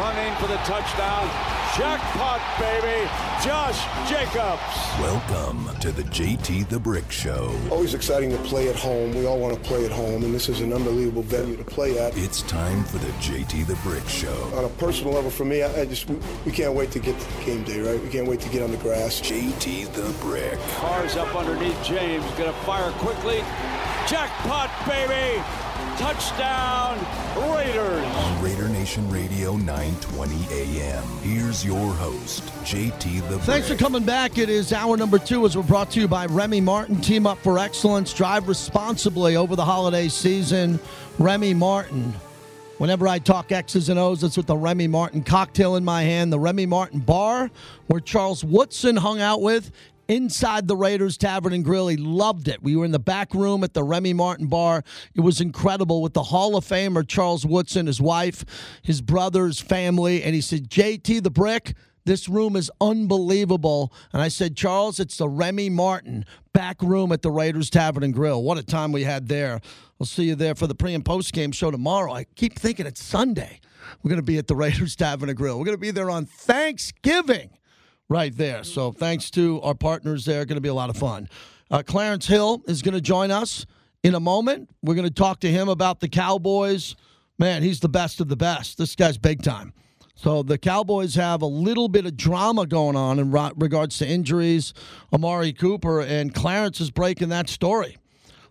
running 0.00 0.34
for 0.36 0.46
the 0.46 0.56
touchdown. 0.64 1.28
Jackpot, 1.76 2.40
baby. 2.58 3.06
Josh 3.44 3.84
Jacobs. 4.08 4.74
Welcome 4.98 5.68
to 5.80 5.92
the 5.92 6.04
JT 6.04 6.70
the 6.70 6.80
Brick 6.80 7.12
Show. 7.12 7.54
Always 7.70 7.92
exciting 7.92 8.30
to 8.30 8.38
play 8.38 8.70
at 8.70 8.76
home. 8.76 9.14
We 9.14 9.26
all 9.26 9.38
want 9.38 9.54
to 9.54 9.60
play 9.60 9.84
at 9.84 9.92
home, 9.92 10.24
and 10.24 10.34
this 10.34 10.48
is 10.48 10.62
an 10.62 10.72
unbelievable 10.72 11.22
venue 11.22 11.56
to 11.56 11.64
play 11.64 11.98
at. 11.98 12.16
It's 12.16 12.40
time 12.42 12.82
for 12.84 12.96
the 12.96 13.12
JT 13.24 13.66
the 13.66 13.76
Brick 13.76 14.08
Show. 14.08 14.50
On 14.54 14.64
a 14.64 14.68
personal 14.70 15.12
level, 15.12 15.30
for 15.30 15.44
me, 15.44 15.62
I, 15.62 15.82
I 15.82 15.84
just 15.84 16.08
we, 16.08 16.16
we 16.46 16.52
can't 16.52 16.72
wait 16.74 16.90
to 16.92 16.98
get 16.98 17.18
to 17.20 17.44
game 17.44 17.62
day, 17.64 17.80
right? 17.80 18.02
We 18.02 18.08
can't 18.08 18.26
wait 18.26 18.40
to 18.40 18.48
get 18.48 18.62
on 18.62 18.70
the 18.70 18.78
grass. 18.78 19.20
JT 19.20 19.92
the 19.92 20.10
Brick. 20.22 20.58
Cars 20.78 21.16
up 21.16 21.36
underneath 21.36 21.84
James. 21.84 22.24
Gonna 22.38 22.54
fire 22.64 22.90
quickly. 22.92 23.40
Jackpot, 24.08 24.70
baby. 24.88 25.42
Touchdown, 26.00 26.96
Raiders. 27.54 28.02
On 28.06 28.42
Raider 28.42 28.70
Nation 28.70 29.06
Radio 29.10 29.58
920 29.58 30.46
AM. 30.50 31.04
Here's 31.20 31.62
your 31.62 31.92
host, 31.92 32.42
JT 32.64 33.20
the 33.28 33.28
Brick. 33.28 33.42
Thanks 33.42 33.68
for 33.68 33.76
coming 33.76 34.02
back. 34.04 34.38
It 34.38 34.48
is 34.48 34.72
hour 34.72 34.96
number 34.96 35.18
two 35.18 35.44
as 35.44 35.58
we're 35.58 35.62
brought 35.62 35.90
to 35.90 36.00
you 36.00 36.08
by 36.08 36.24
Remy 36.24 36.62
Martin. 36.62 37.02
Team 37.02 37.26
up 37.26 37.36
for 37.40 37.58
excellence. 37.58 38.14
Drive 38.14 38.48
responsibly 38.48 39.36
over 39.36 39.54
the 39.54 39.64
holiday 39.64 40.08
season. 40.08 40.80
Remy 41.18 41.52
Martin. 41.52 42.14
Whenever 42.78 43.06
I 43.06 43.18
talk 43.18 43.52
X's 43.52 43.90
and 43.90 43.98
O's, 43.98 44.24
it's 44.24 44.38
with 44.38 44.46
the 44.46 44.56
Remy 44.56 44.88
Martin 44.88 45.22
cocktail 45.22 45.76
in 45.76 45.84
my 45.84 46.00
hand. 46.02 46.32
The 46.32 46.40
Remy 46.40 46.64
Martin 46.64 47.00
bar, 47.00 47.50
where 47.88 48.00
Charles 48.00 48.42
Woodson 48.42 48.96
hung 48.96 49.20
out 49.20 49.42
with 49.42 49.70
inside 50.10 50.66
the 50.66 50.76
Raiders 50.76 51.16
Tavern 51.16 51.52
and 51.52 51.64
Grill. 51.64 51.86
He 51.86 51.96
loved 51.96 52.48
it. 52.48 52.62
We 52.62 52.74
were 52.74 52.84
in 52.84 52.90
the 52.90 52.98
back 52.98 53.32
room 53.32 53.62
at 53.62 53.74
the 53.74 53.84
Remy 53.84 54.12
Martin 54.12 54.48
bar. 54.48 54.82
It 55.14 55.20
was 55.20 55.40
incredible 55.40 56.02
with 56.02 56.14
the 56.14 56.24
Hall 56.24 56.56
of 56.56 56.66
Famer 56.66 57.06
Charles 57.06 57.46
Woodson, 57.46 57.86
his 57.86 58.00
wife, 58.00 58.44
his 58.82 59.00
brothers, 59.00 59.60
family. 59.60 60.24
And 60.24 60.34
he 60.34 60.40
said, 60.40 60.68
JT 60.68 61.22
the 61.22 61.30
Brick, 61.30 61.74
this 62.04 62.28
room 62.28 62.56
is 62.56 62.72
unbelievable. 62.80 63.92
And 64.12 64.20
I 64.20 64.26
said, 64.26 64.56
Charles, 64.56 64.98
it's 64.98 65.16
the 65.16 65.28
Remy 65.28 65.70
Martin 65.70 66.24
back 66.52 66.82
room 66.82 67.12
at 67.12 67.22
the 67.22 67.30
Raiders 67.30 67.70
Tavern 67.70 68.02
and 68.02 68.12
Grill. 68.12 68.42
What 68.42 68.58
a 68.58 68.64
time 68.64 68.90
we 68.90 69.04
had 69.04 69.28
there. 69.28 69.60
I'll 70.00 70.06
see 70.06 70.24
you 70.24 70.34
there 70.34 70.56
for 70.56 70.66
the 70.66 70.74
pre 70.74 70.92
and 70.92 71.04
post 71.04 71.32
game 71.32 71.52
show 71.52 71.70
tomorrow. 71.70 72.12
I 72.12 72.24
keep 72.34 72.58
thinking 72.58 72.84
it's 72.84 73.02
Sunday. 73.02 73.60
We're 74.02 74.08
going 74.08 74.20
to 74.20 74.26
be 74.26 74.38
at 74.38 74.48
the 74.48 74.56
Raiders 74.56 74.96
Tavern 74.96 75.28
and 75.28 75.38
Grill. 75.38 75.56
We're 75.56 75.66
going 75.66 75.76
to 75.76 75.80
be 75.80 75.92
there 75.92 76.10
on 76.10 76.26
Thanksgiving 76.26 77.50
right 78.10 78.36
there. 78.36 78.62
So 78.64 78.92
thanks 78.92 79.30
to 79.30 79.62
our 79.62 79.74
partners 79.74 80.26
there. 80.26 80.44
Going 80.44 80.56
to 80.56 80.60
be 80.60 80.68
a 80.68 80.74
lot 80.74 80.90
of 80.90 80.96
fun. 80.98 81.30
Uh, 81.70 81.82
Clarence 81.86 82.26
Hill 82.26 82.62
is 82.66 82.82
going 82.82 82.94
to 82.94 83.00
join 83.00 83.30
us 83.30 83.64
in 84.02 84.14
a 84.14 84.20
moment. 84.20 84.68
We're 84.82 84.96
going 84.96 85.08
to 85.08 85.14
talk 85.14 85.40
to 85.40 85.50
him 85.50 85.68
about 85.68 86.00
the 86.00 86.08
Cowboys. 86.08 86.96
Man, 87.38 87.62
he's 87.62 87.80
the 87.80 87.88
best 87.88 88.20
of 88.20 88.28
the 88.28 88.36
best. 88.36 88.76
This 88.76 88.96
guy's 88.96 89.16
big 89.16 89.42
time. 89.42 89.72
So 90.16 90.42
the 90.42 90.58
Cowboys 90.58 91.14
have 91.14 91.40
a 91.40 91.46
little 91.46 91.88
bit 91.88 92.04
of 92.04 92.16
drama 92.16 92.66
going 92.66 92.96
on 92.96 93.18
in 93.18 93.30
regards 93.30 93.96
to 93.98 94.06
injuries. 94.06 94.74
Amari 95.14 95.54
Cooper 95.54 96.02
and 96.02 96.34
Clarence 96.34 96.80
is 96.80 96.90
breaking 96.90 97.30
that 97.30 97.48
story. 97.48 97.96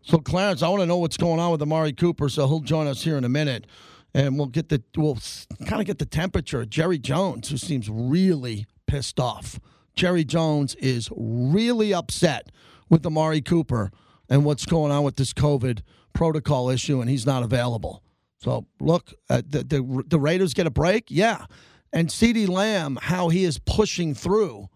So 0.01 0.17
Clarence, 0.17 0.63
I 0.63 0.69
want 0.69 0.81
to 0.81 0.87
know 0.87 0.97
what's 0.97 1.17
going 1.17 1.39
on 1.39 1.51
with 1.51 1.61
Amari 1.61 1.93
Cooper. 1.93 2.29
So 2.29 2.47
he'll 2.47 2.61
join 2.61 2.87
us 2.87 3.03
here 3.03 3.17
in 3.17 3.23
a 3.23 3.29
minute, 3.29 3.67
and 4.15 4.37
we'll 4.37 4.47
get 4.47 4.69
the 4.69 4.81
we'll 4.97 5.19
kind 5.67 5.81
of 5.81 5.85
get 5.85 5.99
the 5.99 6.07
temperature. 6.07 6.65
Jerry 6.65 6.97
Jones, 6.97 7.49
who 7.49 7.57
seems 7.57 7.87
really 7.87 8.65
pissed 8.89 9.19
off. 9.19 9.59
Jerry 9.95 10.25
Jones 10.25 10.73
is 10.75 11.09
really 11.15 11.93
upset 11.93 12.51
with 12.89 13.05
Amari 13.05 13.41
Cooper 13.41 13.91
and 14.27 14.43
what's 14.43 14.65
going 14.65 14.91
on 14.91 15.03
with 15.03 15.15
this 15.15 15.31
COVID 15.31 15.81
protocol 16.13 16.69
issue, 16.69 16.99
and 16.99 17.09
he's 17.09 17.25
not 17.25 17.43
available. 17.43 18.03
So 18.37 18.65
look, 18.79 19.13
uh, 19.29 19.43
the, 19.47 19.63
the 19.63 20.03
the 20.07 20.19
Raiders 20.19 20.55
get 20.55 20.65
a 20.65 20.71
break, 20.71 21.05
yeah, 21.09 21.45
and 21.93 22.09
CeeDee 22.09 22.47
Lamb, 22.47 22.97
how 22.99 23.29
he 23.29 23.43
is 23.43 23.59
pushing 23.59 24.15
through 24.15 24.69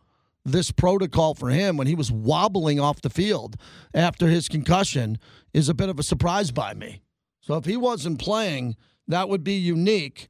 this 0.45 0.71
protocol 0.71 1.33
for 1.33 1.49
him 1.49 1.77
when 1.77 1.87
he 1.87 1.95
was 1.95 2.11
wobbling 2.11 2.79
off 2.79 3.01
the 3.01 3.09
field 3.09 3.55
after 3.93 4.27
his 4.27 4.47
concussion 4.47 5.17
is 5.53 5.69
a 5.69 5.73
bit 5.73 5.89
of 5.89 5.97
a 5.97 6.03
surprise 6.03 6.51
by 6.51 6.73
me. 6.73 7.01
So 7.41 7.55
if 7.55 7.65
he 7.65 7.77
wasn't 7.77 8.19
playing, 8.19 8.75
that 9.07 9.29
would 9.29 9.43
be 9.43 9.55
unique. 9.55 10.29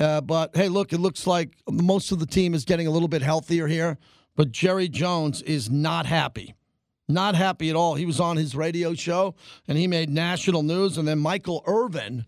Uh, 0.00 0.20
but 0.20 0.56
hey, 0.56 0.68
look, 0.68 0.92
it 0.92 0.98
looks 0.98 1.26
like 1.26 1.56
most 1.70 2.12
of 2.12 2.18
the 2.18 2.26
team 2.26 2.54
is 2.54 2.64
getting 2.64 2.86
a 2.86 2.90
little 2.90 3.08
bit 3.08 3.22
healthier 3.22 3.66
here. 3.66 3.98
But 4.36 4.50
Jerry 4.50 4.88
Jones 4.88 5.42
is 5.42 5.70
not 5.70 6.06
happy. 6.06 6.54
Not 7.08 7.34
happy 7.34 7.70
at 7.70 7.76
all. 7.76 7.94
He 7.94 8.06
was 8.06 8.18
on 8.18 8.36
his 8.36 8.56
radio 8.56 8.94
show 8.94 9.34
and 9.68 9.78
he 9.78 9.86
made 9.86 10.10
national 10.10 10.62
news. 10.62 10.98
And 10.98 11.06
then 11.06 11.18
Michael 11.18 11.62
Irvin 11.66 12.24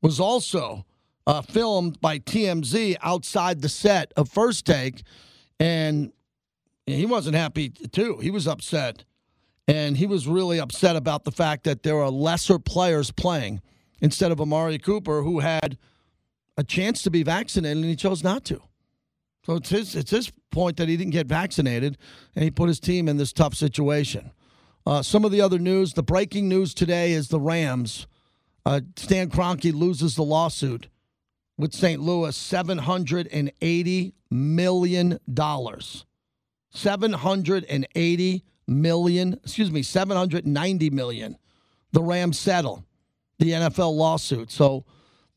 was 0.00 0.20
also 0.20 0.86
uh, 1.26 1.42
filmed 1.42 2.00
by 2.00 2.18
TMZ 2.18 2.96
outside 3.02 3.60
the 3.60 3.68
set 3.68 4.12
of 4.16 4.28
First 4.28 4.64
Take. 4.64 5.02
And 5.58 6.12
he 6.86 7.06
wasn't 7.06 7.36
happy 7.36 7.70
too. 7.70 8.18
He 8.18 8.30
was 8.30 8.46
upset. 8.48 9.04
And 9.68 9.96
he 9.96 10.06
was 10.06 10.26
really 10.26 10.58
upset 10.58 10.96
about 10.96 11.24
the 11.24 11.30
fact 11.30 11.64
that 11.64 11.82
there 11.82 11.98
are 11.98 12.10
lesser 12.10 12.58
players 12.58 13.10
playing 13.10 13.60
instead 14.00 14.32
of 14.32 14.40
Amari 14.40 14.78
Cooper, 14.78 15.22
who 15.22 15.40
had 15.40 15.76
a 16.60 16.62
chance 16.62 17.02
to 17.02 17.10
be 17.10 17.22
vaccinated 17.22 17.78
and 17.78 17.86
he 17.86 17.96
chose 17.96 18.22
not 18.22 18.44
to. 18.44 18.60
So 19.46 19.54
it's 19.54 19.70
his 19.70 19.96
it's 19.96 20.10
his 20.10 20.30
point 20.50 20.76
that 20.76 20.90
he 20.90 20.96
didn't 20.98 21.12
get 21.12 21.26
vaccinated 21.26 21.96
and 22.36 22.44
he 22.44 22.50
put 22.50 22.68
his 22.68 22.78
team 22.78 23.08
in 23.08 23.16
this 23.16 23.32
tough 23.32 23.54
situation. 23.54 24.30
Uh, 24.84 25.00
some 25.00 25.24
of 25.24 25.32
the 25.32 25.40
other 25.40 25.58
news, 25.58 25.94
the 25.94 26.02
breaking 26.02 26.50
news 26.50 26.74
today 26.74 27.12
is 27.12 27.28
the 27.28 27.40
Rams. 27.40 28.06
Uh, 28.66 28.82
Stan 28.96 29.30
Kroenke 29.30 29.72
loses 29.72 30.16
the 30.16 30.22
lawsuit 30.22 30.88
with 31.56 31.72
St. 31.72 32.02
Louis, 32.02 32.36
seven 32.36 32.76
hundred 32.76 33.26
and 33.28 33.50
eighty 33.62 34.12
million 34.30 35.18
dollars. 35.32 36.04
Seven 36.68 37.14
hundred 37.14 37.64
and 37.70 37.88
eighty 37.94 38.44
million. 38.66 39.32
Excuse 39.44 39.70
me, 39.70 39.82
seven 39.82 40.14
hundred 40.14 40.46
ninety 40.46 40.90
million. 40.90 41.38
The 41.92 42.02
Rams 42.02 42.38
settle 42.38 42.84
the 43.38 43.52
NFL 43.52 43.96
lawsuit. 43.96 44.50
So 44.50 44.84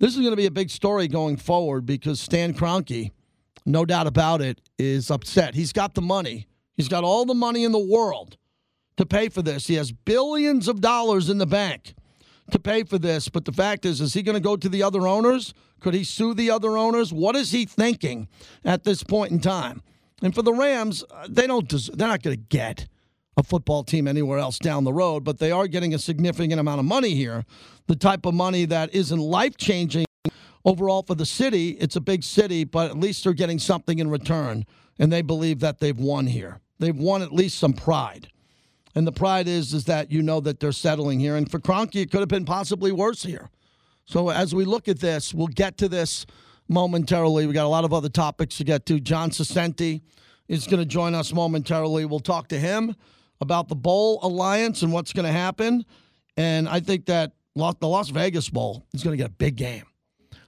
this 0.03 0.16
is 0.16 0.19
going 0.19 0.34
to 0.34 0.36
be 0.36 0.47
a 0.47 0.52
big 0.52 0.69
story 0.69 1.08
going 1.08 1.38
forward 1.38 1.86
because 1.86 2.19
Stan 2.19 2.53
Kroenke, 2.53 3.12
no 3.66 3.86
doubt 3.86 4.06
about 4.06 4.41
it, 4.41 4.59
is 4.78 5.09
upset. 5.09 5.56
He's 5.56 5.72
got 5.72 5.96
the 5.96 6.02
money. 6.02 6.46
He's 6.75 6.90
got 6.90 7.06
all 7.06 7.24
the 7.24 7.34
money 7.34 7.64
in 7.64 7.72
the 7.72 7.80
world 7.80 8.36
to 8.97 9.06
pay 9.06 9.30
for 9.30 9.41
this. 9.41 9.68
He 9.68 9.75
has 9.75 9.94
billions 9.94 10.68
of 10.68 10.81
dollars 10.81 11.30
in 11.30 11.38
the 11.38 11.46
bank 11.46 11.94
to 12.52 12.59
pay 12.59 12.84
for 12.84 12.97
this. 12.97 13.30
But 13.30 13.46
the 13.46 13.53
fact 13.53 13.86
is, 13.86 14.02
is 14.02 14.14
he 14.14 14.24
going 14.24 14.36
to 14.36 14.41
go 14.41 14.58
to 14.58 14.68
the 14.68 14.84
other 14.84 15.08
owners? 15.08 15.53
Could 15.80 15.94
he 15.94 16.03
sue 16.03 16.34
the 16.34 16.52
other 16.52 16.78
owners? 16.78 17.14
What 17.14 17.38
is 17.38 17.52
he 17.52 17.64
thinking 17.64 18.28
at 18.66 18.84
this 18.84 19.03
point 19.03 19.31
in 19.31 19.40
time? 19.40 19.84
And 20.22 20.35
for 20.35 20.41
the 20.41 20.52
Rams, 20.52 21.06
uh, 21.12 21.28
they 21.30 21.47
don't. 21.47 21.70
They're 21.70 22.09
not 22.09 22.24
going 22.24 22.35
to 22.35 22.44
get 22.50 22.90
a 23.36 23.44
football 23.44 23.84
team 23.84 24.08
anywhere 24.08 24.38
else 24.38 24.60
down 24.60 24.84
the 24.84 24.94
road, 24.94 25.24
but 25.24 25.40
they 25.40 25.52
are 25.52 25.68
getting 25.68 25.94
a 25.94 26.00
significant 26.00 26.60
amount 26.60 26.80
of 26.80 26.86
money 26.86 27.16
here. 27.16 27.46
The 27.88 27.96
type 27.96 28.26
of 28.26 28.34
money 28.34 28.66
that 28.66 28.94
isn't 28.94 29.20
life 29.20 29.58
changing 29.58 30.06
overall 30.66 31.04
for 31.04 31.16
the 31.16 31.26
city. 31.26 31.70
It's 31.72 31.96
a 31.96 32.02
big 32.02 32.24
city, 32.24 32.64
but 32.64 32.92
at 32.92 32.98
least 32.98 33.24
they're 33.24 33.34
getting 33.34 33.60
something 33.60 34.00
in 34.00 34.10
return, 34.10 34.66
and 35.00 35.12
they 35.12 35.22
believe 35.22 35.60
that 35.62 35.80
they've 35.80 35.98
won 35.98 36.28
here. 36.28 36.60
They've 36.80 36.96
won 36.96 37.22
at 37.22 37.34
least 37.34 37.58
some 37.58 37.74
pride. 37.74 38.30
And 38.96 39.08
the 39.08 39.12
pride 39.12 39.48
is 39.48 39.74
is 39.74 39.86
that 39.86 40.12
you 40.12 40.22
know 40.22 40.40
that 40.42 40.60
they're 40.60 40.72
settling 40.72 41.20
here. 41.20 41.36
And 41.36 41.50
for 41.50 41.60
Kroenke, 41.60 41.96
it 41.96 42.12
could 42.12 42.20
have 42.20 42.30
been 42.30 42.46
possibly 42.46 42.92
worse 42.92 43.24
here. 43.24 43.50
So 44.06 44.30
as 44.30 44.54
we 44.54 44.66
look 44.66 44.88
at 44.88 45.00
this, 45.00 45.34
we'll 45.34 45.48
get 45.48 45.78
to 45.78 45.90
this 45.90 46.26
momentarily. 46.68 47.48
We 47.48 47.54
got 47.54 47.66
a 47.66 47.70
lot 47.70 47.86
of 47.86 47.94
other 47.94 48.10
topics 48.10 48.58
to 48.58 48.64
get 48.64 48.86
to. 48.88 49.00
John 49.00 49.32
Saccenti 49.32 50.02
is 50.48 50.68
going 50.68 50.80
to 50.80 50.86
join 50.86 51.16
us 51.16 51.34
momentarily. 51.34 52.06
We'll 52.06 52.20
talk 52.20 52.50
to 52.50 52.60
him 52.60 52.96
about 53.44 53.68
the 53.68 53.76
Bowl 53.76 54.20
Alliance 54.24 54.81
and 54.81 54.92
what's 54.92 55.14
going 55.14 55.26
to 55.26 55.31
happen. 55.31 55.86
And 56.36 56.68
I 56.68 56.80
think 56.80 57.06
that 57.06 57.34
the 57.56 57.88
Las 57.88 58.09
Vegas 58.09 58.50
Bowl 58.50 58.88
is 58.94 59.04
going 59.04 59.16
to 59.16 59.22
get 59.22 59.30
a 59.30 59.34
big 59.34 59.58
game. 59.58 59.84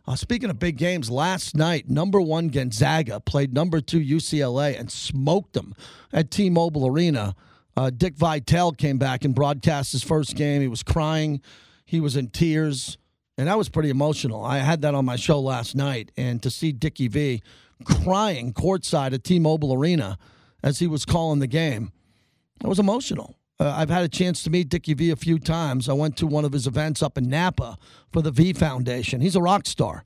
Uh, 0.08 0.16
speaking 0.16 0.50
of 0.50 0.58
big 0.58 0.78
games, 0.78 1.10
last 1.10 1.56
night, 1.56 1.90
number 1.90 2.22
one 2.22 2.48
Gonzaga 2.48 3.20
played 3.20 3.54
number 3.54 3.82
two 3.82 4.00
UCLA 4.00 4.80
and 4.80 4.92
smoked 4.92 5.54
them 5.54 5.76
at 6.14 6.32
T 6.32 6.50
Mobile 6.50 6.88
Arena. 6.88 7.36
Uh, 7.76 7.90
Dick 7.90 8.16
Vitale 8.16 8.72
came 8.72 8.98
back 8.98 9.26
and 9.26 9.36
broadcast 9.36 9.92
his 9.92 10.04
first 10.04 10.36
game. 10.36 10.62
He 10.62 10.68
was 10.68 10.84
crying, 10.84 11.42
he 11.86 12.00
was 12.00 12.16
in 12.16 12.30
tears, 12.30 12.98
and 13.38 13.48
that 13.48 13.58
was 13.58 13.68
pretty 13.68 13.90
emotional. 13.90 14.46
I 14.46 14.60
had 14.60 14.82
that 14.84 14.96
on 14.96 15.06
my 15.06 15.16
show 15.18 15.40
last 15.40 15.76
night, 15.76 16.12
and 16.16 16.42
to 16.44 16.50
see 16.50 16.72
Dickie 16.72 17.10
V 17.10 17.42
crying 17.84 18.54
courtside 18.54 19.14
at 19.14 19.24
T 19.24 19.40
Mobile 19.40 19.74
Arena 19.74 20.18
as 20.64 20.80
he 20.80 20.88
was 20.88 21.04
calling 21.04 21.40
the 21.40 21.48
game 21.48 21.92
it 22.64 22.68
was 22.68 22.80
emotional. 22.80 23.36
Uh, 23.60 23.74
I've 23.76 23.90
had 23.90 24.04
a 24.04 24.10
chance 24.10 24.44
to 24.44 24.50
meet 24.50 24.70
Dickie 24.70 24.94
V 24.94 25.12
a 25.12 25.16
few 25.16 25.40
times. 25.40 25.88
I 25.88 25.94
went 25.94 26.18
to 26.18 26.28
one 26.28 26.44
of 26.44 26.52
his 26.52 26.68
events 26.68 27.02
up 27.02 27.18
in 27.18 27.30
Napa 27.30 27.78
for 28.12 28.22
the 28.22 28.32
V 28.32 28.54
Foundation. 28.54 29.22
He's 29.22 29.36
a 29.36 29.42
rock 29.42 29.66
star. 29.66 30.04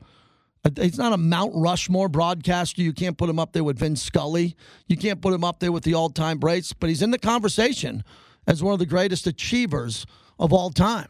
Uh, 0.63 0.69
he's 0.75 0.97
not 0.97 1.13
a 1.13 1.17
Mount 1.17 1.53
Rushmore 1.55 2.09
broadcaster. 2.09 2.81
You 2.81 2.93
can't 2.93 3.17
put 3.17 3.29
him 3.29 3.39
up 3.39 3.53
there 3.53 3.63
with 3.63 3.79
Vince 3.79 4.03
Scully. 4.03 4.55
You 4.87 4.97
can't 4.97 5.21
put 5.21 5.33
him 5.33 5.43
up 5.43 5.59
there 5.59 5.71
with 5.71 5.83
the 5.83 5.95
all 5.95 6.09
time 6.09 6.39
greats, 6.39 6.73
but 6.73 6.89
he's 6.89 7.01
in 7.01 7.11
the 7.11 7.17
conversation 7.17 8.03
as 8.45 8.61
one 8.61 8.73
of 8.73 8.79
the 8.79 8.85
greatest 8.85 9.25
achievers 9.25 10.05
of 10.37 10.53
all 10.53 10.69
time, 10.69 11.09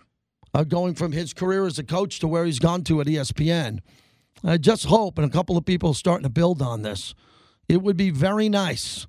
uh, 0.54 0.64
going 0.64 0.96
from 0.96 1.12
his 1.12 1.34
career 1.34 1.66
as 1.66 1.78
a 1.78 1.84
coach 1.84 2.20
to 2.20 2.28
where 2.28 2.46
he's 2.46 2.60
gone 2.60 2.84
to 2.86 3.02
at 3.02 3.08
ESPN. 3.08 3.80
I 4.44 4.58
just 4.58 4.86
hope, 4.86 5.18
and 5.18 5.28
a 5.28 5.34
couple 5.34 5.58
of 5.58 5.66
people 5.66 5.92
are 5.92 5.96
starting 5.96 6.24
to 6.24 6.30
build 6.30 6.62
on 6.62 6.84
this. 6.84 7.14
It 7.68 7.82
would 7.82 7.98
be 7.98 8.10
very 8.12 8.48
nice 8.48 9.08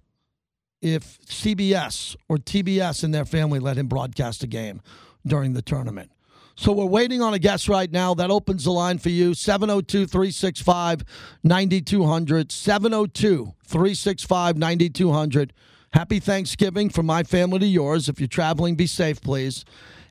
if 0.82 1.19
CBS 1.27 2.17
or 2.29 2.37
TBS 2.37 3.05
and 3.05 3.12
their 3.12 3.25
family 3.25 3.59
let 3.59 3.77
him 3.77 3.87
broadcast 3.87 4.43
a 4.43 4.47
game 4.47 4.81
during 5.27 5.53
the 5.53 5.62
tournament. 5.62 6.11
So 6.56 6.73
we're 6.73 6.85
waiting 6.85 7.23
on 7.23 7.32
a 7.32 7.38
guest 7.38 7.69
right 7.69 7.91
now. 7.91 8.12
That 8.12 8.31
opens 8.31 8.65
the 8.65 8.71
line 8.71 8.99
for 8.99 9.09
you 9.09 9.32
702 9.32 10.06
365 10.06 11.05
9200. 11.43 12.53
702 12.53 13.55
365 13.65 14.59
9200. 14.59 15.53
Happy 15.93 16.21
Thanksgiving 16.21 16.91
from 16.91 17.06
my 17.06 17.23
family 17.23 17.61
to 17.61 17.67
yours. 17.67 18.09
If 18.09 18.21
you're 18.21 18.29
traveling, 18.29 18.77
be 18.77 18.87
safe, 18.87 19.21
please. 19.21 19.65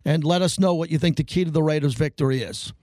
And 0.03 0.23
let 0.23 0.41
us 0.41 0.59
know 0.59 0.73
what 0.73 0.89
you 0.89 0.97
think 0.97 1.17
the 1.17 1.23
key 1.23 1.45
to 1.45 1.51
the 1.51 1.61
Raiders' 1.61 1.93
victory 1.93 2.41
is. 2.41 2.73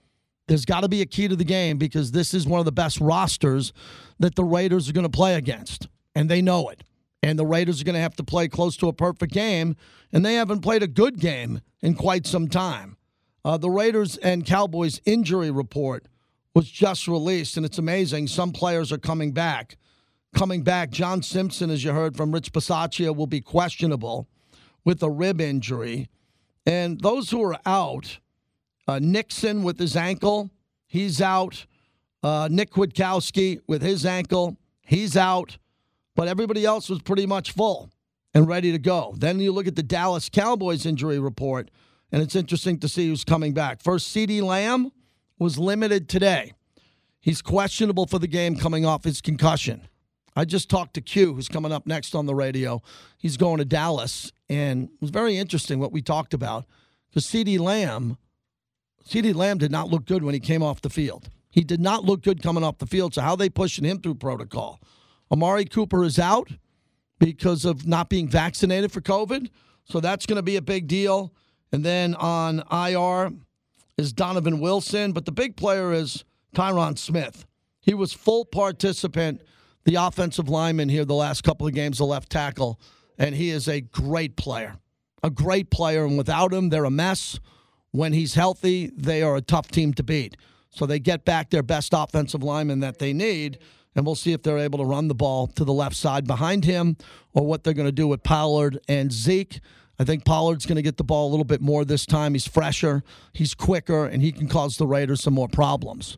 There's 0.47 0.65
got 0.65 0.81
to 0.81 0.87
be 0.87 1.01
a 1.01 1.05
key 1.05 1.27
to 1.27 1.35
the 1.35 1.43
game 1.43 1.77
because 1.77 2.11
this 2.11 2.33
is 2.33 2.47
one 2.47 2.59
of 2.59 2.65
the 2.65 2.71
best 2.71 3.01
rosters 3.01 3.73
that 4.19 4.35
the 4.35 4.45
Raiders 4.45 4.87
are 4.87 4.93
going 4.93 5.03
to 5.03 5.09
play 5.09 5.35
against, 5.35 5.89
and 6.15 6.29
they 6.29 6.41
know 6.41 6.69
it. 6.69 6.83
And 7.23 7.37
the 7.37 7.45
Raiders 7.45 7.81
are 7.81 7.83
going 7.83 7.95
to 7.95 8.01
have 8.01 8.15
to 8.17 8.23
play 8.23 8.47
close 8.47 8.77
to 8.77 8.87
a 8.87 8.93
perfect 8.93 9.33
game, 9.33 9.75
and 10.13 10.25
they 10.25 10.35
haven't 10.35 10.61
played 10.61 10.83
a 10.83 10.87
good 10.87 11.19
game 11.19 11.61
in 11.81 11.95
quite 11.95 12.27
some 12.27 12.47
time. 12.47 12.97
Uh, 13.43 13.57
the 13.57 13.69
Raiders 13.69 14.17
and 14.17 14.45
Cowboys 14.45 15.01
injury 15.05 15.49
report 15.49 16.07
was 16.53 16.69
just 16.69 17.07
released, 17.07 17.57
and 17.57 17.65
it's 17.65 17.77
amazing. 17.77 18.27
Some 18.27 18.51
players 18.51 18.91
are 18.91 18.97
coming 18.97 19.31
back. 19.31 19.77
Coming 20.33 20.63
back, 20.63 20.89
John 20.91 21.21
Simpson, 21.21 21.69
as 21.69 21.83
you 21.83 21.91
heard 21.91 22.17
from 22.17 22.31
Rich 22.31 22.51
Bisaccia, 22.51 23.15
will 23.15 23.27
be 23.27 23.41
questionable 23.41 24.27
with 24.83 25.01
a 25.01 25.09
rib 25.09 25.41
injury. 25.41 26.09
And 26.65 26.99
those 27.01 27.29
who 27.29 27.41
are 27.43 27.57
out, 27.65 28.19
uh, 28.87 28.99
Nixon 28.99 29.63
with 29.63 29.79
his 29.79 29.95
ankle, 29.95 30.49
he's 30.85 31.21
out. 31.21 31.65
Uh, 32.23 32.49
Nick 32.51 32.71
Kwiatkowski 32.71 33.61
with 33.67 33.81
his 33.81 34.05
ankle, 34.05 34.57
he's 34.81 35.15
out. 35.15 35.57
But 36.17 36.27
everybody 36.27 36.65
else 36.65 36.89
was 36.89 36.99
pretty 36.99 37.27
much 37.27 37.51
full 37.51 37.91
and 38.33 38.47
ready 38.47 38.71
to 38.71 38.79
go. 38.79 39.13
Then 39.15 39.39
you 39.39 39.51
look 39.51 39.67
at 39.67 39.75
the 39.75 39.83
Dallas 39.83 40.29
Cowboys 40.29 40.83
injury 40.83 41.19
report, 41.19 41.69
and 42.11 42.23
it's 42.23 42.35
interesting 42.35 42.79
to 42.79 42.89
see 42.89 43.07
who's 43.07 43.23
coming 43.23 43.53
back. 43.53 43.83
First, 43.83 44.13
CeeDee 44.15 44.41
Lamb 44.41 44.91
was 45.37 45.59
limited 45.59 46.09
today. 46.09 46.53
He's 47.21 47.43
questionable 47.43 48.07
for 48.07 48.17
the 48.17 48.27
game 48.27 48.55
coming 48.55 48.83
off 48.83 49.03
his 49.03 49.21
concussion. 49.21 49.87
I 50.35 50.43
just 50.43 50.71
talked 50.71 50.95
to 50.95 51.01
Q, 51.01 51.35
who's 51.35 51.47
coming 51.47 51.71
up 51.71 51.85
next 51.85 52.15
on 52.15 52.25
the 52.25 52.33
radio. 52.33 52.81
He's 53.19 53.37
going 53.37 53.59
to 53.59 53.65
Dallas, 53.65 54.31
and 54.49 54.85
it 54.85 55.01
was 55.01 55.11
very 55.11 55.37
interesting 55.37 55.77
what 55.77 55.91
we 55.91 56.01
talked 56.01 56.33
about 56.33 56.65
because 57.09 57.27
CeeDee 57.27 57.59
Lamb, 57.59 58.17
CeeDee 59.07 59.35
Lamb 59.35 59.59
did 59.59 59.71
not 59.71 59.89
look 59.89 60.05
good 60.05 60.23
when 60.23 60.33
he 60.33 60.39
came 60.39 60.63
off 60.63 60.81
the 60.81 60.89
field. 60.89 61.29
He 61.51 61.63
did 61.63 61.79
not 61.79 62.05
look 62.05 62.23
good 62.23 62.41
coming 62.41 62.63
off 62.63 62.79
the 62.79 62.87
field. 62.87 63.13
So 63.13 63.21
how 63.21 63.35
they 63.35 63.49
pushing 63.49 63.85
him 63.85 63.99
through 63.99 64.15
protocol? 64.15 64.81
Amari 65.31 65.65
Cooper 65.65 66.03
is 66.03 66.19
out 66.19 66.49
because 67.19 67.65
of 67.65 67.87
not 67.87 68.09
being 68.09 68.27
vaccinated 68.27 68.91
for 68.91 69.01
COVID, 69.01 69.49
so 69.85 69.99
that's 69.99 70.25
going 70.25 70.37
to 70.37 70.43
be 70.43 70.55
a 70.55 70.61
big 70.61 70.87
deal. 70.87 71.33
And 71.71 71.83
then 71.83 72.15
on 72.15 72.63
IR 72.71 73.31
is 73.97 74.13
Donovan 74.13 74.59
Wilson, 74.59 75.11
but 75.11 75.25
the 75.25 75.31
big 75.31 75.57
player 75.57 75.91
is 75.91 76.23
Tyron 76.55 76.97
Smith. 76.97 77.45
He 77.81 77.93
was 77.93 78.13
full 78.13 78.45
participant 78.45 79.41
the 79.87 79.95
offensive 79.95 80.49
lineman 80.49 80.89
here 80.89 81.05
the 81.05 81.13
last 81.13 81.45
couple 81.45 81.65
of 81.65 81.73
games, 81.73 81.99
the 81.99 82.05
left 82.05 82.29
tackle, 82.29 82.77
and 83.17 83.33
he 83.33 83.49
is 83.49 83.69
a 83.69 83.79
great 83.79 84.35
player. 84.35 84.75
A 85.23 85.29
great 85.29 85.71
player, 85.71 86.05
and 86.05 86.17
without 86.17 86.53
him, 86.53 86.67
they're 86.67 86.83
a 86.83 86.91
mess. 86.91 87.39
When 87.91 88.11
he's 88.11 88.33
healthy, 88.33 88.91
they 88.93 89.23
are 89.23 89.37
a 89.37 89.41
tough 89.41 89.69
team 89.71 89.93
to 89.93 90.03
beat. 90.03 90.35
So 90.69 90.85
they 90.85 90.99
get 90.99 91.23
back 91.23 91.49
their 91.49 91.63
best 91.63 91.93
offensive 91.95 92.43
lineman 92.43 92.81
that 92.81 92.99
they 92.99 93.13
need, 93.13 93.59
and 93.97 94.05
we'll 94.05 94.15
see 94.15 94.31
if 94.31 94.43
they're 94.43 94.59
able 94.59 94.77
to 94.77 94.85
run 94.85 95.07
the 95.07 95.15
ball 95.15 95.47
to 95.47 95.65
the 95.65 95.73
left 95.73 95.95
side 95.95 96.27
behind 96.27 96.63
him 96.63 96.95
or 97.33 97.43
what 97.43 97.63
they're 97.63 97.73
going 97.73 97.87
to 97.87 97.91
do 97.91 98.07
with 98.07 98.21
Pollard 98.21 98.79
and 98.87 99.11
Zeke. 99.11 99.59
I 99.99 100.03
think 100.03 100.23
Pollard's 100.23 100.67
going 100.67 100.75
to 100.75 100.83
get 100.83 100.97
the 100.97 101.03
ball 101.03 101.27
a 101.27 101.31
little 101.31 101.43
bit 101.43 101.61
more 101.61 101.83
this 101.83 102.05
time. 102.05 102.33
He's 102.33 102.47
fresher, 102.47 103.03
he's 103.33 103.55
quicker, 103.55 104.05
and 104.05 104.21
he 104.21 104.31
can 104.31 104.47
cause 104.47 104.77
the 104.77 104.85
Raiders 104.85 105.23
some 105.23 105.33
more 105.33 105.47
problems. 105.47 106.15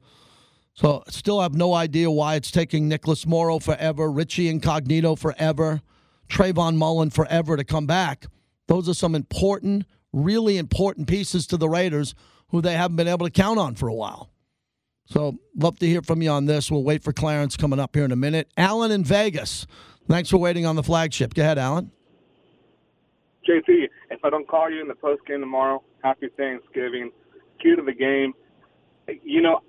So 0.73 1.03
still 1.07 1.39
have 1.39 1.55
no 1.55 1.73
idea 1.73 2.11
why 2.11 2.35
it's 2.35 2.51
taking 2.51 2.89
Nicholas 2.89 3.25
Morrow 3.25 3.59
forever, 3.59 4.11
Richie 4.11 4.49
Incognito 4.49 5.15
forever, 5.15 5.81
Trayvon 6.27 6.75
Mullen 6.75 7.09
forever 7.09 7.55
to 7.55 7.63
come 7.63 7.87
back. 7.87 8.25
Those 8.67 8.89
are 8.89 8.93
some 8.93 9.15
important, 9.15 9.85
really 10.11 10.57
important 10.57 11.07
pieces 11.07 11.47
to 11.47 11.55
the 11.55 11.69
Raiders 11.69 12.13
who 12.49 12.61
they 12.61 12.73
haven't 12.73 12.97
been 12.97 13.07
able 13.07 13.25
to 13.25 13.31
count 13.31 13.57
on 13.57 13.75
for 13.75 13.87
a 13.87 13.93
while. 13.93 14.29
So 15.09 15.39
love 15.57 15.79
to 15.79 15.87
hear 15.87 16.03
from 16.03 16.21
you 16.21 16.29
on 16.29 16.45
this. 16.45 16.69
We'll 16.69 16.83
wait 16.83 17.03
for 17.03 17.11
Clarence 17.11 17.57
coming 17.57 17.79
up 17.79 17.95
here 17.95 18.05
in 18.05 18.11
a 18.11 18.15
minute. 18.15 18.47
Alan 18.55 18.91
in 18.91 19.03
Vegas. 19.03 19.65
Thanks 20.07 20.29
for 20.29 20.37
waiting 20.37 20.65
on 20.65 20.75
the 20.75 20.83
flagship. 20.83 21.33
Go 21.33 21.41
ahead, 21.41 21.57
Alan. 21.57 21.91
JT, 23.47 23.89
if 24.11 24.23
I 24.23 24.29
don't 24.29 24.47
call 24.47 24.69
you 24.69 24.81
in 24.81 24.87
the 24.87 24.95
post 24.95 25.25
game 25.25 25.39
tomorrow, 25.39 25.83
happy 26.03 26.27
Thanksgiving. 26.37 27.11
Cue 27.59 27.75
to 27.75 27.81
the 27.81 27.93
game. 27.93 28.33
You 29.23 29.41
know, 29.41 29.61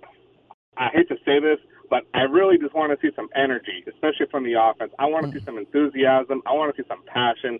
I 0.76 0.88
hate 0.92 1.08
to 1.08 1.16
say 1.24 1.40
this, 1.40 1.58
but 1.88 2.02
I 2.12 2.22
really 2.22 2.58
just 2.58 2.74
want 2.74 2.92
to 2.92 2.98
see 3.06 3.14
some 3.16 3.28
energy, 3.34 3.82
especially 3.88 4.26
from 4.30 4.44
the 4.44 4.54
offense. 4.60 4.92
I 4.98 5.06
want 5.06 5.32
to 5.32 5.38
see 5.38 5.44
some 5.44 5.56
enthusiasm. 5.56 6.42
I 6.44 6.52
want 6.52 6.76
to 6.76 6.82
see 6.82 6.86
some 6.86 7.02
passion, 7.06 7.58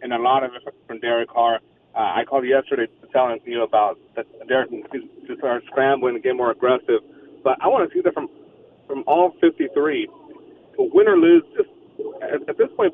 and 0.00 0.14
a 0.14 0.18
lot 0.18 0.44
of 0.44 0.52
it 0.54 0.62
from 0.86 1.00
Derek 1.00 1.28
Carr. 1.28 1.60
Uh, 1.94 1.98
I 1.98 2.24
called 2.24 2.46
yesterday 2.46 2.86
telling 3.12 3.40
you 3.44 3.62
about 3.62 3.98
that 4.16 4.26
Derek 4.48 4.70
to 4.70 5.36
start 5.36 5.62
scrambling 5.66 6.14
and 6.14 6.24
get 6.24 6.34
more 6.36 6.50
aggressive. 6.50 7.00
But 7.48 7.56
I 7.62 7.68
want 7.68 7.88
to 7.88 7.94
see 7.96 8.02
that 8.02 8.12
from 8.12 8.28
from 8.86 9.04
all 9.06 9.32
53. 9.40 10.06
Win 10.78 11.08
or 11.08 11.16
lose, 11.16 11.42
just 11.56 11.70
at, 12.22 12.46
at 12.46 12.58
this 12.58 12.68
point, 12.76 12.92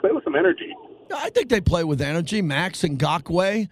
play 0.00 0.10
with 0.10 0.24
some 0.24 0.34
energy. 0.34 0.74
I 1.14 1.30
think 1.30 1.50
they 1.50 1.60
play 1.60 1.84
with 1.84 2.02
energy. 2.02 2.42
Max 2.42 2.82
Ngakoue, 2.82 3.68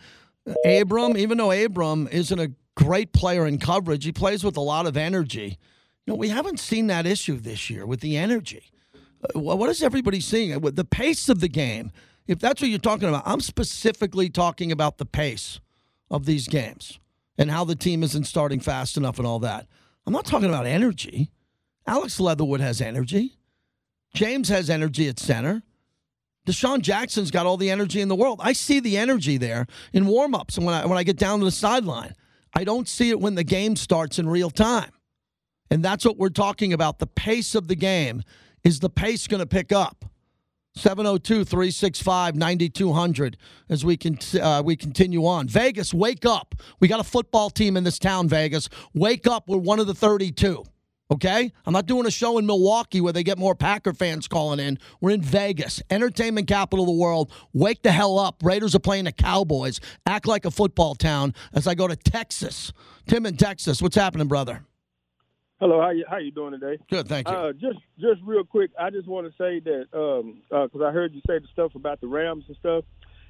Abram, 0.65 1.17
even 1.17 1.37
though 1.37 1.51
Abram 1.51 2.07
isn't 2.13 2.39
a 2.39 2.53
great 2.77 3.13
player 3.13 3.45
in 3.45 3.59
coverage. 3.59 4.05
He 4.05 4.13
plays 4.13 4.45
with 4.45 4.57
a 4.57 4.61
lot 4.61 4.87
of 4.87 4.97
energy. 4.97 5.59
You 6.07 6.13
know, 6.13 6.15
we 6.15 6.29
haven't 6.29 6.61
seen 6.61 6.87
that 6.87 7.07
issue 7.07 7.37
this 7.41 7.69
year 7.69 7.85
with 7.85 7.99
the 7.99 8.17
energy. 8.17 8.71
Uh, 8.95 9.41
what 9.41 9.69
is 9.69 9.83
everybody 9.83 10.21
seeing? 10.21 10.57
The 10.61 10.85
pace 10.85 11.29
of 11.29 11.41
the 11.41 11.49
game, 11.49 11.91
if 12.29 12.39
that's 12.39 12.63
what 12.63 12.71
you're 12.71 12.79
talking 12.79 13.09
about, 13.09 13.25
I'm 13.27 13.41
specifically 13.41 14.31
talking 14.31 14.71
about 14.71 14.99
the 14.99 15.07
pace 15.07 15.59
of 16.09 16.25
these 16.25 16.47
games 16.47 17.01
and 17.37 17.51
how 17.51 17.65
the 17.65 17.75
team 17.75 18.05
isn't 18.05 18.29
starting 18.29 18.61
fast 18.61 18.97
enough 18.97 19.19
and 19.19 19.27
all 19.27 19.41
that. 19.41 19.67
I'm 20.07 20.13
not 20.13 20.27
talking 20.27 20.49
about 20.49 20.67
energy. 20.67 21.31
Alex 21.87 22.21
Leatherwood 22.21 22.61
has 22.61 22.81
energy. 22.81 23.39
James 24.15 24.49
has 24.49 24.71
energy 24.71 25.09
at 25.09 25.19
center. 25.19 25.63
DeSean 26.47 26.81
Jackson's 26.81 27.31
got 27.31 27.47
all 27.47 27.57
the 27.57 27.71
energy 27.71 28.01
in 28.01 28.09
the 28.09 28.17
world. 28.17 28.41
I 28.43 28.53
see 28.53 28.81
the 28.81 28.97
energy 28.97 29.37
there 29.37 29.67
in 29.93 30.07
warm-ups 30.07 30.57
and 30.57 30.67
when 30.67 30.75
I 30.75 30.87
when 30.87 30.99
I 30.99 31.03
get 31.03 31.17
down 31.17 31.39
to 31.41 31.45
the 31.45 31.51
sideline. 31.51 32.15
I 32.55 32.65
don't 32.65 32.89
see 32.89 33.11
it 33.11 33.21
when 33.21 33.37
the 33.37 33.45
game 33.45 33.77
starts 33.77 34.19
in 34.19 34.29
real 34.29 34.51
time. 34.51 34.91
And 35.71 35.85
that's 35.85 36.05
what 36.05 36.17
we're 36.17 36.31
talking 36.31 36.73
about. 36.73 36.99
The 36.99 37.07
pace 37.07 37.55
of 37.55 37.69
the 37.69 37.77
game. 37.77 38.23
Is 38.65 38.81
the 38.81 38.91
pace 38.91 39.27
going 39.27 39.41
to 39.41 39.47
pick 39.47 39.73
up? 39.73 40.05
702 40.75 41.45
365 41.45 42.37
9200 42.37 43.37
as 43.69 43.85
we, 43.85 43.97
can, 43.97 44.19
uh, 44.41 44.63
we 44.65 44.77
continue 44.77 45.27
on. 45.27 45.49
Vegas, 45.49 45.93
wake 45.93 46.25
up. 46.25 46.55
We 46.79 46.89
got 46.89 47.01
a 47.01 47.05
football 47.05 47.51
team 47.51 47.77
in 47.77 47.85
this 47.85 47.99
town, 47.99 48.29
Vegas. 48.29 48.69
Wake 48.95 49.27
up. 49.27 49.49
We're 49.49 49.59
one 49.59 49.81
of 49.81 49.87
the 49.87 49.95
32. 49.95 50.65
Okay? 51.11 51.53
I'm 51.67 51.73
not 51.73 51.87
doing 51.87 52.07
a 52.07 52.11
show 52.11 52.39
in 52.39 52.47
Milwaukee 52.47 53.01
where 53.01 53.13
they 53.13 53.25
get 53.25 53.37
more 53.37 53.57
Packer 53.57 53.93
fans 53.93 54.29
calling 54.29 54.61
in. 54.61 54.79
We're 55.01 55.11
in 55.11 55.23
Vegas, 55.23 55.83
entertainment 55.91 56.47
capital 56.47 56.85
of 56.85 56.89
the 56.89 57.01
world. 57.01 57.33
Wake 57.53 57.83
the 57.83 57.91
hell 57.91 58.19
up. 58.19 58.41
Raiders 58.43 58.75
are 58.77 58.81
playing 58.81 59.05
the 59.05 59.13
Cowboys. 59.13 59.81
Act 60.07 60.27
like 60.27 60.45
a 60.45 60.51
football 60.51 60.95
town 60.95 61.35
as 61.53 61.67
I 61.67 61.75
go 61.75 61.89
to 61.89 61.97
Texas. 61.97 62.73
Tim 63.09 63.27
in 63.27 63.37
Texas, 63.37 63.83
what's 63.83 63.97
happening, 63.97 64.29
brother? 64.29 64.65
Hello, 65.61 65.79
how 65.79 65.91
you 65.91 66.07
how 66.09 66.17
you 66.17 66.31
doing 66.31 66.59
today? 66.59 66.83
Good, 66.89 67.07
thank 67.07 67.29
you. 67.29 67.35
Uh, 67.35 67.53
just 67.53 67.79
just 67.99 68.23
real 68.25 68.45
quick, 68.45 68.71
I 68.81 68.89
just 68.89 69.07
want 69.07 69.27
to 69.27 69.33
say 69.33 69.61
that 69.61 69.89
because 69.91 70.75
um, 70.75 70.81
uh, 70.81 70.85
I 70.87 70.91
heard 70.91 71.13
you 71.13 71.21
say 71.27 71.39
the 71.39 71.49
stuff 71.53 71.75
about 71.75 72.01
the 72.01 72.07
Rams 72.07 72.45
and 72.49 72.57
stuff, 72.57 72.85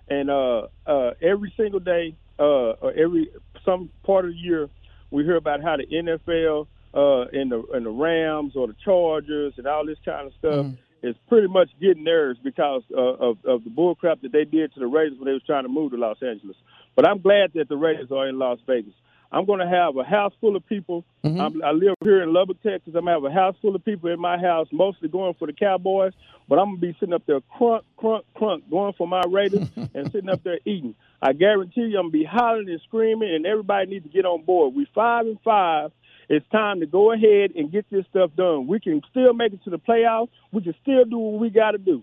and 0.08 0.30
uh, 0.30 0.68
uh 0.87 1.10
every 1.20 1.52
single 1.56 1.80
day, 1.80 2.14
uh, 2.38 2.78
or 2.82 2.92
every 2.92 3.30
some 3.64 3.90
part 4.04 4.26
of 4.26 4.30
the 4.30 4.37
year, 4.37 4.68
we 5.10 5.25
hear 5.25 5.34
about 5.34 5.60
how 5.60 5.76
the 5.76 5.87
NFL 5.87 6.68
uh, 6.94 7.28
in 7.37 7.49
the 7.49 7.64
in 7.75 7.82
the 7.82 7.90
Rams 7.90 8.54
or 8.54 8.68
the 8.68 8.76
Chargers 8.84 9.54
and 9.56 9.66
all 9.66 9.84
this 9.84 9.99
kind 10.04 10.28
of 10.28 10.32
stuff 10.38 10.66
mm. 10.66 10.78
is 11.02 11.16
pretty 11.28 11.49
much 11.49 11.70
getting 11.80 12.04
nerves 12.04 12.38
because 12.44 12.82
uh, 12.96 13.00
of 13.00 13.38
of 13.44 13.64
the 13.64 13.70
bullcrap 13.70 14.20
that 14.20 14.30
they 14.30 14.44
did 14.44 14.72
to 14.75 14.78
the 14.78 14.87
Raiders 14.87 15.18
when 15.18 15.26
they 15.26 15.32
was 15.32 15.42
trying 15.44 15.64
to 15.64 15.68
move 15.68 15.90
to 15.90 15.96
Los 15.96 16.22
Angeles. 16.22 16.56
But 16.94 17.08
I'm 17.08 17.20
glad 17.22 17.54
that 17.54 17.68
the 17.68 17.76
Raiders 17.76 18.12
are 18.12 18.28
in 18.28 18.38
Las 18.38 18.60
Vegas. 18.68 18.94
I'm 19.32 19.44
going 19.44 19.60
to 19.60 19.68
have 19.68 19.96
a 19.96 20.02
house 20.02 20.32
full 20.40 20.56
of 20.56 20.66
people. 20.66 21.04
Mm-hmm. 21.25 21.62
i 21.62 21.70
live 21.70 21.94
here 22.02 22.22
in 22.22 22.32
Lubbock, 22.32 22.60
Texas. 22.62 22.94
I'm 22.96 23.04
going 23.04 23.06
to 23.06 23.12
have 23.12 23.25
a 23.25 23.32
house 23.32 23.54
full 23.62 23.76
of 23.76 23.84
people 23.84 24.10
in 24.10 24.20
my 24.20 24.38
house, 24.38 24.66
mostly 24.72 25.08
going 25.08 25.34
for 25.34 25.46
the 25.46 25.52
Cowboys. 25.52 26.12
But 26.49 26.58
I'm 26.58 26.70
going 26.70 26.80
to 26.80 26.87
be 26.88 26.96
sitting 26.99 27.14
up 27.14 27.22
there 27.26 27.40
crunk, 27.40 27.82
crunk, 27.96 28.22
crunk, 28.37 28.68
going 28.68 28.92
for 28.99 29.06
my 29.06 29.22
Raiders 29.28 29.68
and 29.94 30.10
sitting 30.10 30.28
up 30.28 30.42
there 30.42 30.58
eating. 30.64 30.96
I 31.22 31.32
guarantee 31.32 31.82
you 31.82 31.99
I'm 31.99 32.10
going 32.10 32.12
to 32.12 32.18
be 32.18 32.25
hollering 32.25 32.68
and 32.68 32.80
screaming, 32.82 33.32
and 33.32 33.46
everybody 33.46 33.88
needs 33.88 34.04
to 34.04 34.10
get 34.10 34.25
on 34.25 34.42
board. 34.42 34.75
We 34.75 34.88
five 34.94 35.26
and 35.26 35.38
five 35.44 35.92
It's 36.28 36.46
time 36.50 36.80
to 36.80 36.87
go 36.87 37.12
ahead 37.12 37.52
and 37.54 37.70
get 37.70 37.87
this 37.90 38.04
stuff 38.10 38.30
done. 38.37 38.66
We 38.66 38.80
can 38.80 39.00
still 39.10 39.32
make 39.32 39.52
it 39.52 39.62
to 39.64 39.70
the 39.70 39.78
playoffs. 39.78 40.30
We 40.50 40.62
can 40.62 40.75
still 40.82 41.04
do 41.04 41.18
what 41.18 41.40
we 41.40 41.50
got 41.50 41.72
to 41.72 41.78
do. 41.78 42.02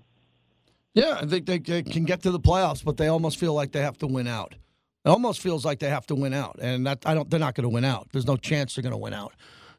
Yeah, 0.93 1.19
I 1.21 1.25
think 1.25 1.45
they 1.45 1.59
can 1.59 2.05
get 2.05 2.23
to 2.23 2.31
the 2.31 2.39
playoffs, 2.39 2.83
but 2.83 2.97
they 2.97 3.07
almost 3.07 3.37
feel 3.37 3.53
like 3.53 3.71
they 3.71 3.81
have 3.81 3.97
to 3.99 4.07
win 4.07 4.27
out. 4.27 4.55
It 5.07 5.11
almost 5.11 5.39
feels 5.39 5.63
like 5.63 5.79
they 5.79 5.87
have 5.87 6.05
to 6.07 6.15
win 6.15 6.33
out, 6.33 6.57
and 6.59 6.85
that 6.85 7.03
I 7.05 7.13
don't. 7.13 7.29
They're 7.29 7.39
not 7.39 7.55
going 7.55 7.63
to 7.63 7.69
win 7.69 7.85
out. 7.85 8.09
There's 8.11 8.27
no 8.27 8.35
chance 8.35 8.75
they're 8.75 8.81
going 8.81 8.91
to 8.91 8.97
win 8.97 9.13
out. 9.13 9.31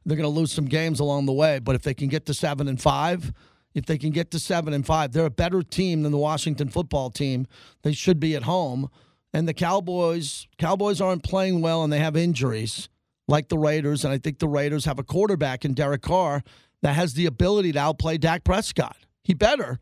They're 0.07 0.17
going 0.17 0.25
to 0.25 0.35
lose 0.35 0.51
some 0.51 0.65
games 0.65 1.01
along 1.01 1.27
the 1.27 1.35
way, 1.35 1.59
but 1.59 1.75
if 1.75 1.83
they 1.83 1.93
can 1.93 2.09
get 2.09 2.25
to 2.27 2.35
seven 2.35 2.67
and 2.67 2.81
five, 2.81 3.31
if 3.75 3.85
they 3.85 3.99
can 3.99 4.09
get 4.09 4.31
to 4.31 4.39
seven 4.39 4.73
and 4.73 4.87
five, 4.87 5.13
they're 5.13 5.27
a 5.27 5.31
better 5.31 5.63
team 5.63 6.03
than 6.03 6.13
the 6.13 6.19
Washington 6.19 6.71
football 6.71 7.11
team. 7.11 7.47
They 7.83 7.93
should 7.93 8.19
be 8.19 8.35
at 8.37 8.45
home, 8.45 8.89
and 9.35 9.47
the 9.47 9.53
Cowboys. 9.53 10.47
Cowboys 10.57 10.99
aren't 10.99 11.25
playing 11.25 11.61
well, 11.61 11.85
and 11.85 11.93
they 11.93 11.99
have 11.99 12.17
injuries 12.17 12.89
like 13.27 13.51
the 13.51 13.59
Raiders, 13.59 14.07
and 14.07 14.15
I 14.15 14.17
think 14.17 14.39
the 14.39 14.49
Raiders 14.49 14.87
have 14.87 14.99
a 14.99 15.05
quarterback 15.05 15.63
in 15.63 15.75
Derek 15.75 16.01
Carr 16.01 16.43
that 16.81 16.95
has 16.95 17.13
the 17.13 17.27
ability 17.27 17.73
to 17.73 17.79
outplay 17.79 18.17
Dak 18.17 18.45
Prescott. 18.45 18.97
He 19.25 19.35
better, 19.35 19.79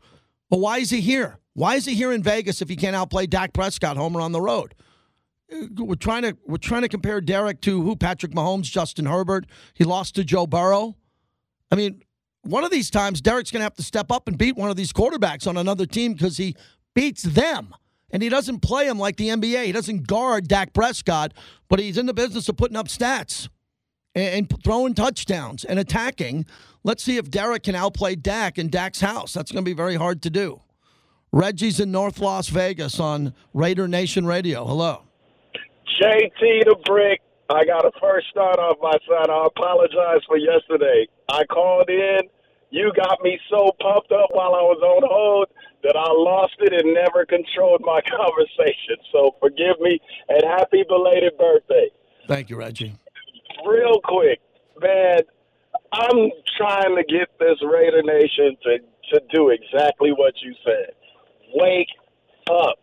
but 0.49 0.59
why 0.59 0.79
is 0.79 0.89
he 0.89 0.99
here? 0.99 1.39
Why 1.53 1.75
is 1.75 1.85
he 1.85 1.95
here 1.95 2.11
in 2.11 2.21
Vegas 2.21 2.61
if 2.61 2.67
he 2.67 2.75
can't 2.75 2.97
outplay 2.97 3.27
Dak 3.27 3.53
Prescott 3.53 3.95
home 3.95 4.17
or 4.17 4.19
on 4.19 4.33
the 4.33 4.41
road? 4.41 4.75
We're 5.49 5.95
trying 5.95 6.23
to 6.23 6.37
we're 6.45 6.57
trying 6.57 6.81
to 6.81 6.89
compare 6.89 7.21
Derek 7.21 7.61
to 7.61 7.81
who 7.81 7.95
Patrick 7.95 8.33
Mahomes, 8.33 8.63
Justin 8.63 9.05
Herbert. 9.05 9.45
He 9.73 9.83
lost 9.83 10.15
to 10.15 10.23
Joe 10.23 10.47
Burrow. 10.47 10.95
I 11.71 11.75
mean, 11.75 12.03
one 12.41 12.63
of 12.63 12.71
these 12.71 12.89
times 12.89 13.21
Derek's 13.21 13.51
going 13.51 13.61
to 13.61 13.65
have 13.65 13.75
to 13.75 13.83
step 13.83 14.11
up 14.11 14.27
and 14.27 14.37
beat 14.37 14.55
one 14.55 14.69
of 14.69 14.75
these 14.75 14.93
quarterbacks 14.93 15.47
on 15.47 15.57
another 15.57 15.85
team 15.85 16.13
because 16.13 16.37
he 16.37 16.55
beats 16.95 17.23
them. 17.23 17.73
And 18.09 18.23
he 18.23 18.29
doesn't 18.29 18.61
play 18.61 18.87
them 18.87 18.97
like 18.97 19.17
the 19.17 19.27
NBA. 19.27 19.65
He 19.65 19.71
doesn't 19.73 20.07
guard 20.07 20.47
Dak 20.47 20.73
Prescott, 20.73 21.33
but 21.67 21.79
he's 21.79 21.97
in 21.97 22.05
the 22.05 22.13
business 22.13 22.47
of 22.47 22.55
putting 22.55 22.77
up 22.77 22.87
stats 22.87 23.49
and, 24.15 24.49
and 24.49 24.63
throwing 24.63 24.93
touchdowns 24.93 25.65
and 25.65 25.77
attacking. 25.77 26.45
Let's 26.85 27.03
see 27.03 27.17
if 27.17 27.29
Derek 27.29 27.63
can 27.63 27.75
outplay 27.75 28.15
Dak 28.15 28.57
in 28.57 28.69
Dak's 28.69 29.01
house. 29.01 29.33
That's 29.33 29.51
going 29.51 29.63
to 29.63 29.69
be 29.69 29.75
very 29.75 29.95
hard 29.95 30.21
to 30.21 30.29
do. 30.29 30.61
Reggie's 31.33 31.81
in 31.81 31.91
North 31.91 32.19
Las 32.19 32.47
Vegas 32.47 32.97
on 32.97 33.33
Raider 33.53 33.89
Nation 33.89 34.25
Radio. 34.25 34.65
Hello. 34.65 35.06
JT 35.95 36.65
the 36.65 36.75
Brick. 36.85 37.21
I 37.49 37.63
got 37.63 37.81
to 37.81 37.91
first 38.01 38.27
start 38.29 38.59
off 38.59 38.79
by 38.81 38.91
saying 39.07 39.31
I 39.31 39.47
apologize 39.47 40.21
for 40.27 40.37
yesterday. 40.37 41.07
I 41.29 41.45
called 41.45 41.89
in. 41.89 42.27
You 42.69 42.91
got 42.93 43.23
me 43.23 43.39
so 43.49 43.71
pumped 43.79 44.11
up 44.11 44.29
while 44.31 44.51
I 44.51 44.63
was 44.67 44.81
on 44.83 45.07
hold 45.07 45.47
that 45.83 45.95
I 45.95 46.11
lost 46.11 46.59
it 46.59 46.73
and 46.73 46.93
never 46.93 47.25
controlled 47.25 47.81
my 47.85 48.01
conversation. 48.17 48.99
So 49.13 49.35
forgive 49.39 49.79
me 49.79 49.99
and 50.27 50.43
happy 50.43 50.83
belated 50.87 51.37
birthday. 51.37 51.87
Thank 52.27 52.49
you, 52.49 52.57
Reggie. 52.57 52.93
Real 53.65 54.01
quick, 54.03 54.41
man, 54.81 55.21
I'm 55.93 56.31
trying 56.57 56.95
to 56.97 57.03
get 57.07 57.31
this 57.39 57.57
Raider 57.63 58.03
Nation 58.03 58.57
to, 58.63 58.79
to 59.13 59.21
do 59.33 59.49
exactly 59.49 60.11
what 60.11 60.33
you 60.43 60.53
said. 60.65 60.91
Wake 61.53 61.87
up. 62.51 62.75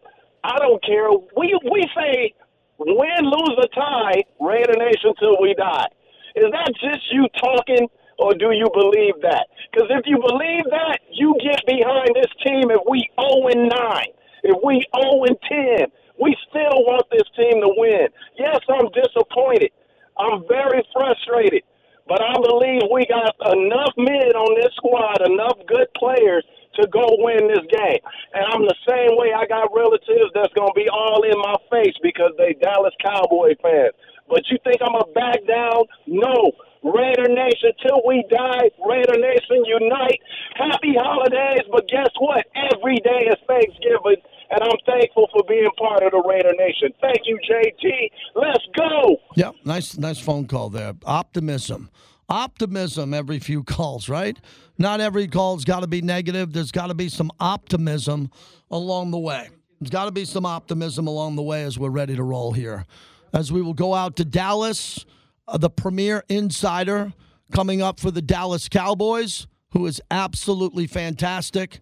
I 0.42 0.58
don't 0.58 0.82
care. 0.82 1.08
We 1.36 1.58
we 1.70 1.84
say 1.96 2.34
win, 2.78 3.22
lose, 3.24 3.56
or 3.58 3.68
tie, 3.74 4.24
Raider 4.40 4.76
Nation 4.78 5.14
till 5.18 5.40
we 5.40 5.54
die. 5.54 5.88
Is 6.36 6.50
that 6.50 6.72
just 6.80 7.12
you 7.12 7.28
talking, 7.38 7.88
or 8.18 8.34
do 8.34 8.50
you 8.52 8.66
believe 8.74 9.20
that? 9.22 9.46
Because 9.70 9.88
if 9.90 10.06
you 10.06 10.18
believe 10.18 10.64
that, 10.70 10.98
you 11.12 11.36
get 11.42 11.64
behind 11.66 12.10
this 12.14 12.30
team 12.44 12.70
if 12.70 12.80
we 12.88 13.08
0 13.18 13.48
and 13.48 13.68
9, 13.70 14.06
if 14.44 14.56
we 14.64 14.84
0 14.94 15.24
and 15.24 15.38
10. 15.80 15.86
We 16.20 16.36
still 16.48 16.86
want 16.86 17.06
this 17.10 17.26
team 17.34 17.60
to 17.60 17.74
win. 17.76 18.06
Yes, 18.38 18.60
I'm 18.70 18.86
disappointed. 18.94 19.70
I'm 20.18 20.46
very 20.46 20.86
frustrated. 20.92 21.62
But 22.06 22.22
I 22.22 22.34
believe 22.34 22.82
we 22.92 23.06
got 23.06 23.34
enough 23.50 23.94
men 23.96 24.30
on 24.36 24.54
this 24.60 24.72
squad, 24.76 25.26
enough 25.26 25.58
good 25.66 25.88
players 25.96 26.44
to 26.76 26.86
go 26.88 27.06
win 27.18 27.48
this 27.48 27.64
game. 27.70 27.98
And 28.34 28.42
I'm 28.50 28.66
the 28.66 28.74
same 28.82 29.14
way. 29.14 29.30
I 29.30 29.46
got 29.46 29.70
relatives 29.70 30.34
that's 30.34 30.52
going 30.58 30.74
to 30.74 30.78
be 30.78 30.90
all 30.90 31.22
in 31.22 31.38
my 31.38 31.54
face 31.70 31.94
because 32.02 32.34
they 32.36 32.58
Dallas 32.58 32.94
Cowboy 32.98 33.54
fans. 33.62 33.94
But 34.28 34.42
you 34.50 34.58
think 34.66 34.82
I'm 34.82 34.90
going 34.90 35.06
to 35.06 35.14
back 35.14 35.38
down? 35.46 35.86
No. 36.10 36.50
Raider 36.82 37.30
Nation 37.30 37.72
till 37.80 38.02
we 38.04 38.26
die. 38.28 38.74
Raider 38.82 39.16
Nation 39.22 39.62
unite. 39.64 40.18
Happy 40.58 40.98
holidays. 40.98 41.62
But 41.70 41.86
guess 41.88 42.10
what? 42.18 42.44
Every 42.74 42.98
day 43.06 43.30
is 43.30 43.38
Thanksgiving. 43.46 44.18
And 44.50 44.60
I'm 44.62 44.78
thankful 44.84 45.30
for 45.32 45.42
being 45.48 45.70
part 45.78 46.02
of 46.02 46.10
the 46.10 46.22
Raider 46.26 46.52
Nation. 46.58 46.90
Thank 47.00 47.22
you, 47.24 47.38
JT. 47.38 48.10
Let's 48.34 48.66
go. 48.76 49.16
Yep, 49.36 49.54
nice, 49.64 49.96
nice 49.96 50.18
phone 50.18 50.46
call 50.46 50.70
there. 50.70 50.94
Optimism 51.06 51.90
optimism 52.28 53.12
every 53.12 53.38
few 53.38 53.62
calls, 53.64 54.08
right? 54.08 54.38
Not 54.78 55.00
every 55.00 55.28
call's 55.28 55.64
got 55.64 55.80
to 55.80 55.86
be 55.86 56.02
negative. 56.02 56.52
There's 56.52 56.72
got 56.72 56.88
to 56.88 56.94
be 56.94 57.08
some 57.08 57.30
optimism 57.38 58.30
along 58.70 59.12
the 59.12 59.18
way. 59.18 59.48
There's 59.80 59.90
got 59.90 60.06
to 60.06 60.10
be 60.10 60.24
some 60.24 60.46
optimism 60.46 61.06
along 61.06 61.36
the 61.36 61.42
way 61.42 61.62
as 61.62 61.78
we're 61.78 61.90
ready 61.90 62.16
to 62.16 62.22
roll 62.22 62.52
here. 62.52 62.86
As 63.32 63.52
we 63.52 63.62
will 63.62 63.74
go 63.74 63.94
out 63.94 64.16
to 64.16 64.24
Dallas, 64.24 65.04
uh, 65.46 65.58
the 65.58 65.70
premier 65.70 66.24
insider 66.28 67.12
coming 67.52 67.82
up 67.82 68.00
for 68.00 68.10
the 68.10 68.22
Dallas 68.22 68.68
Cowboys, 68.68 69.46
who 69.72 69.86
is 69.86 70.00
absolutely 70.10 70.86
fantastic. 70.86 71.78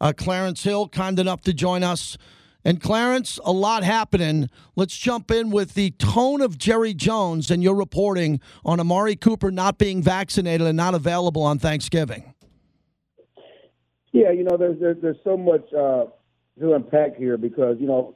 Uh, 0.00 0.12
Clarence 0.16 0.62
Hill, 0.64 0.88
kind 0.88 1.18
enough 1.18 1.42
to 1.42 1.52
join 1.52 1.82
us 1.82 2.18
and 2.64 2.80
Clarence, 2.80 3.38
a 3.44 3.52
lot 3.52 3.84
happening. 3.84 4.48
Let's 4.74 4.96
jump 4.96 5.30
in 5.30 5.50
with 5.50 5.74
the 5.74 5.90
tone 5.92 6.40
of 6.40 6.56
Jerry 6.56 6.94
Jones 6.94 7.50
and 7.50 7.62
your 7.62 7.74
reporting 7.74 8.40
on 8.64 8.80
Amari 8.80 9.16
Cooper 9.16 9.50
not 9.50 9.76
being 9.76 10.02
vaccinated 10.02 10.66
and 10.66 10.76
not 10.76 10.94
available 10.94 11.42
on 11.42 11.58
Thanksgiving. 11.58 12.33
Yeah, 14.14 14.30
you 14.30 14.44
know, 14.44 14.56
there's 14.56 14.78
there's, 14.78 14.96
there's 15.02 15.16
so 15.24 15.36
much 15.36 15.66
uh, 15.72 16.04
to 16.60 16.74
unpack 16.74 17.16
here 17.16 17.36
because 17.36 17.78
you 17.80 17.88
know 17.88 18.14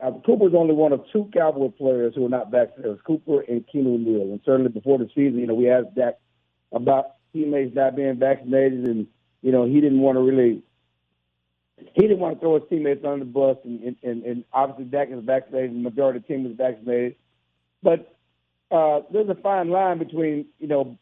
uh, 0.00 0.12
Cooper's 0.24 0.54
only 0.56 0.74
one 0.74 0.92
of 0.92 1.02
two 1.12 1.28
Cowboy 1.34 1.70
players 1.70 2.14
who 2.14 2.24
are 2.24 2.28
not. 2.28 2.54
It 2.54 2.70
was 2.84 3.00
Cooper 3.04 3.40
and 3.40 3.64
Keanu 3.66 3.98
Neal, 3.98 4.30
and 4.30 4.40
certainly 4.46 4.70
before 4.70 4.98
the 4.98 5.08
season, 5.08 5.40
you 5.40 5.48
know, 5.48 5.54
we 5.54 5.68
asked 5.68 5.96
Dak 5.96 6.20
about 6.70 7.16
teammates 7.32 7.74
not 7.74 7.96
being 7.96 8.16
vaccinated, 8.16 8.84
and 8.86 9.08
you 9.42 9.50
know, 9.50 9.66
he 9.66 9.80
didn't 9.80 9.98
want 9.98 10.18
to 10.18 10.22
really 10.22 10.62
he 11.76 12.02
didn't 12.02 12.20
want 12.20 12.36
to 12.36 12.40
throw 12.40 12.60
his 12.60 12.68
teammates 12.70 13.04
under 13.04 13.24
the 13.24 13.30
bus, 13.32 13.56
and, 13.64 13.96
and, 14.04 14.22
and 14.22 14.44
obviously 14.52 14.84
Dak 14.84 15.08
is 15.10 15.24
vaccinated, 15.24 15.72
the 15.72 15.80
majority 15.80 16.18
of 16.18 16.22
the 16.28 16.32
team 16.32 16.46
is 16.46 16.56
vaccinated. 16.56 17.16
But 17.82 18.14
uh, 18.70 19.00
there's 19.12 19.28
a 19.28 19.34
fine 19.34 19.70
line 19.70 19.98
between 19.98 20.46
you 20.60 20.68
know 20.68 20.96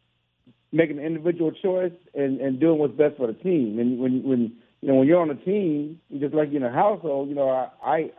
making 0.72 0.98
an 0.98 1.04
individual 1.04 1.52
choice 1.52 1.92
and, 2.14 2.40
and 2.40 2.60
doing 2.60 2.78
what's 2.78 2.94
best 2.94 3.16
for 3.16 3.26
the 3.26 3.32
team. 3.32 3.78
And 3.78 3.98
when 3.98 4.22
when 4.22 4.52
you 4.80 4.88
know 4.88 4.94
when 4.96 5.08
you're 5.08 5.20
on 5.20 5.30
a 5.30 5.34
team, 5.34 6.00
just 6.18 6.34
like 6.34 6.52
in 6.52 6.62
a 6.62 6.72
household, 6.72 7.28
you 7.28 7.34
know 7.34 7.48
I, 7.48 7.68
I 7.84 8.10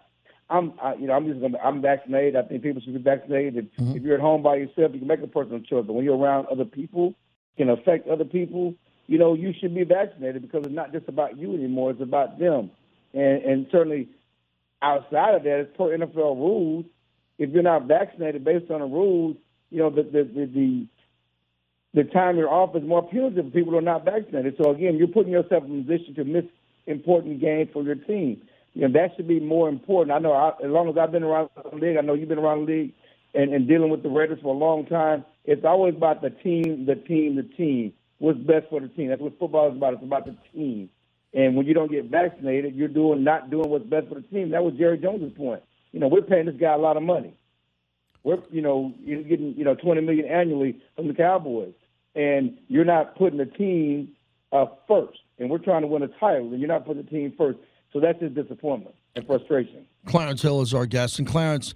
I'm 0.49 0.73
I, 0.81 0.95
you 0.95 1.07
know 1.07 1.13
I'm 1.13 1.27
just 1.27 1.41
gonna 1.41 1.57
I'm 1.59 1.81
vaccinated. 1.81 2.35
I 2.35 2.43
think 2.43 2.63
people 2.63 2.81
should 2.81 2.93
be 2.93 3.01
vaccinated. 3.01 3.57
If, 3.57 3.65
mm-hmm. 3.77 3.97
if 3.97 4.03
you're 4.03 4.15
at 4.15 4.21
home 4.21 4.43
by 4.43 4.55
yourself, 4.55 4.91
you 4.93 4.99
can 4.99 5.07
make 5.07 5.21
a 5.21 5.27
personal 5.27 5.59
choice. 5.59 5.85
But 5.85 5.93
when 5.93 6.05
you're 6.05 6.17
around 6.17 6.47
other 6.51 6.65
people, 6.65 7.15
can 7.57 7.69
affect 7.69 8.07
other 8.07 8.25
people 8.25 8.75
you 9.09 9.17
know, 9.17 9.33
you 9.33 9.53
should 9.59 9.73
be 9.73 9.83
vaccinated 9.83 10.43
because 10.43 10.65
it's 10.65 10.75
not 10.75 10.91
just 10.91 11.09
about 11.09 11.35
you 11.35 11.55
anymore; 11.55 11.89
it's 11.89 12.01
about 12.01 12.37
them. 12.37 12.69
And, 13.11 13.41
and 13.41 13.67
certainly, 13.71 14.07
outside 14.83 15.33
of 15.33 15.41
that, 15.43 15.61
it's 15.61 15.75
per 15.75 15.97
NFL 15.97 16.37
rules. 16.37 16.85
If 17.39 17.49
you're 17.49 17.63
not 17.63 17.85
vaccinated 17.87 18.45
based 18.45 18.69
on 18.69 18.81
the 18.81 18.85
rules, 18.85 19.35
you 19.71 19.79
know 19.79 19.89
the 19.89 20.03
the 20.03 20.23
the, 20.23 20.45
the 20.45 20.87
the 21.93 22.03
time 22.03 22.37
you're 22.37 22.49
off 22.49 22.75
is 22.75 22.83
more 22.83 23.07
punitive 23.07 23.45
for 23.45 23.51
people 23.51 23.71
who 23.71 23.77
are 23.77 23.81
not 23.81 24.05
vaccinated. 24.05 24.55
So 24.61 24.71
again, 24.71 24.97
you're 24.97 25.07
putting 25.07 25.31
yourself 25.31 25.63
in 25.65 25.79
a 25.79 25.83
position 25.83 26.15
to 26.15 26.23
miss 26.23 26.45
important 26.85 27.41
games 27.41 27.69
for 27.73 27.83
your 27.83 27.95
team. 27.95 28.41
You 28.73 28.87
know 28.87 28.93
that 28.93 29.15
should 29.15 29.27
be 29.27 29.39
more 29.39 29.67
important. 29.67 30.11
I 30.11 30.19
know 30.19 30.33
I, 30.33 30.49
as 30.63 30.69
long 30.69 30.89
as 30.89 30.97
I've 30.97 31.11
been 31.11 31.23
around 31.23 31.49
the 31.55 31.75
league, 31.75 31.97
I 31.97 32.01
know 32.01 32.13
you've 32.13 32.29
been 32.29 32.37
around 32.37 32.67
the 32.67 32.71
league 32.71 32.93
and, 33.33 33.53
and 33.53 33.67
dealing 33.67 33.89
with 33.89 34.03
the 34.03 34.09
Raiders 34.09 34.39
for 34.41 34.53
a 34.53 34.57
long 34.57 34.85
time. 34.85 35.25
It's 35.45 35.65
always 35.65 35.95
about 35.95 36.21
the 36.21 36.29
team, 36.29 36.85
the 36.85 36.95
team, 36.95 37.35
the 37.35 37.43
team 37.43 37.93
what's 38.19 38.39
best 38.39 38.67
for 38.69 38.79
the 38.79 38.87
team. 38.89 39.07
That's 39.09 39.21
what 39.21 39.39
football 39.39 39.69
is 39.69 39.75
about. 39.75 39.93
It's 39.95 40.03
about 40.03 40.25
the 40.25 40.35
team. 40.53 40.89
And 41.33 41.55
when 41.55 41.65
you 41.65 41.73
don't 41.73 41.91
get 41.91 42.05
vaccinated, 42.05 42.75
you're 42.75 42.87
doing 42.87 43.23
not 43.23 43.49
doing 43.49 43.69
what's 43.69 43.85
best 43.85 44.07
for 44.07 44.15
the 44.15 44.21
team. 44.21 44.51
That 44.51 44.63
was 44.63 44.75
Jerry 44.75 44.97
Jones's 44.97 45.35
point. 45.35 45.63
You 45.91 45.99
know, 45.99 46.07
we're 46.07 46.21
paying 46.21 46.45
this 46.45 46.55
guy 46.59 46.73
a 46.73 46.77
lot 46.77 46.97
of 46.97 47.03
money. 47.03 47.33
We're 48.23 48.39
you 48.51 48.61
know 48.61 48.93
you're 49.03 49.23
getting 49.23 49.55
you 49.55 49.63
know 49.63 49.75
20 49.75 50.01
million 50.01 50.25
annually 50.25 50.81
from 50.95 51.07
the 51.07 51.13
Cowboys, 51.13 51.73
and 52.15 52.57
you're 52.67 52.85
not 52.85 53.15
putting 53.15 53.37
the 53.37 53.45
team 53.45 54.09
uh, 54.51 54.65
first. 54.87 55.19
And 55.37 55.49
we're 55.49 55.57
trying 55.59 55.81
to 55.81 55.87
win 55.87 56.03
a 56.03 56.07
title, 56.07 56.51
and 56.51 56.59
you're 56.59 56.67
not 56.67 56.85
putting 56.85 57.03
the 57.03 57.09
team 57.09 57.33
first. 57.37 57.59
So 57.93 57.99
that's 57.99 58.21
his 58.21 58.33
disappointment 58.33 58.95
and 59.15 59.25
frustration. 59.25 59.85
Clarence 60.05 60.41
Hill 60.41 60.61
is 60.61 60.73
our 60.73 60.85
guest, 60.85 61.19
and 61.19 61.27
Clarence. 61.27 61.73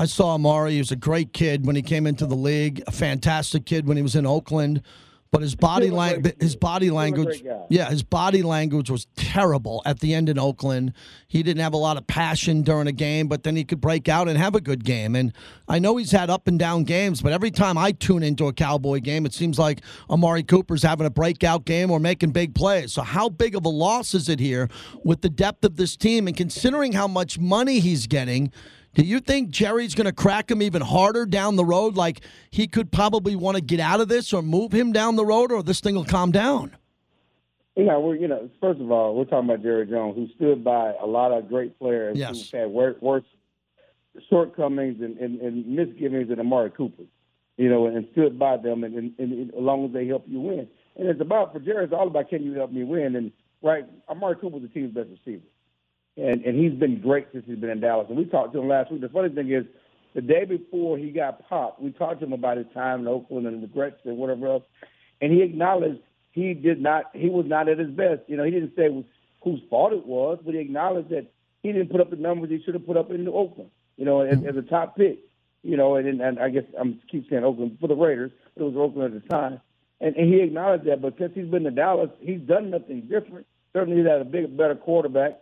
I 0.00 0.04
saw 0.04 0.34
Amari. 0.34 0.72
He 0.72 0.78
was 0.78 0.92
a 0.92 0.96
great 0.96 1.32
kid 1.32 1.66
when 1.66 1.74
he 1.74 1.82
came 1.82 2.06
into 2.06 2.24
the 2.24 2.36
league, 2.36 2.82
a 2.86 2.92
fantastic 2.92 3.64
kid 3.64 3.88
when 3.88 3.96
he 3.96 4.02
was 4.02 4.14
in 4.14 4.26
Oakland 4.26 4.82
But 5.30 5.42
his 5.42 5.54
body 5.54 5.90
language, 5.90 6.36
his 6.40 6.56
body 6.56 6.90
language, 6.90 7.42
yeah, 7.68 7.90
his 7.90 8.02
body 8.02 8.42
language 8.42 8.88
was 8.88 9.06
terrible 9.14 9.82
at 9.84 10.00
the 10.00 10.14
end 10.14 10.30
in 10.30 10.38
Oakland. 10.38 10.94
He 11.26 11.42
didn't 11.42 11.62
have 11.62 11.74
a 11.74 11.78
lot 11.78 11.98
of 11.98 12.06
passion 12.06 12.62
during 12.62 12.86
a 12.86 12.92
game, 12.92 13.28
but 13.28 13.42
then 13.42 13.54
he 13.54 13.62
could 13.64 13.80
break 13.80 14.08
out 14.08 14.28
and 14.28 14.38
have 14.38 14.54
a 14.54 14.60
good 14.60 14.84
game. 14.84 15.14
And 15.14 15.34
I 15.68 15.80
know 15.80 15.98
he's 15.98 16.12
had 16.12 16.30
up 16.30 16.48
and 16.48 16.58
down 16.58 16.84
games, 16.84 17.20
but 17.20 17.32
every 17.32 17.50
time 17.50 17.76
I 17.76 17.92
tune 17.92 18.22
into 18.22 18.46
a 18.46 18.54
Cowboy 18.54 19.00
game, 19.00 19.26
it 19.26 19.34
seems 19.34 19.58
like 19.58 19.82
Amari 20.08 20.44
Cooper's 20.44 20.82
having 20.82 21.06
a 21.06 21.10
breakout 21.10 21.66
game 21.66 21.90
or 21.90 22.00
making 22.00 22.30
big 22.30 22.54
plays. 22.54 22.94
So 22.94 23.02
how 23.02 23.28
big 23.28 23.54
of 23.54 23.66
a 23.66 23.70
loss 23.70 24.14
is 24.14 24.30
it 24.30 24.40
here 24.40 24.70
with 25.04 25.20
the 25.20 25.28
depth 25.28 25.62
of 25.62 25.76
this 25.76 25.94
team 25.94 26.26
and 26.26 26.36
considering 26.36 26.92
how 26.92 27.06
much 27.06 27.38
money 27.38 27.80
he's 27.80 28.06
getting? 28.06 28.50
Do 28.94 29.02
you 29.02 29.20
think 29.20 29.50
Jerry's 29.50 29.94
going 29.94 30.06
to 30.06 30.12
crack 30.12 30.50
him 30.50 30.62
even 30.62 30.82
harder 30.82 31.24
down 31.26 31.56
the 31.56 31.64
road? 31.64 31.96
Like 31.96 32.20
he 32.50 32.66
could 32.66 32.90
probably 32.90 33.36
want 33.36 33.56
to 33.56 33.60
get 33.62 33.80
out 33.80 34.00
of 34.00 34.08
this 34.08 34.32
or 34.32 34.42
move 34.42 34.72
him 34.72 34.92
down 34.92 35.16
the 35.16 35.24
road, 35.26 35.52
or 35.52 35.62
this 35.62 35.80
thing 35.80 35.94
will 35.94 36.04
calm 36.04 36.32
down? 36.32 36.76
You 37.76 37.84
know, 37.84 38.00
we're 38.00 38.16
you 38.16 38.26
know, 38.26 38.50
first 38.60 38.80
of 38.80 38.90
all, 38.90 39.14
we're 39.14 39.24
talking 39.24 39.48
about 39.48 39.62
Jerry 39.62 39.86
Jones, 39.86 40.16
who 40.16 40.26
stood 40.34 40.64
by 40.64 40.94
a 41.00 41.06
lot 41.06 41.30
of 41.30 41.48
great 41.48 41.78
players 41.78 42.18
Yes. 42.18 42.50
who 42.50 42.58
had 42.58 42.70
worse 42.70 43.24
shortcomings 44.28 45.00
and, 45.00 45.16
and, 45.18 45.40
and 45.40 45.66
misgivings 45.66 46.28
than 46.28 46.40
Amari 46.40 46.70
Cooper. 46.70 47.04
You 47.56 47.68
know, 47.68 47.86
and 47.86 48.06
stood 48.12 48.38
by 48.38 48.56
them, 48.56 48.84
and, 48.84 48.94
and, 48.94 49.12
and 49.18 49.48
as 49.52 49.60
long 49.60 49.84
as 49.86 49.92
they 49.92 50.06
help 50.06 50.24
you 50.28 50.38
win, 50.38 50.68
and 50.96 51.08
it's 51.08 51.20
about 51.20 51.52
for 51.52 51.58
Jerry, 51.58 51.84
it's 51.84 51.92
all 51.92 52.06
about 52.06 52.28
can 52.28 52.44
you 52.44 52.52
help 52.52 52.70
me 52.70 52.84
win? 52.84 53.16
And 53.16 53.32
right, 53.62 53.84
Amari 54.08 54.36
Cooper's 54.36 54.62
the 54.62 54.68
team's 54.68 54.94
best 54.94 55.08
receiver, 55.10 55.42
and 56.18 56.44
and 56.44 56.58
he's 56.58 56.78
been 56.78 57.00
great 57.00 57.28
since 57.32 57.44
he's 57.46 57.58
been 57.58 57.70
in 57.70 57.80
Dallas. 57.80 58.06
And 58.08 58.18
we 58.18 58.24
talked 58.24 58.52
to 58.54 58.60
him 58.60 58.68
last 58.68 58.90
week. 58.90 59.00
The 59.00 59.08
funny 59.08 59.28
thing 59.28 59.50
is, 59.50 59.64
the 60.14 60.20
day 60.20 60.44
before 60.44 60.98
he 60.98 61.10
got 61.10 61.48
popped, 61.48 61.80
we 61.80 61.90
talked 61.92 62.20
to 62.20 62.26
him 62.26 62.32
about 62.32 62.56
his 62.56 62.66
time 62.74 63.00
in 63.00 63.08
Oakland 63.08 63.46
and 63.46 63.62
the 63.62 63.66
regrets 63.66 64.00
and 64.04 64.18
whatever 64.18 64.46
else, 64.48 64.64
and 65.20 65.32
he 65.32 65.42
acknowledged 65.42 66.00
he 66.32 66.54
did 66.54 66.80
not, 66.80 67.04
he 67.14 67.28
was 67.28 67.46
not 67.46 67.68
at 67.68 67.78
his 67.78 67.90
best. 67.90 68.22
You 68.26 68.36
know, 68.36 68.44
he 68.44 68.50
didn't 68.50 68.74
say 68.76 68.88
whose 69.42 69.60
fault 69.70 69.92
it 69.92 70.06
was, 70.06 70.38
but 70.44 70.54
he 70.54 70.60
acknowledged 70.60 71.10
that 71.10 71.26
he 71.62 71.72
didn't 71.72 71.90
put 71.90 72.00
up 72.00 72.10
the 72.10 72.16
numbers 72.16 72.50
he 72.50 72.62
should 72.62 72.74
have 72.74 72.86
put 72.86 72.96
up 72.96 73.10
in 73.10 73.26
Oakland. 73.28 73.70
You 73.96 74.04
know, 74.04 74.20
as, 74.20 74.38
as 74.44 74.56
a 74.56 74.62
top 74.62 74.96
pick. 74.96 75.18
You 75.64 75.76
know, 75.76 75.96
and, 75.96 76.20
and 76.20 76.38
I 76.38 76.50
guess 76.50 76.62
I'm 76.80 77.00
keep 77.10 77.28
saying 77.28 77.42
Oakland 77.42 77.78
for 77.80 77.88
the 77.88 77.96
Raiders. 77.96 78.30
It 78.54 78.62
was 78.62 78.76
Oakland 78.76 79.14
at 79.14 79.22
the 79.22 79.28
time, 79.28 79.60
and, 80.00 80.14
and 80.14 80.32
he 80.32 80.40
acknowledged 80.40 80.84
that. 80.84 81.02
But 81.02 81.18
since 81.18 81.32
he's 81.34 81.48
been 81.48 81.64
to 81.64 81.72
Dallas, 81.72 82.10
he's 82.20 82.40
done 82.40 82.70
nothing 82.70 83.02
different. 83.02 83.44
Certainly, 83.72 83.98
he's 84.00 84.08
had 84.08 84.20
a 84.20 84.24
big, 84.24 84.56
better 84.56 84.76
quarterback 84.76 85.40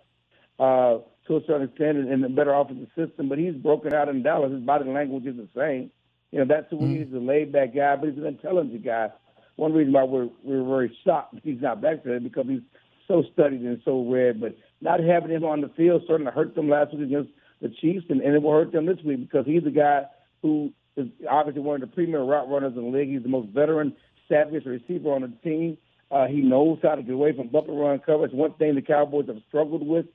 uh, 0.58 0.98
to 1.26 1.36
a 1.36 1.40
certain 1.46 1.68
extent, 1.68 1.98
and 1.98 2.24
a 2.24 2.28
better 2.28 2.54
offensive 2.54 2.88
system. 2.96 3.28
But 3.28 3.38
he's 3.38 3.54
broken 3.54 3.92
out 3.92 4.08
in 4.08 4.22
Dallas. 4.22 4.52
His 4.52 4.62
body 4.62 4.88
language 4.88 5.26
is 5.26 5.36
the 5.36 5.48
same. 5.56 5.90
You 6.32 6.40
know, 6.40 6.44
that's 6.48 6.66
who 6.70 6.84
he 6.84 6.96
is, 6.96 7.12
a 7.12 7.18
laid 7.18 7.52
back 7.52 7.74
guy, 7.74 7.96
but 7.96 8.08
he's 8.08 8.18
an 8.18 8.26
intelligent 8.26 8.84
guy. 8.84 9.10
One 9.56 9.72
reason 9.72 9.92
why 9.92 10.04
we're 10.04 10.28
we're 10.42 10.64
very 10.64 10.96
shocked 11.04 11.34
that 11.34 11.44
he's 11.44 11.60
not 11.60 11.80
back 11.80 12.04
there 12.04 12.20
because 12.20 12.46
he's 12.46 12.60
so 13.08 13.24
studied 13.32 13.62
and 13.62 13.80
so 13.84 14.04
read. 14.04 14.40
But 14.40 14.56
not 14.80 15.00
having 15.00 15.30
him 15.30 15.44
on 15.44 15.60
the 15.60 15.70
field 15.70 16.02
certainly 16.06 16.32
hurt 16.32 16.54
them 16.54 16.68
last 16.68 16.92
week 16.92 17.06
against 17.06 17.30
the 17.62 17.68
Chiefs, 17.68 18.06
and, 18.10 18.20
and 18.20 18.34
it 18.34 18.42
will 18.42 18.52
hurt 18.52 18.72
them 18.72 18.86
this 18.86 18.98
week 19.04 19.20
because 19.20 19.46
he's 19.46 19.64
a 19.66 19.70
guy 19.70 20.02
who 20.42 20.72
is 20.96 21.08
obviously 21.30 21.62
one 21.62 21.82
of 21.82 21.88
the 21.88 21.94
premier 21.94 22.22
route 22.22 22.48
runners 22.48 22.74
in 22.76 22.82
the 22.82 22.98
league. 22.98 23.08
He's 23.08 23.22
the 23.22 23.28
most 23.28 23.48
veteran, 23.50 23.94
savviest 24.30 24.66
receiver 24.66 25.12
on 25.12 25.22
the 25.22 25.32
team. 25.42 25.78
Uh, 26.10 26.26
he 26.26 26.40
knows 26.40 26.78
how 26.82 26.94
to 26.94 27.02
get 27.02 27.14
away 27.14 27.34
from 27.34 27.48
bumper 27.48 27.72
run 27.72 27.98
coverage. 27.98 28.32
One 28.32 28.52
thing 28.54 28.74
the 28.74 28.82
Cowboys 28.82 29.26
have 29.26 29.38
struggled 29.48 29.86
with 29.86 30.06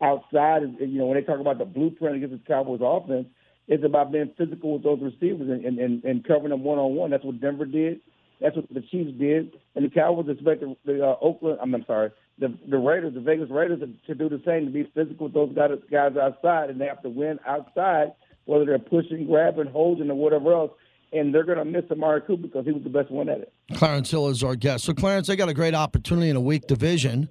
outside 0.00 0.62
you 0.80 0.98
know, 0.98 1.06
when 1.06 1.18
they 1.18 1.24
talk 1.24 1.40
about 1.40 1.58
the 1.58 1.64
blueprint 1.64 2.16
against 2.16 2.32
the 2.32 2.52
Cowboys 2.52 2.80
offense, 2.82 3.26
it's 3.66 3.84
about 3.84 4.12
being 4.12 4.30
physical 4.38 4.74
with 4.74 4.82
those 4.82 5.00
receivers 5.00 5.48
and, 5.48 5.64
and, 5.64 5.78
and, 5.78 6.04
and 6.04 6.26
covering 6.26 6.50
them 6.50 6.64
one 6.64 6.78
on 6.78 6.94
one. 6.94 7.10
That's 7.10 7.24
what 7.24 7.40
Denver 7.40 7.66
did. 7.66 8.00
That's 8.40 8.54
what 8.54 8.68
the 8.72 8.80
Chiefs 8.80 9.18
did, 9.18 9.52
and 9.74 9.84
the 9.84 9.90
Cowboys 9.90 10.28
expect 10.28 10.60
the, 10.60 10.76
the 10.84 11.04
uh, 11.04 11.16
Oakland. 11.20 11.58
I'm, 11.60 11.74
I'm 11.74 11.84
sorry, 11.86 12.10
the 12.38 12.56
the 12.68 12.78
Raiders, 12.78 13.14
the 13.14 13.20
Vegas 13.20 13.50
Raiders, 13.50 13.80
to, 13.80 13.88
to 14.06 14.14
do 14.14 14.28
the 14.28 14.40
same, 14.46 14.64
to 14.64 14.70
be 14.70 14.88
physical 14.94 15.26
with 15.26 15.34
those 15.34 15.52
guys, 15.54 15.70
guys 15.90 16.12
outside, 16.16 16.70
and 16.70 16.80
they 16.80 16.86
have 16.86 17.02
to 17.02 17.08
win 17.08 17.40
outside, 17.46 18.12
whether 18.44 18.64
they're 18.64 18.78
pushing, 18.78 19.26
grabbing, 19.26 19.66
holding, 19.66 20.08
or 20.10 20.14
whatever 20.14 20.52
else. 20.52 20.70
And 21.10 21.34
they're 21.34 21.42
going 21.44 21.58
to 21.58 21.64
miss 21.64 21.84
Amari 21.90 22.20
Cooper 22.20 22.42
because 22.42 22.66
he 22.66 22.70
was 22.70 22.82
the 22.84 22.90
best 22.90 23.10
one 23.10 23.30
at 23.30 23.38
it. 23.38 23.52
Clarence 23.74 24.10
Hill 24.10 24.28
is 24.28 24.44
our 24.44 24.54
guest. 24.54 24.84
So, 24.84 24.92
Clarence, 24.92 25.26
they 25.26 25.36
got 25.36 25.48
a 25.48 25.54
great 25.54 25.74
opportunity 25.74 26.28
in 26.28 26.36
a 26.36 26.40
weak 26.40 26.66
division. 26.66 27.30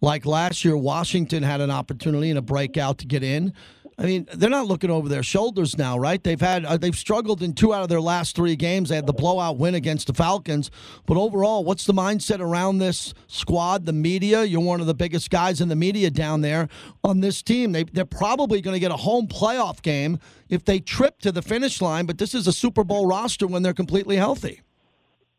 Like 0.00 0.26
last 0.26 0.64
year, 0.64 0.76
Washington 0.76 1.42
had 1.42 1.60
an 1.60 1.70
opportunity 1.70 2.30
and 2.30 2.38
a 2.38 2.42
breakout 2.42 2.98
to 2.98 3.06
get 3.06 3.22
in. 3.22 3.52
I 3.98 4.04
mean, 4.04 4.28
they're 4.34 4.50
not 4.50 4.66
looking 4.66 4.90
over 4.90 5.08
their 5.08 5.22
shoulders 5.22 5.78
now, 5.78 5.98
right? 5.98 6.22
They've 6.22 6.40
had 6.40 6.66
uh, 6.66 6.76
they've 6.76 6.94
struggled 6.94 7.42
in 7.42 7.54
two 7.54 7.72
out 7.72 7.82
of 7.82 7.88
their 7.88 8.00
last 8.00 8.36
three 8.36 8.54
games. 8.54 8.90
They 8.90 8.96
had 8.96 9.06
the 9.06 9.14
blowout 9.14 9.56
win 9.56 9.74
against 9.74 10.08
the 10.08 10.12
Falcons, 10.14 10.70
but 11.06 11.16
overall, 11.16 11.64
what's 11.64 11.84
the 11.84 11.94
mindset 11.94 12.40
around 12.40 12.76
this 12.76 13.14
squad? 13.26 13.86
The 13.86 13.94
media, 13.94 14.44
you're 14.44 14.60
one 14.60 14.82
of 14.82 14.86
the 14.86 14.94
biggest 14.94 15.30
guys 15.30 15.62
in 15.62 15.70
the 15.70 15.76
media 15.76 16.10
down 16.10 16.42
there 16.42 16.68
on 17.04 17.20
this 17.20 17.42
team. 17.42 17.72
They 17.72 17.84
they're 17.84 18.04
probably 18.04 18.60
going 18.60 18.74
to 18.74 18.80
get 18.80 18.90
a 18.90 18.98
home 18.98 19.28
playoff 19.28 19.80
game 19.80 20.18
if 20.50 20.62
they 20.62 20.78
trip 20.78 21.20
to 21.20 21.32
the 21.32 21.40
finish 21.40 21.80
line. 21.80 22.04
But 22.04 22.18
this 22.18 22.34
is 22.34 22.46
a 22.46 22.52
Super 22.52 22.84
Bowl 22.84 23.06
roster 23.06 23.46
when 23.46 23.62
they're 23.62 23.72
completely 23.72 24.16
healthy. 24.16 24.60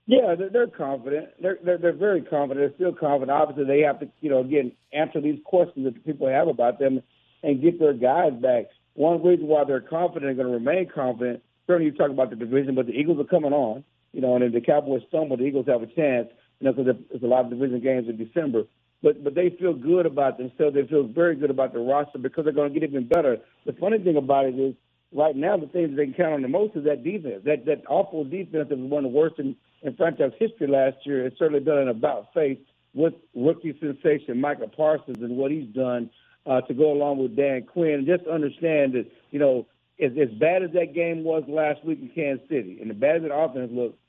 Yeah, 0.07 0.35
they're, 0.35 0.49
they're 0.49 0.67
confident. 0.67 1.29
They're, 1.41 1.59
they're 1.63 1.79
they're 1.79 1.93
very 1.93 2.21
confident. 2.23 2.59
They're 2.59 2.75
still 2.91 2.97
confident. 2.97 3.31
Obviously, 3.31 3.65
they 3.65 3.81
have 3.81 3.99
to, 4.01 4.09
you 4.21 4.29
know, 4.31 4.39
again 4.41 4.71
answer 4.93 5.21
these 5.21 5.39
questions 5.45 5.85
that 5.85 6.05
people 6.05 6.29
have 6.29 6.49
about 6.49 6.79
them 6.79 7.03
and 7.43 7.61
get 7.61 7.79
their 7.79 7.93
guys 7.93 8.33
back. 8.41 8.67
One 8.95 9.23
reason 9.23 9.47
why 9.47 9.65
they're 9.65 9.81
confident 9.81 10.29
and 10.29 10.37
going 10.37 10.49
to 10.49 10.53
remain 10.53 10.89
confident. 10.93 11.43
Certainly, 11.67 11.91
you 11.91 11.97
talk 11.97 12.11
about 12.11 12.31
the 12.31 12.37
division, 12.37 12.75
but 12.75 12.87
the 12.87 12.93
Eagles 12.93 13.19
are 13.19 13.25
coming 13.29 13.53
on. 13.53 13.83
You 14.13 14.21
know, 14.21 14.35
and 14.35 14.43
if 14.45 14.53
the 14.53 14.61
Cowboys 14.61 15.03
stumble, 15.09 15.37
the 15.37 15.43
Eagles 15.45 15.67
have 15.67 15.83
a 15.83 15.87
chance. 15.87 16.29
You 16.59 16.65
know, 16.67 16.73
because 16.73 16.95
there's 17.11 17.23
a 17.23 17.27
lot 17.27 17.45
of 17.45 17.51
division 17.51 17.81
games 17.81 18.09
in 18.09 18.17
December. 18.17 18.63
But 19.03 19.23
but 19.23 19.35
they 19.35 19.51
feel 19.59 19.73
good 19.73 20.05
about 20.05 20.37
themselves. 20.37 20.75
They 20.75 20.87
feel 20.87 21.03
very 21.07 21.35
good 21.35 21.51
about 21.51 21.73
the 21.73 21.79
roster 21.79 22.17
because 22.19 22.45
they're 22.45 22.53
going 22.53 22.73
to 22.73 22.79
get 22.79 22.89
even 22.89 23.07
better. 23.07 23.37
The 23.65 23.73
funny 23.73 23.99
thing 23.99 24.17
about 24.17 24.45
it 24.45 24.55
is, 24.57 24.73
right 25.13 25.35
now, 25.35 25.57
the 25.57 25.67
thing 25.67 25.91
that 25.91 25.97
they 25.97 26.05
can 26.05 26.13
count 26.15 26.33
on 26.33 26.41
the 26.43 26.47
most 26.47 26.75
is 26.77 26.85
that 26.85 27.03
defense. 27.03 27.43
That 27.45 27.65
that 27.65 27.83
awful 27.89 28.23
defense 28.23 28.69
was 28.69 28.79
one 28.79 29.05
of 29.05 29.11
the 29.11 29.17
worst 29.17 29.35
in, 29.39 29.55
in 29.81 29.95
franchise 29.95 30.31
history 30.39 30.67
last 30.67 30.97
year. 31.05 31.25
It's 31.25 31.37
certainly 31.37 31.63
done 31.63 31.79
an 31.79 31.87
about 31.89 32.33
face 32.33 32.59
with 32.93 33.13
rookie 33.35 33.77
sensation 33.79 34.41
Micah 34.41 34.67
Parsons 34.67 35.19
and 35.19 35.37
what 35.37 35.51
he's 35.51 35.67
done 35.67 36.09
uh, 36.45 36.61
to 36.61 36.73
go 36.73 36.91
along 36.91 37.19
with 37.19 37.35
Dan 37.35 37.63
Quinn. 37.63 37.93
And 37.93 38.07
just 38.07 38.25
understand 38.27 38.93
that, 38.93 39.05
you 39.31 39.39
know, 39.39 39.67
as, 39.99 40.11
as 40.19 40.29
bad 40.37 40.63
as 40.63 40.71
that 40.71 40.93
game 40.93 41.23
was 41.23 41.43
last 41.47 41.83
week 41.83 41.99
in 42.01 42.09
Kansas 42.09 42.47
City, 42.49 42.79
and 42.81 42.89
the 42.89 42.93
bad 42.93 43.17
as 43.17 43.21
that 43.23 43.33
offense 43.33 43.71
looked, 43.73 43.99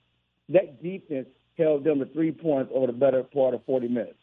that 0.51 0.83
defense 0.83 1.29
held 1.57 1.85
them 1.85 1.99
to 1.99 2.07
three 2.07 2.33
points 2.33 2.71
over 2.75 2.87
the 2.87 2.93
better 2.93 3.23
part 3.23 3.55
of 3.55 3.65
40 3.65 3.89
minutes 3.89 4.19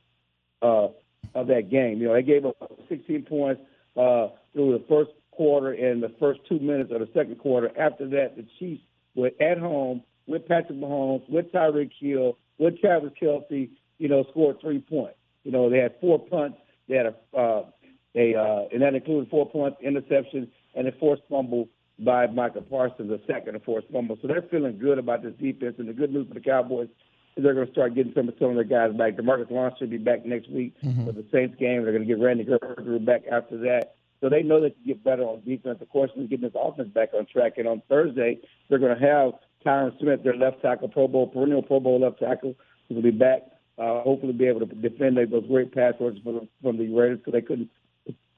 uh, 0.61 0.87
of 1.33 1.47
that 1.47 1.69
game. 1.69 1.99
You 1.99 2.07
know, 2.07 2.13
they 2.13 2.23
gave 2.23 2.45
up 2.45 2.55
16 2.89 3.23
points 3.23 3.61
uh, 3.97 4.29
through 4.53 4.77
the 4.77 4.83
first 4.87 5.11
quarter 5.31 5.71
and 5.71 6.01
the 6.01 6.13
first 6.19 6.39
two 6.47 6.59
minutes 6.59 6.91
of 6.91 6.99
the 6.99 7.09
second 7.13 7.37
quarter. 7.39 7.69
After 7.77 8.07
that, 8.09 8.37
the 8.37 8.45
Chiefs 8.57 8.81
were 9.15 9.31
at 9.39 9.57
home 9.57 10.03
with 10.27 10.47
Patrick 10.47 10.79
Mahomes, 10.79 11.27
with 11.29 11.51
Tyreek 11.51 11.91
Hill, 11.99 12.37
with 12.57 12.79
Travis 12.79 13.11
Kelce, 13.21 13.69
you 13.97 14.09
know, 14.09 14.25
scored 14.31 14.59
three 14.61 14.79
points. 14.79 15.17
You 15.43 15.51
know, 15.51 15.69
they 15.69 15.77
had 15.77 15.95
four 16.01 16.19
punts. 16.19 16.57
They 16.87 16.95
had 16.95 17.07
a, 17.07 17.37
uh, 17.37 17.65
they, 18.13 18.35
uh, 18.35 18.63
and 18.71 18.81
that 18.81 18.95
included 18.95 19.29
four 19.29 19.49
points, 19.49 19.77
interception, 19.81 20.51
and 20.73 20.87
a 20.87 20.91
forced 20.93 21.23
fumble 21.29 21.67
by 21.99 22.27
Micah 22.27 22.61
Parsons, 22.61 23.11
a 23.11 23.19
second 23.25 23.55
and 23.55 23.63
forced 23.63 23.87
fumble. 23.91 24.17
So 24.21 24.27
they're 24.27 24.41
feeling 24.41 24.77
good 24.77 24.97
about 24.97 25.23
this 25.23 25.33
defense. 25.39 25.75
And 25.79 25.87
the 25.87 25.93
good 25.93 26.13
news 26.13 26.27
for 26.27 26.33
the 26.33 26.39
Cowboys 26.41 26.89
is 27.37 27.43
they're 27.43 27.53
going 27.53 27.67
to 27.67 27.71
start 27.71 27.95
getting 27.95 28.13
some 28.13 28.27
of 28.27 28.35
some 28.39 28.49
of 28.49 28.55
their 28.55 28.63
guys 28.63 28.95
back. 28.97 29.15
DeMarcus 29.15 29.51
Lawrence 29.51 29.77
should 29.79 29.89
be 29.89 29.97
back 29.97 30.25
next 30.25 30.49
week 30.49 30.75
for 31.05 31.11
the 31.11 31.25
Saints 31.31 31.55
game. 31.57 31.83
They're 31.83 31.93
going 31.93 32.07
to 32.07 32.07
get 32.07 32.19
Randy 32.19 32.43
Gregory 32.43 32.99
back 32.99 33.23
after 33.31 33.57
that. 33.59 33.95
So 34.21 34.29
they 34.29 34.43
know 34.43 34.61
they 34.61 34.71
can 34.71 34.83
get 34.85 35.03
better 35.03 35.23
on 35.23 35.41
defense. 35.45 35.79
Of 35.81 35.89
course, 35.89 36.11
and 36.15 36.29
getting 36.29 36.49
this 36.49 36.59
offense 36.59 36.89
back 36.89 37.09
on 37.13 37.25
track. 37.25 37.53
And 37.57 37.67
on 37.67 37.81
Thursday, 37.87 38.39
they're 38.69 38.79
going 38.79 38.97
to 38.97 39.05
have 39.05 39.33
Tyron 39.65 39.97
Smith, 39.99 40.23
their 40.23 40.35
left 40.35 40.61
tackle, 40.61 40.89
Pro 40.89 41.07
Bowl, 41.07 41.27
perennial 41.27 41.63
Pro 41.63 41.79
Bowl 41.79 41.99
left 41.99 42.19
tackle, 42.19 42.55
will 42.89 43.01
be 43.01 43.11
back. 43.11 43.41
Uh, 43.77 44.01
hopefully, 44.01 44.31
be 44.31 44.45
able 44.45 44.61
to 44.61 44.67
defend 44.67 45.17
those 45.17 45.47
great 45.47 45.73
pass 45.73 45.93
rushes 45.99 46.21
from, 46.23 46.47
from 46.61 46.77
the 46.77 46.87
Raiders 46.87 47.19
because 47.19 47.33
they 47.33 47.41
couldn't 47.41 47.69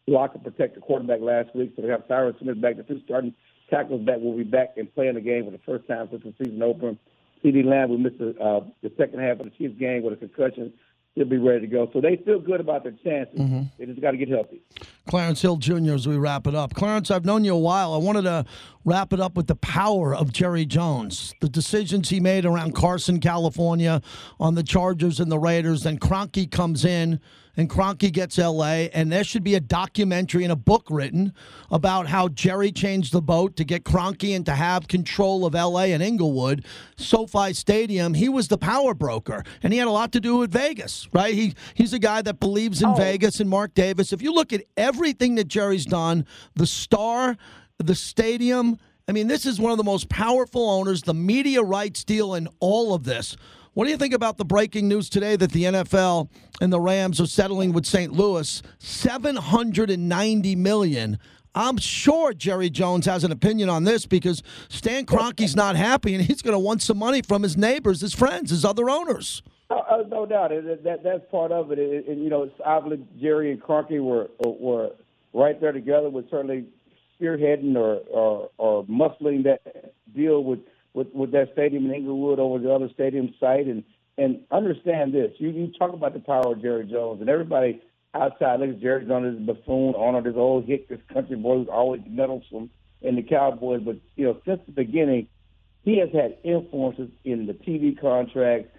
block 0.08 0.34
and 0.34 0.44
protect 0.44 0.76
the 0.76 0.82
quarterback 0.82 1.20
last 1.22 1.54
week. 1.54 1.74
So 1.76 1.82
they 1.82 1.90
have 1.90 2.08
Tyron 2.08 2.40
Smith 2.40 2.60
back. 2.60 2.78
The 2.78 2.84
two 2.84 3.02
starting 3.06 3.34
tackles 3.70 4.06
back 4.06 4.20
will 4.20 4.36
be 4.36 4.44
back 4.44 4.70
and 4.78 4.94
playing 4.96 5.16
the 5.16 5.22
game 5.22 5.46
for 5.46 5.52
the 5.52 5.60
first 5.66 5.88
time 5.88 6.08
since 6.10 6.24
the 6.24 6.34
season 6.44 6.64
opened. 6.64 6.98
CeeDee 7.44 7.66
Lamb 7.66 7.90
will 7.90 7.98
miss 7.98 8.14
the, 8.18 8.36
uh, 8.42 8.62
the 8.82 8.92
second 8.98 9.20
half 9.20 9.40
of 9.40 9.46
the 9.46 9.52
Chiefs 9.52 9.78
game 9.78 10.02
with 10.04 10.14
a 10.14 10.18
concussion. 10.18 10.74
He'll 11.18 11.26
be 11.26 11.40
ready 11.40 11.62
to 11.62 11.68
go. 11.68 11.90
So 11.94 12.00
they 12.00 12.18
feel 12.18 12.40
good 12.40 12.60
about 12.60 12.84
their 12.84 12.92
chances. 13.04 13.40
Mm-hmm. 13.40 13.62
They 13.80 13.86
just 13.88 14.00
got 14.00 14.12
to 14.12 14.18
get 14.18 14.30
healthy. 14.30 14.62
Clarence 15.08 15.42
Hill 15.42 15.58
Jr. 15.58 15.94
as 15.94 16.08
we 16.08 16.16
wrap 16.16 16.46
it 16.46 16.54
up. 16.54 16.76
Clarence, 16.76 17.10
I've 17.10 17.26
known 17.26 17.44
you 17.44 17.56
a 17.56 17.60
while. 17.60 17.96
I 17.96 17.98
wanted 17.98 18.22
to 18.22 18.46
wrap 18.86 19.12
it 19.14 19.20
up 19.20 19.36
with 19.36 19.48
the 19.48 19.56
power 19.56 20.14
of 20.14 20.32
Jerry 20.32 20.64
Jones, 20.64 21.34
the 21.42 21.50
decisions 21.50 22.10
he 22.10 22.20
made 22.20 22.46
around 22.46 22.76
Carson, 22.76 23.20
California, 23.20 24.00
on 24.40 24.54
the 24.54 24.62
Chargers 24.62 25.20
and 25.20 25.32
the 25.32 25.40
Raiders. 25.40 25.82
Then 25.82 25.98
Kroenke 25.98 26.52
comes 26.52 26.86
in 26.86 27.20
and 27.58 27.68
Kroenke 27.68 28.14
gets 28.14 28.38
LA, 28.38 28.86
and 28.94 29.12
there 29.12 29.24
should 29.24 29.44
be 29.44 29.56
a 29.56 29.60
documentary 29.60 30.44
and 30.44 30.54
a 30.54 30.56
book 30.56 30.86
written 30.92 31.34
about 31.72 32.08
how 32.08 32.30
Jerry 32.30 32.72
changed 32.72 33.12
the 33.12 33.22
boat 33.22 33.56
to 33.56 33.64
get 33.64 33.84
Kroenke 33.84 34.36
and 34.36 34.46
to 34.46 34.54
have 34.54 34.88
control 34.88 35.46
of 35.46 35.56
LA 35.56 35.86
and 35.86 36.04
Inglewood, 36.04 36.64
SoFi 36.98 37.54
Stadium. 37.54 38.14
He 38.14 38.30
was 38.30 38.48
the 38.48 38.60
power 38.60 38.94
broker, 38.94 39.44
and 39.64 39.74
he 39.74 39.80
had 39.80 39.88
a 39.88 39.92
lot 39.92 40.12
to 40.12 40.20
do 40.20 40.38
with 40.38 40.52
Vegas, 40.52 41.10
right? 41.12 41.34
He 41.34 41.56
he's 41.74 41.94
a 41.94 42.00
guy 42.00 42.22
that 42.22 42.40
believes 42.40 42.82
in 42.82 42.90
oh. 42.90 42.94
Vegas 42.94 43.40
and 43.40 43.50
Mark 43.50 43.74
Davis. 43.74 44.14
If 44.14 44.22
you 44.22 44.34
look 44.34 44.54
at 44.54 44.64
everything 44.78 45.36
that 45.36 45.48
Jerry's 45.48 45.86
done, 45.86 46.26
the 46.56 46.68
star, 46.68 47.38
the 47.80 47.96
stadium. 47.96 48.78
I 49.10 49.14
mean, 49.14 49.28
this 49.28 49.46
is 49.46 49.58
one 49.58 49.72
of 49.72 49.78
the 49.78 49.86
most 49.86 50.10
powerful 50.10 50.70
owners, 50.70 51.04
the 51.04 51.14
media 51.14 51.64
rights 51.64 52.04
deal, 52.04 52.34
and 52.34 52.50
all 52.60 52.94
of 52.94 53.06
this. 53.06 53.38
What 53.78 53.84
do 53.84 53.92
you 53.92 53.98
think 53.98 54.16
about 54.16 54.38
the 54.38 54.44
breaking 54.44 54.88
news 54.88 55.08
today 55.08 55.36
that 55.36 55.52
the 55.52 55.66
NFL 55.66 56.30
and 56.60 56.74
the 56.74 56.80
Rams 56.80 57.22
are 57.22 57.28
settling 57.28 57.74
with 57.74 57.86
St. 57.86 58.12
Louis 58.12 58.64
790 58.80 60.56
million? 60.56 61.20
I'm 61.54 61.78
sure 61.78 62.34
Jerry 62.34 62.72
Jones 62.72 63.06
has 63.06 63.24
an 63.24 63.32
opinion 63.32 63.70
on 63.70 63.84
this 63.84 64.08
because 64.08 64.42
Stan 64.68 65.06
Kroenke's 65.06 65.56
not 65.56 65.76
happy 65.76 66.16
and 66.16 66.26
he's 66.26 66.42
going 66.42 66.56
to 66.56 66.60
want 66.60 66.82
some 66.82 66.98
money 66.98 67.22
from 67.22 67.44
his 67.44 67.56
neighbors, 67.56 68.02
his 68.02 68.16
friends, 68.16 68.50
his 68.50 68.66
other 68.66 68.90
owners. 68.90 69.44
Uh, 69.70 69.76
uh 69.76 70.04
no 70.08 70.26
doubt, 70.26 70.50
that, 70.50 70.84
that 70.84 71.04
that's 71.04 71.30
part 71.30 71.52
of 71.52 71.72
it. 71.72 71.78
And 71.78 72.24
you 72.24 72.32
know, 72.32 72.50
obviously 72.66 73.06
Jerry 73.22 73.52
and 73.52 73.62
Kroenke 73.62 74.02
were 74.02 74.28
were 74.44 74.90
right 75.34 75.62
there 75.62 75.72
together, 75.72 76.10
with 76.10 76.28
certainly 76.32 76.66
spearheading 77.22 77.76
or 77.76 77.98
or, 78.10 78.50
or 78.58 78.86
muscling 78.86 79.44
that 79.44 79.94
deal 80.16 80.44
with 80.44 80.62
with 80.98 81.14
with 81.14 81.32
that 81.32 81.54
stadium 81.54 81.86
in 81.86 81.94
Inglewood 81.94 82.40
over 82.40 82.58
the 82.58 82.74
other 82.74 82.90
stadium 82.92 83.34
site, 83.40 83.68
and 83.68 83.84
and 84.18 84.42
understand 84.50 85.14
this. 85.14 85.32
You 85.38 85.50
you 85.50 85.72
talk 85.78 85.94
about 85.94 86.14
the 86.14 86.20
power 86.20 86.54
of 86.54 86.62
Jerry 86.62 86.88
Jones, 86.88 87.22
and 87.22 87.30
everybody 87.30 87.82
outside 88.16 88.60
looks 88.60 88.74
at 88.74 88.82
Jerry 88.82 89.06
Jones 89.06 89.36
as 89.36 89.44
a 89.44 89.54
buffoon, 89.54 89.94
on 89.94 90.24
this 90.24 90.34
old 90.36 90.66
hick, 90.66 90.90
this 90.90 91.00
country 91.14 91.36
boy 91.36 91.60
who's 91.60 91.68
always 91.68 92.02
meddlesome 92.08 92.72
in 93.02 93.16
the 93.16 93.22
Cowboys. 93.22 93.82
But 93.86 93.98
you 94.16 94.26
know, 94.26 94.42
since 94.44 94.60
the 94.66 94.72
beginning, 94.72 95.28
he 95.84 96.00
has 96.00 96.10
had 96.12 96.38
influences 96.44 97.12
in 97.24 97.46
the 97.46 97.54
TV 97.54 98.00
contracts, 98.02 98.70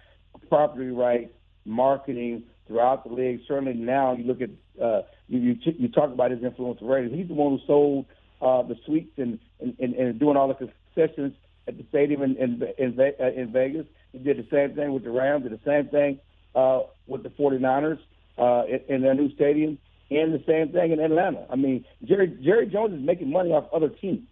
property 0.49 0.91
rights, 0.91 1.31
marketing 1.65 2.43
throughout 2.67 3.05
the 3.07 3.15
league. 3.15 3.43
Certainly 3.47 3.75
now, 3.75 4.15
you 4.15 4.25
look 4.25 4.41
at 4.43 4.51
uh, 4.83 5.03
you, 5.29 5.39
you 5.39 5.73
you 5.79 5.89
talk 5.89 6.13
about 6.13 6.33
his 6.33 6.43
influence 6.43 6.81
Raiders. 6.83 7.13
He's 7.15 7.29
the 7.29 7.35
one 7.35 7.59
who 7.59 7.65
sold 7.65 8.07
uh, 8.43 8.63
the 8.63 8.75
suites 8.85 9.13
and, 9.19 9.39
and 9.61 9.77
and 9.79 9.95
and 9.95 10.19
doing 10.19 10.37
all 10.37 10.49
the 10.49 10.55
concessions 10.97 11.35
at 11.69 11.77
the 11.77 11.85
stadium 11.91 12.23
in 12.23 12.37
in 12.37 12.63
in, 12.79 12.99
uh, 12.99 13.25
in 13.29 13.53
Vegas. 13.53 13.87
He 14.13 14.19
did 14.19 14.39
the 14.39 14.47
same 14.51 14.75
thing 14.75 14.93
with 14.93 15.05
the 15.05 15.11
Rams. 15.11 15.45
Did 15.45 15.53
the 15.53 15.65
same 15.65 15.89
thing 15.89 16.19
uh, 16.55 16.81
with 17.07 17.23
the 17.23 17.29
49ers 17.29 17.99
uh, 18.39 18.65
in, 18.67 18.81
in 18.97 19.03
their 19.03 19.15
new 19.15 19.33
stadium, 19.35 19.79
and 20.11 20.33
the 20.33 20.43
same 20.47 20.73
thing 20.73 20.93
in 20.93 20.99
Atlanta. 20.99 21.47
I 21.51 21.57
mean, 21.57 21.85
Jerry 22.05 22.29
Jerry 22.43 22.67
Jones 22.67 22.95
is 22.95 23.05
making 23.05 23.31
money 23.31 23.53
off 23.53 23.67
other 23.73 23.91
teams. 23.91 24.27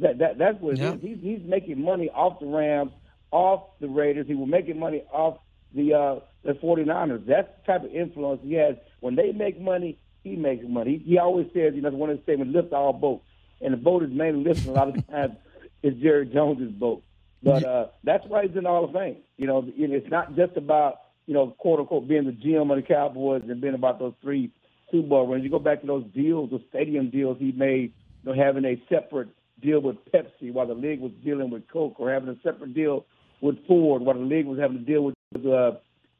That 0.00 0.18
that 0.18 0.38
that's 0.38 0.60
what 0.60 0.78
yeah. 0.78 0.94
He's 0.96 1.18
he's 1.20 1.42
making 1.44 1.82
money 1.82 2.08
off 2.10 2.38
the 2.40 2.46
Rams, 2.46 2.92
off 3.32 3.64
the 3.80 3.88
Raiders. 3.88 4.26
He 4.26 4.34
was 4.34 4.48
making 4.48 4.78
money 4.78 5.02
off 5.12 5.38
the 5.74 5.94
uh, 5.94 6.20
the 6.44 6.52
49ers. 6.52 7.26
That's 7.26 7.48
the 7.48 7.72
type 7.72 7.84
of 7.84 7.90
influence 7.94 8.40
he 8.42 8.54
has. 8.54 8.76
When 9.00 9.16
they 9.16 9.32
make 9.32 9.60
money, 9.60 9.98
he 10.22 10.36
makes 10.36 10.64
money. 10.66 10.98
He, 10.98 11.12
he 11.12 11.18
always 11.18 11.46
says, 11.52 11.74
you 11.74 11.82
know, 11.82 11.90
one 11.90 12.10
of 12.10 12.16
his 12.16 12.24
statements, 12.24 12.54
lift 12.54 12.72
all 12.72 12.92
boats. 12.92 13.24
And 13.60 13.72
the 13.72 13.78
boat 13.78 14.02
is 14.02 14.10
mainly 14.10 14.44
lifting 14.44 14.70
a 14.70 14.74
lot 14.74 14.88
of 14.88 15.06
times 15.10 15.36
is 15.82 15.94
Jerry 16.02 16.26
Jones's 16.26 16.72
boat. 16.72 17.02
But 17.42 17.64
uh, 17.64 17.86
that's 18.02 18.24
why 18.26 18.46
he's 18.46 18.56
in 18.56 18.64
the 18.64 18.68
Hall 18.68 18.84
of 18.84 18.92
Fame. 18.92 19.18
You 19.36 19.46
know, 19.46 19.64
it's 19.76 20.10
not 20.10 20.34
just 20.34 20.56
about 20.56 21.00
you 21.26 21.34
know 21.34 21.48
quote 21.58 21.80
unquote 21.80 22.08
being 22.08 22.24
the 22.24 22.32
GM 22.32 22.70
of 22.70 22.76
the 22.76 22.82
Cowboys 22.82 23.42
and 23.48 23.60
being 23.60 23.74
about 23.74 23.98
those 23.98 24.14
three 24.22 24.50
Super 24.90 25.08
Bowl 25.08 25.26
rings. 25.26 25.44
You 25.44 25.50
go 25.50 25.58
back 25.58 25.80
to 25.82 25.86
those 25.86 26.04
deals, 26.14 26.50
those 26.50 26.62
stadium 26.70 27.10
deals 27.10 27.38
he 27.38 27.52
made, 27.52 27.92
you 28.24 28.32
know, 28.32 28.34
having 28.34 28.64
a 28.64 28.82
separate 28.88 29.28
deal 29.60 29.80
with 29.80 29.96
Pepsi 30.12 30.52
while 30.52 30.66
the 30.66 30.74
league 30.74 31.00
was 31.00 31.12
dealing 31.24 31.50
with 31.50 31.68
Coke, 31.68 31.98
or 31.98 32.12
having 32.12 32.28
a 32.28 32.36
separate 32.42 32.74
deal 32.74 33.06
with 33.40 33.64
Ford 33.66 34.02
while 34.02 34.18
the 34.18 34.24
league 34.24 34.46
was 34.46 34.58
having 34.58 34.78
to 34.78 34.84
deal 34.84 35.04
with 35.04 35.14
uh, 35.46 35.72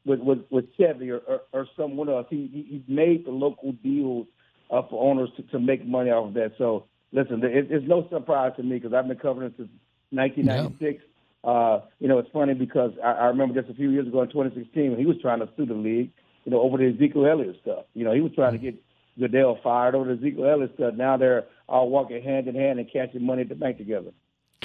with, 0.05 0.19
with 0.19 0.39
with 0.49 0.65
Chevy 0.77 1.11
or, 1.11 1.19
or, 1.27 1.41
or 1.51 1.67
someone 1.75 2.09
else. 2.09 2.27
He 2.29 2.47
he 2.87 2.93
made 2.93 3.25
the 3.25 3.31
local 3.31 3.71
deals 3.71 4.27
uh, 4.71 4.81
for 4.89 5.09
owners 5.09 5.29
to, 5.37 5.43
to 5.43 5.59
make 5.59 5.85
money 5.85 6.09
off 6.09 6.29
of 6.29 6.33
that. 6.35 6.53
So 6.57 6.85
listen, 7.11 7.43
it, 7.43 7.67
it's 7.69 7.87
no 7.87 8.07
surprise 8.09 8.53
to 8.57 8.63
me 8.63 8.77
because 8.77 8.93
I've 8.93 9.07
been 9.07 9.17
covering 9.17 9.47
it 9.47 9.53
since 9.57 9.69
1996. 10.11 11.03
Yeah. 11.03 11.49
Uh, 11.49 11.81
you 11.99 12.07
know, 12.07 12.17
it's 12.17 12.29
funny 12.31 12.53
because 12.53 12.91
I, 13.03 13.11
I 13.11 13.25
remember 13.27 13.59
just 13.59 13.71
a 13.71 13.75
few 13.75 13.89
years 13.91 14.07
ago 14.07 14.21
in 14.21 14.29
2016 14.29 14.91
when 14.91 14.99
he 14.99 15.05
was 15.05 15.17
trying 15.21 15.39
to 15.39 15.49
sue 15.55 15.65
the 15.65 15.73
league, 15.73 16.11
you 16.43 16.51
know, 16.51 16.61
over 16.61 16.77
the 16.77 16.87
Ezekiel 16.87 17.25
Elliott 17.25 17.57
stuff. 17.61 17.85
You 17.93 18.03
know, 18.03 18.13
he 18.13 18.21
was 18.21 18.33
trying 18.33 18.53
to 18.53 18.57
get 18.57 18.75
Goodell 19.19 19.59
fired 19.63 19.95
over 19.95 20.13
the 20.13 20.19
Ezekiel 20.19 20.45
Elliott 20.45 20.73
stuff. 20.75 20.93
Now 20.95 21.17
they're 21.17 21.45
all 21.69 21.89
walking 21.89 22.21
hand 22.21 22.47
in 22.47 22.55
hand 22.55 22.79
and 22.79 22.91
cashing 22.91 23.25
money 23.25 23.43
at 23.43 23.49
the 23.49 23.55
bank 23.55 23.77
together 23.77 24.11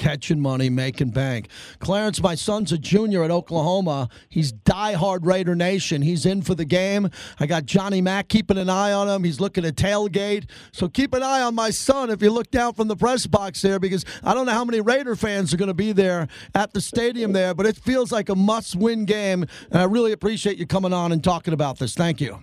catching 0.02 0.40
money, 0.40 0.68
making 0.68 1.10
bank. 1.10 1.48
Clarence, 1.78 2.20
my 2.20 2.34
son's 2.34 2.72
a 2.72 2.78
junior 2.78 3.22
at 3.22 3.30
Oklahoma. 3.30 4.08
He's 4.28 4.52
diehard 4.52 5.24
Raider 5.24 5.54
Nation. 5.54 6.02
He's 6.02 6.26
in 6.26 6.42
for 6.42 6.56
the 6.56 6.64
game. 6.64 7.08
I 7.38 7.46
got 7.46 7.66
Johnny 7.66 8.00
Mack 8.00 8.26
keeping 8.26 8.58
an 8.58 8.68
eye 8.68 8.92
on 8.92 9.08
him. 9.08 9.22
He's 9.22 9.38
looking 9.38 9.64
at 9.64 9.76
tailgate. 9.76 10.50
So 10.72 10.88
keep 10.88 11.14
an 11.14 11.22
eye 11.22 11.42
on 11.42 11.54
my 11.54 11.70
son 11.70 12.10
if 12.10 12.20
you 12.20 12.32
look 12.32 12.50
down 12.50 12.74
from 12.74 12.88
the 12.88 12.96
press 12.96 13.28
box 13.28 13.62
there 13.62 13.78
because 13.78 14.04
I 14.24 14.34
don't 14.34 14.46
know 14.46 14.52
how 14.52 14.64
many 14.64 14.80
Raider 14.80 15.14
fans 15.14 15.54
are 15.54 15.56
going 15.56 15.68
to 15.68 15.74
be 15.74 15.92
there 15.92 16.26
at 16.52 16.72
the 16.72 16.80
stadium 16.80 17.32
there, 17.32 17.54
but 17.54 17.66
it 17.66 17.76
feels 17.76 18.10
like 18.10 18.28
a 18.28 18.34
must 18.34 18.74
win 18.74 19.04
game. 19.04 19.46
And 19.70 19.80
I 19.80 19.84
really 19.84 20.10
appreciate 20.10 20.58
you 20.58 20.66
coming 20.66 20.92
on 20.92 21.12
and 21.12 21.22
talking 21.22 21.54
about 21.54 21.78
this. 21.78 21.94
Thank 21.94 22.20
you. 22.20 22.42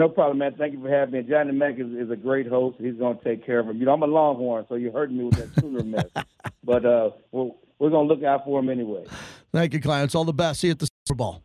No 0.00 0.08
problem, 0.08 0.38
man. 0.38 0.54
Thank 0.56 0.72
you 0.72 0.80
for 0.80 0.88
having 0.88 1.12
me. 1.12 1.22
Johnny 1.28 1.52
Mack 1.52 1.78
is, 1.78 1.92
is 1.92 2.10
a 2.10 2.16
great 2.16 2.46
host. 2.46 2.78
He's 2.80 2.94
going 2.94 3.18
to 3.18 3.22
take 3.22 3.44
care 3.44 3.58
of 3.58 3.68
him. 3.68 3.76
You 3.76 3.84
know, 3.84 3.92
I'm 3.92 4.02
a 4.02 4.06
Longhorn, 4.06 4.64
so 4.66 4.76
you 4.76 4.90
hurt 4.90 5.12
me 5.12 5.24
with 5.24 5.34
that 5.34 5.60
Sooner 5.60 5.84
mess. 5.84 6.06
But 6.64 6.86
uh, 6.86 7.10
we're, 7.32 7.50
we're 7.78 7.90
going 7.90 8.08
to 8.08 8.14
look 8.14 8.24
out 8.24 8.46
for 8.46 8.60
him 8.60 8.70
anyway. 8.70 9.04
Thank 9.52 9.74
you, 9.74 9.80
Clarence. 9.80 10.14
All 10.14 10.24
the 10.24 10.32
best. 10.32 10.60
See 10.60 10.68
you 10.68 10.70
at 10.70 10.78
the 10.78 10.88
Super 11.06 11.16
Bowl. 11.16 11.42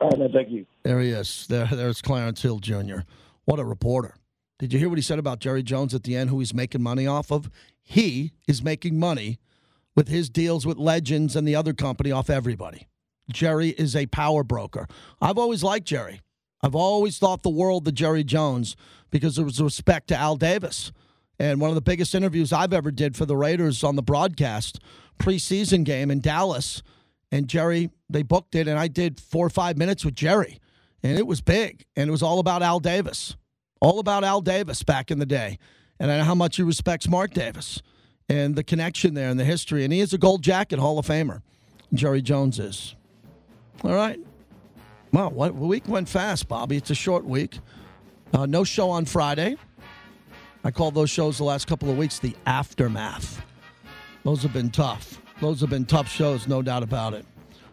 All 0.00 0.10
right, 0.10 0.18
man. 0.20 0.30
Thank 0.32 0.50
you. 0.50 0.66
There 0.84 1.00
he 1.00 1.10
is. 1.10 1.46
There, 1.48 1.66
there's 1.66 2.00
Clarence 2.00 2.42
Hill 2.42 2.60
Jr. 2.60 3.00
What 3.44 3.58
a 3.58 3.64
reporter. 3.64 4.14
Did 4.60 4.72
you 4.72 4.78
hear 4.78 4.88
what 4.88 4.98
he 4.98 5.02
said 5.02 5.18
about 5.18 5.40
Jerry 5.40 5.64
Jones 5.64 5.94
at 5.94 6.04
the 6.04 6.14
end, 6.14 6.30
who 6.30 6.38
he's 6.38 6.54
making 6.54 6.82
money 6.82 7.08
off 7.08 7.32
of? 7.32 7.50
He 7.82 8.32
is 8.46 8.62
making 8.62 9.00
money 9.00 9.40
with 9.96 10.06
his 10.06 10.30
deals 10.30 10.64
with 10.64 10.78
Legends 10.78 11.34
and 11.34 11.48
the 11.48 11.56
other 11.56 11.72
company 11.72 12.12
off 12.12 12.30
everybody. 12.30 12.86
Jerry 13.32 13.70
is 13.70 13.96
a 13.96 14.06
power 14.06 14.44
broker. 14.44 14.86
I've 15.20 15.38
always 15.38 15.64
liked 15.64 15.86
Jerry. 15.86 16.20
I've 16.62 16.74
always 16.74 17.18
thought 17.18 17.42
the 17.42 17.50
world 17.50 17.88
of 17.88 17.94
Jerry 17.94 18.24
Jones 18.24 18.76
because 19.10 19.36
there 19.36 19.44
was 19.44 19.60
respect 19.60 20.08
to 20.08 20.16
Al 20.16 20.36
Davis. 20.36 20.92
And 21.38 21.60
one 21.60 21.70
of 21.70 21.74
the 21.74 21.80
biggest 21.80 22.14
interviews 22.14 22.52
I've 22.52 22.72
ever 22.72 22.90
did 22.90 23.16
for 23.16 23.26
the 23.26 23.36
Raiders 23.36 23.82
on 23.82 23.96
the 23.96 24.02
broadcast 24.02 24.78
preseason 25.18 25.84
game 25.84 26.10
in 26.10 26.20
Dallas. 26.20 26.82
And 27.32 27.48
Jerry, 27.48 27.90
they 28.08 28.22
booked 28.22 28.54
it, 28.54 28.68
and 28.68 28.78
I 28.78 28.88
did 28.88 29.18
four 29.18 29.46
or 29.46 29.50
five 29.50 29.76
minutes 29.76 30.04
with 30.04 30.14
Jerry. 30.14 30.60
And 31.02 31.18
it 31.18 31.26
was 31.26 31.40
big. 31.40 31.84
And 31.96 32.08
it 32.08 32.12
was 32.12 32.22
all 32.22 32.38
about 32.38 32.62
Al 32.62 32.78
Davis. 32.78 33.36
All 33.80 33.98
about 33.98 34.22
Al 34.22 34.40
Davis 34.40 34.84
back 34.84 35.10
in 35.10 35.18
the 35.18 35.26
day. 35.26 35.58
And 35.98 36.10
I 36.10 36.18
know 36.18 36.24
how 36.24 36.34
much 36.34 36.56
he 36.56 36.62
respects 36.62 37.08
Mark 37.08 37.32
Davis 37.32 37.82
and 38.28 38.54
the 38.54 38.62
connection 38.62 39.14
there 39.14 39.28
and 39.28 39.40
the 39.40 39.44
history. 39.44 39.82
And 39.82 39.92
he 39.92 40.00
is 40.00 40.12
a 40.12 40.18
gold 40.18 40.42
jacket 40.42 40.78
Hall 40.78 40.98
of 40.98 41.06
Famer. 41.06 41.42
Jerry 41.92 42.22
Jones 42.22 42.58
is. 42.58 42.94
All 43.82 43.94
right. 43.94 44.20
Wow, 45.12 45.28
what 45.28 45.54
week 45.54 45.86
went 45.88 46.08
fast, 46.08 46.48
Bobby. 46.48 46.78
It's 46.78 46.88
a 46.88 46.94
short 46.94 47.26
week. 47.26 47.58
Uh, 48.32 48.46
no 48.46 48.64
show 48.64 48.88
on 48.88 49.04
Friday. 49.04 49.56
I 50.64 50.70
called 50.70 50.94
those 50.94 51.10
shows 51.10 51.36
the 51.36 51.44
last 51.44 51.66
couple 51.66 51.90
of 51.90 51.98
weeks 51.98 52.18
the 52.18 52.34
aftermath. 52.46 53.44
Those 54.24 54.42
have 54.42 54.54
been 54.54 54.70
tough. 54.70 55.20
Those 55.38 55.60
have 55.60 55.68
been 55.68 55.84
tough 55.84 56.08
shows, 56.08 56.48
no 56.48 56.62
doubt 56.62 56.82
about 56.82 57.12
it. 57.12 57.26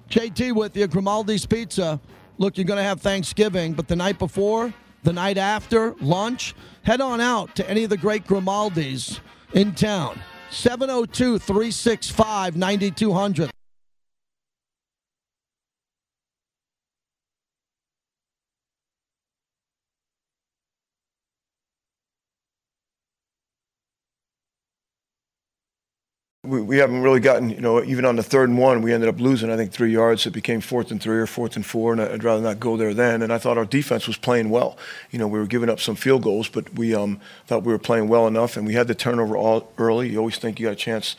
JT 0.09 0.53
with 0.53 0.75
you, 0.75 0.85
Grimaldi's 0.87 1.45
Pizza. 1.45 2.01
Look, 2.39 2.57
you're 2.57 2.65
going 2.65 2.77
to 2.77 2.83
have 2.83 2.99
Thanksgiving, 2.99 3.71
but 3.71 3.87
the 3.87 3.95
night 3.95 4.19
before, 4.19 4.73
the 5.03 5.13
night 5.13 5.37
after, 5.37 5.95
lunch, 6.01 6.55
head 6.83 6.99
on 6.99 7.21
out 7.21 7.55
to 7.55 7.69
any 7.69 7.85
of 7.85 7.89
the 7.89 7.97
great 7.97 8.27
Grimaldi's 8.27 9.21
in 9.53 9.73
town. 9.75 10.19
702 10.49 11.37
365 11.39 12.57
9200. 12.57 13.51
We, 26.49 26.61
we 26.61 26.77
haven't 26.77 27.01
really 27.01 27.19
gotten, 27.19 27.49
you 27.49 27.61
know, 27.61 27.83
even 27.83 28.05
on 28.05 28.15
the 28.15 28.23
third 28.23 28.49
and 28.49 28.57
one, 28.57 28.81
we 28.81 28.91
ended 28.91 29.07
up 29.07 29.19
losing, 29.19 29.51
I 29.51 29.55
think, 29.55 29.71
three 29.71 29.91
yards. 29.91 30.25
It 30.25 30.31
became 30.31 30.61
fourth 30.61 30.89
and 30.91 31.01
three 31.01 31.17
or 31.17 31.27
fourth 31.27 31.55
and 31.55 31.65
four, 31.65 31.93
and 31.93 32.01
I'd 32.01 32.23
rather 32.23 32.41
not 32.41 32.59
go 32.59 32.75
there 32.75 32.93
then. 32.93 33.21
And 33.21 33.31
I 33.31 33.37
thought 33.37 33.57
our 33.57 33.65
defense 33.65 34.07
was 34.07 34.17
playing 34.17 34.49
well. 34.49 34.77
You 35.11 35.19
know, 35.19 35.27
we 35.27 35.37
were 35.37 35.45
giving 35.45 35.69
up 35.69 35.79
some 35.79 35.95
field 35.95 36.23
goals, 36.23 36.49
but 36.49 36.73
we 36.73 36.95
um, 36.95 37.21
thought 37.45 37.63
we 37.63 37.71
were 37.71 37.79
playing 37.79 38.07
well 38.07 38.27
enough, 38.27 38.57
and 38.57 38.65
we 38.65 38.73
had 38.73 38.87
the 38.87 38.95
turnover 38.95 39.37
all 39.37 39.71
early. 39.77 40.09
You 40.09 40.17
always 40.17 40.37
think 40.37 40.59
you 40.59 40.65
got 40.65 40.73
a 40.73 40.75
chance 40.75 41.15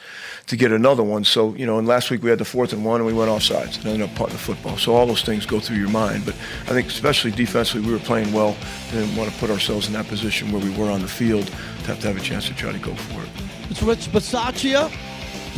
to 0.48 0.56
get 0.56 0.72
another 0.72 1.04
one. 1.04 1.24
So, 1.24 1.54
you 1.54 1.64
know, 1.64 1.78
and 1.78 1.86
last 1.86 2.10
week 2.10 2.22
we 2.22 2.30
had 2.30 2.38
the 2.38 2.44
fourth 2.44 2.72
and 2.72 2.84
one, 2.84 3.00
and 3.00 3.06
we 3.06 3.12
went 3.12 3.30
off 3.30 3.42
sides 3.42 3.76
and 3.76 3.86
ended 3.86 4.08
up 4.08 4.14
punting 4.16 4.36
the 4.36 4.42
football. 4.42 4.76
So 4.78 4.94
all 4.94 5.06
those 5.06 5.22
things 5.22 5.46
go 5.46 5.60
through 5.60 5.76
your 5.76 5.90
mind. 5.90 6.24
But 6.26 6.34
I 6.62 6.72
think 6.72 6.88
especially 6.88 7.30
defensively, 7.30 7.86
we 7.86 7.92
were 7.92 8.00
playing 8.00 8.32
well. 8.32 8.56
Didn't 8.90 9.14
want 9.16 9.30
to 9.30 9.38
put 9.38 9.50
ourselves 9.50 9.86
in 9.86 9.92
that 9.92 10.08
position 10.08 10.50
where 10.50 10.62
we 10.62 10.70
were 10.76 10.90
on 10.90 11.02
the 11.02 11.08
field 11.08 11.46
to 11.46 11.86
have 11.86 12.00
to 12.00 12.08
have 12.08 12.16
a 12.16 12.20
chance 12.20 12.48
to 12.48 12.54
try 12.54 12.72
to 12.72 12.78
go 12.78 12.94
for 12.94 13.22
it. 13.22 13.28
It's 13.70 13.82
Rich 13.82 14.08
Bisaccia 14.08 14.90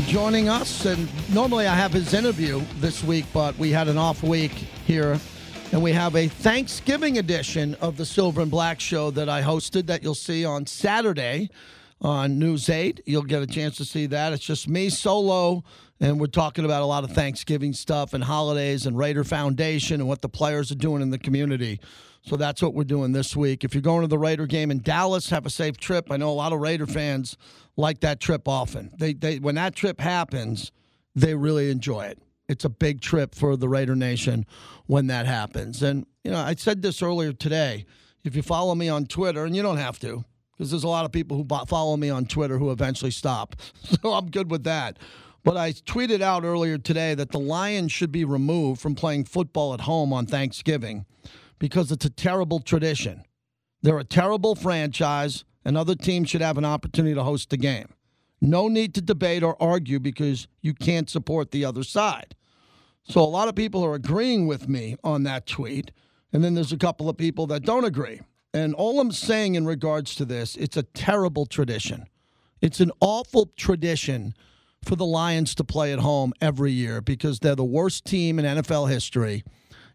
joining 0.06 0.48
us. 0.48 0.84
And 0.84 1.08
normally 1.34 1.66
I 1.66 1.74
have 1.74 1.92
his 1.92 2.14
interview 2.14 2.62
this 2.76 3.02
week, 3.04 3.26
but 3.32 3.56
we 3.58 3.70
had 3.70 3.88
an 3.88 3.98
off 3.98 4.22
week 4.22 4.52
here. 4.52 5.18
And 5.72 5.82
we 5.82 5.92
have 5.92 6.16
a 6.16 6.28
Thanksgiving 6.28 7.18
edition 7.18 7.74
of 7.80 7.96
the 7.96 8.04
Silver 8.04 8.42
and 8.42 8.50
Black 8.50 8.78
Show 8.78 9.10
that 9.12 9.28
I 9.28 9.40
hosted 9.40 9.86
that 9.86 10.02
you'll 10.02 10.14
see 10.14 10.44
on 10.44 10.66
Saturday 10.66 11.48
on 12.02 12.38
News 12.38 12.68
8. 12.68 13.02
You'll 13.06 13.22
get 13.22 13.42
a 13.42 13.46
chance 13.46 13.76
to 13.78 13.84
see 13.84 14.06
that. 14.06 14.32
It's 14.32 14.44
just 14.44 14.68
me 14.68 14.90
solo, 14.90 15.64
and 16.00 16.20
we're 16.20 16.26
talking 16.26 16.64
about 16.64 16.82
a 16.82 16.86
lot 16.86 17.04
of 17.04 17.12
Thanksgiving 17.12 17.72
stuff 17.72 18.12
and 18.12 18.22
holidays 18.22 18.84
and 18.84 18.98
Raider 18.98 19.24
Foundation 19.24 20.00
and 20.00 20.08
what 20.08 20.20
the 20.20 20.28
players 20.28 20.70
are 20.70 20.76
doing 20.76 21.00
in 21.00 21.10
the 21.10 21.18
community. 21.18 21.80
So 22.22 22.36
that's 22.36 22.62
what 22.62 22.72
we're 22.72 22.84
doing 22.84 23.12
this 23.12 23.34
week. 23.34 23.64
If 23.64 23.74
you're 23.74 23.82
going 23.82 24.02
to 24.02 24.06
the 24.06 24.18
Raider 24.18 24.46
game 24.46 24.70
in 24.70 24.80
Dallas, 24.80 25.30
have 25.30 25.44
a 25.44 25.50
safe 25.50 25.76
trip. 25.76 26.10
I 26.10 26.16
know 26.16 26.30
a 26.30 26.32
lot 26.32 26.52
of 26.52 26.60
Raider 26.60 26.86
fans 26.86 27.36
like 27.76 28.00
that 28.00 28.20
trip 28.20 28.46
often. 28.46 28.90
They, 28.96 29.12
they 29.12 29.38
when 29.38 29.56
that 29.56 29.74
trip 29.74 30.00
happens, 30.00 30.70
they 31.16 31.34
really 31.34 31.70
enjoy 31.70 32.06
it. 32.06 32.18
It's 32.48 32.64
a 32.64 32.68
big 32.68 33.00
trip 33.00 33.34
for 33.34 33.56
the 33.56 33.68
Raider 33.68 33.96
Nation 33.96 34.46
when 34.86 35.08
that 35.08 35.26
happens. 35.26 35.82
And 35.82 36.06
you 36.22 36.30
know, 36.30 36.38
I 36.38 36.54
said 36.54 36.82
this 36.82 37.02
earlier 37.02 37.32
today. 37.32 37.86
If 38.24 38.36
you 38.36 38.42
follow 38.42 38.76
me 38.76 38.88
on 38.88 39.06
Twitter, 39.06 39.44
and 39.44 39.56
you 39.56 39.62
don't 39.62 39.78
have 39.78 39.98
to, 40.00 40.24
because 40.52 40.70
there's 40.70 40.84
a 40.84 40.88
lot 40.88 41.04
of 41.04 41.10
people 41.10 41.36
who 41.36 41.66
follow 41.66 41.96
me 41.96 42.08
on 42.08 42.24
Twitter 42.24 42.56
who 42.56 42.70
eventually 42.70 43.10
stop, 43.10 43.56
so 43.82 44.12
I'm 44.12 44.30
good 44.30 44.48
with 44.48 44.62
that. 44.62 44.96
But 45.42 45.56
I 45.56 45.72
tweeted 45.72 46.20
out 46.20 46.44
earlier 46.44 46.78
today 46.78 47.16
that 47.16 47.32
the 47.32 47.40
Lions 47.40 47.90
should 47.90 48.12
be 48.12 48.24
removed 48.24 48.80
from 48.80 48.94
playing 48.94 49.24
football 49.24 49.74
at 49.74 49.80
home 49.80 50.12
on 50.12 50.26
Thanksgiving 50.26 51.04
because 51.62 51.92
it's 51.92 52.04
a 52.04 52.10
terrible 52.10 52.58
tradition. 52.58 53.22
They're 53.82 54.00
a 54.00 54.02
terrible 54.02 54.56
franchise 54.56 55.44
and 55.64 55.78
other 55.78 55.94
teams 55.94 56.28
should 56.28 56.40
have 56.40 56.58
an 56.58 56.64
opportunity 56.64 57.14
to 57.14 57.22
host 57.22 57.50
the 57.50 57.56
game. 57.56 57.86
No 58.40 58.66
need 58.66 58.96
to 58.96 59.00
debate 59.00 59.44
or 59.44 59.56
argue 59.62 60.00
because 60.00 60.48
you 60.60 60.74
can't 60.74 61.08
support 61.08 61.52
the 61.52 61.64
other 61.64 61.84
side. 61.84 62.34
So 63.04 63.20
a 63.20 63.30
lot 63.30 63.46
of 63.46 63.54
people 63.54 63.84
are 63.84 63.94
agreeing 63.94 64.48
with 64.48 64.68
me 64.68 64.96
on 65.04 65.22
that 65.22 65.46
tweet, 65.46 65.92
and 66.32 66.42
then 66.42 66.54
there's 66.54 66.72
a 66.72 66.76
couple 66.76 67.08
of 67.08 67.16
people 67.16 67.46
that 67.46 67.62
don't 67.62 67.84
agree. 67.84 68.22
And 68.52 68.74
all 68.74 68.98
I'm 68.98 69.12
saying 69.12 69.54
in 69.54 69.64
regards 69.64 70.16
to 70.16 70.24
this, 70.24 70.56
it's 70.56 70.76
a 70.76 70.82
terrible 70.82 71.46
tradition. 71.46 72.06
It's 72.60 72.80
an 72.80 72.90
awful 72.98 73.52
tradition 73.54 74.34
for 74.84 74.96
the 74.96 75.06
Lions 75.06 75.54
to 75.54 75.62
play 75.62 75.92
at 75.92 76.00
home 76.00 76.32
every 76.40 76.72
year 76.72 77.00
because 77.00 77.38
they're 77.38 77.54
the 77.54 77.62
worst 77.62 78.04
team 78.04 78.40
in 78.40 78.44
NFL 78.44 78.90
history. 78.90 79.44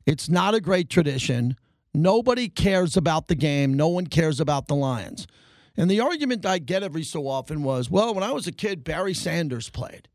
It's 0.08 0.30
not 0.30 0.56
a 0.56 0.62
great 0.62 0.90
tradition. 0.90 1.58
Nobody 1.94 2.48
cares 2.48 2.96
about 2.96 3.28
the 3.28 3.36
game. 3.36 3.74
No 3.74 3.90
one 3.90 4.08
cares 4.08 4.40
about 4.40 4.68
the 4.68 4.76
Lions. 4.76 5.28
And 5.76 5.92
the 5.92 6.00
argument 6.00 6.46
I 6.46 6.60
get 6.60 6.82
every 6.82 7.04
so 7.04 7.28
often 7.28 7.62
was, 7.62 7.92
well, 7.92 8.16
when 8.16 8.24
I 8.24 8.32
was 8.32 8.48
a 8.48 8.52
kid, 8.52 8.84
Barry 8.86 9.14
Sanders 9.14 9.70
played. 9.70 10.08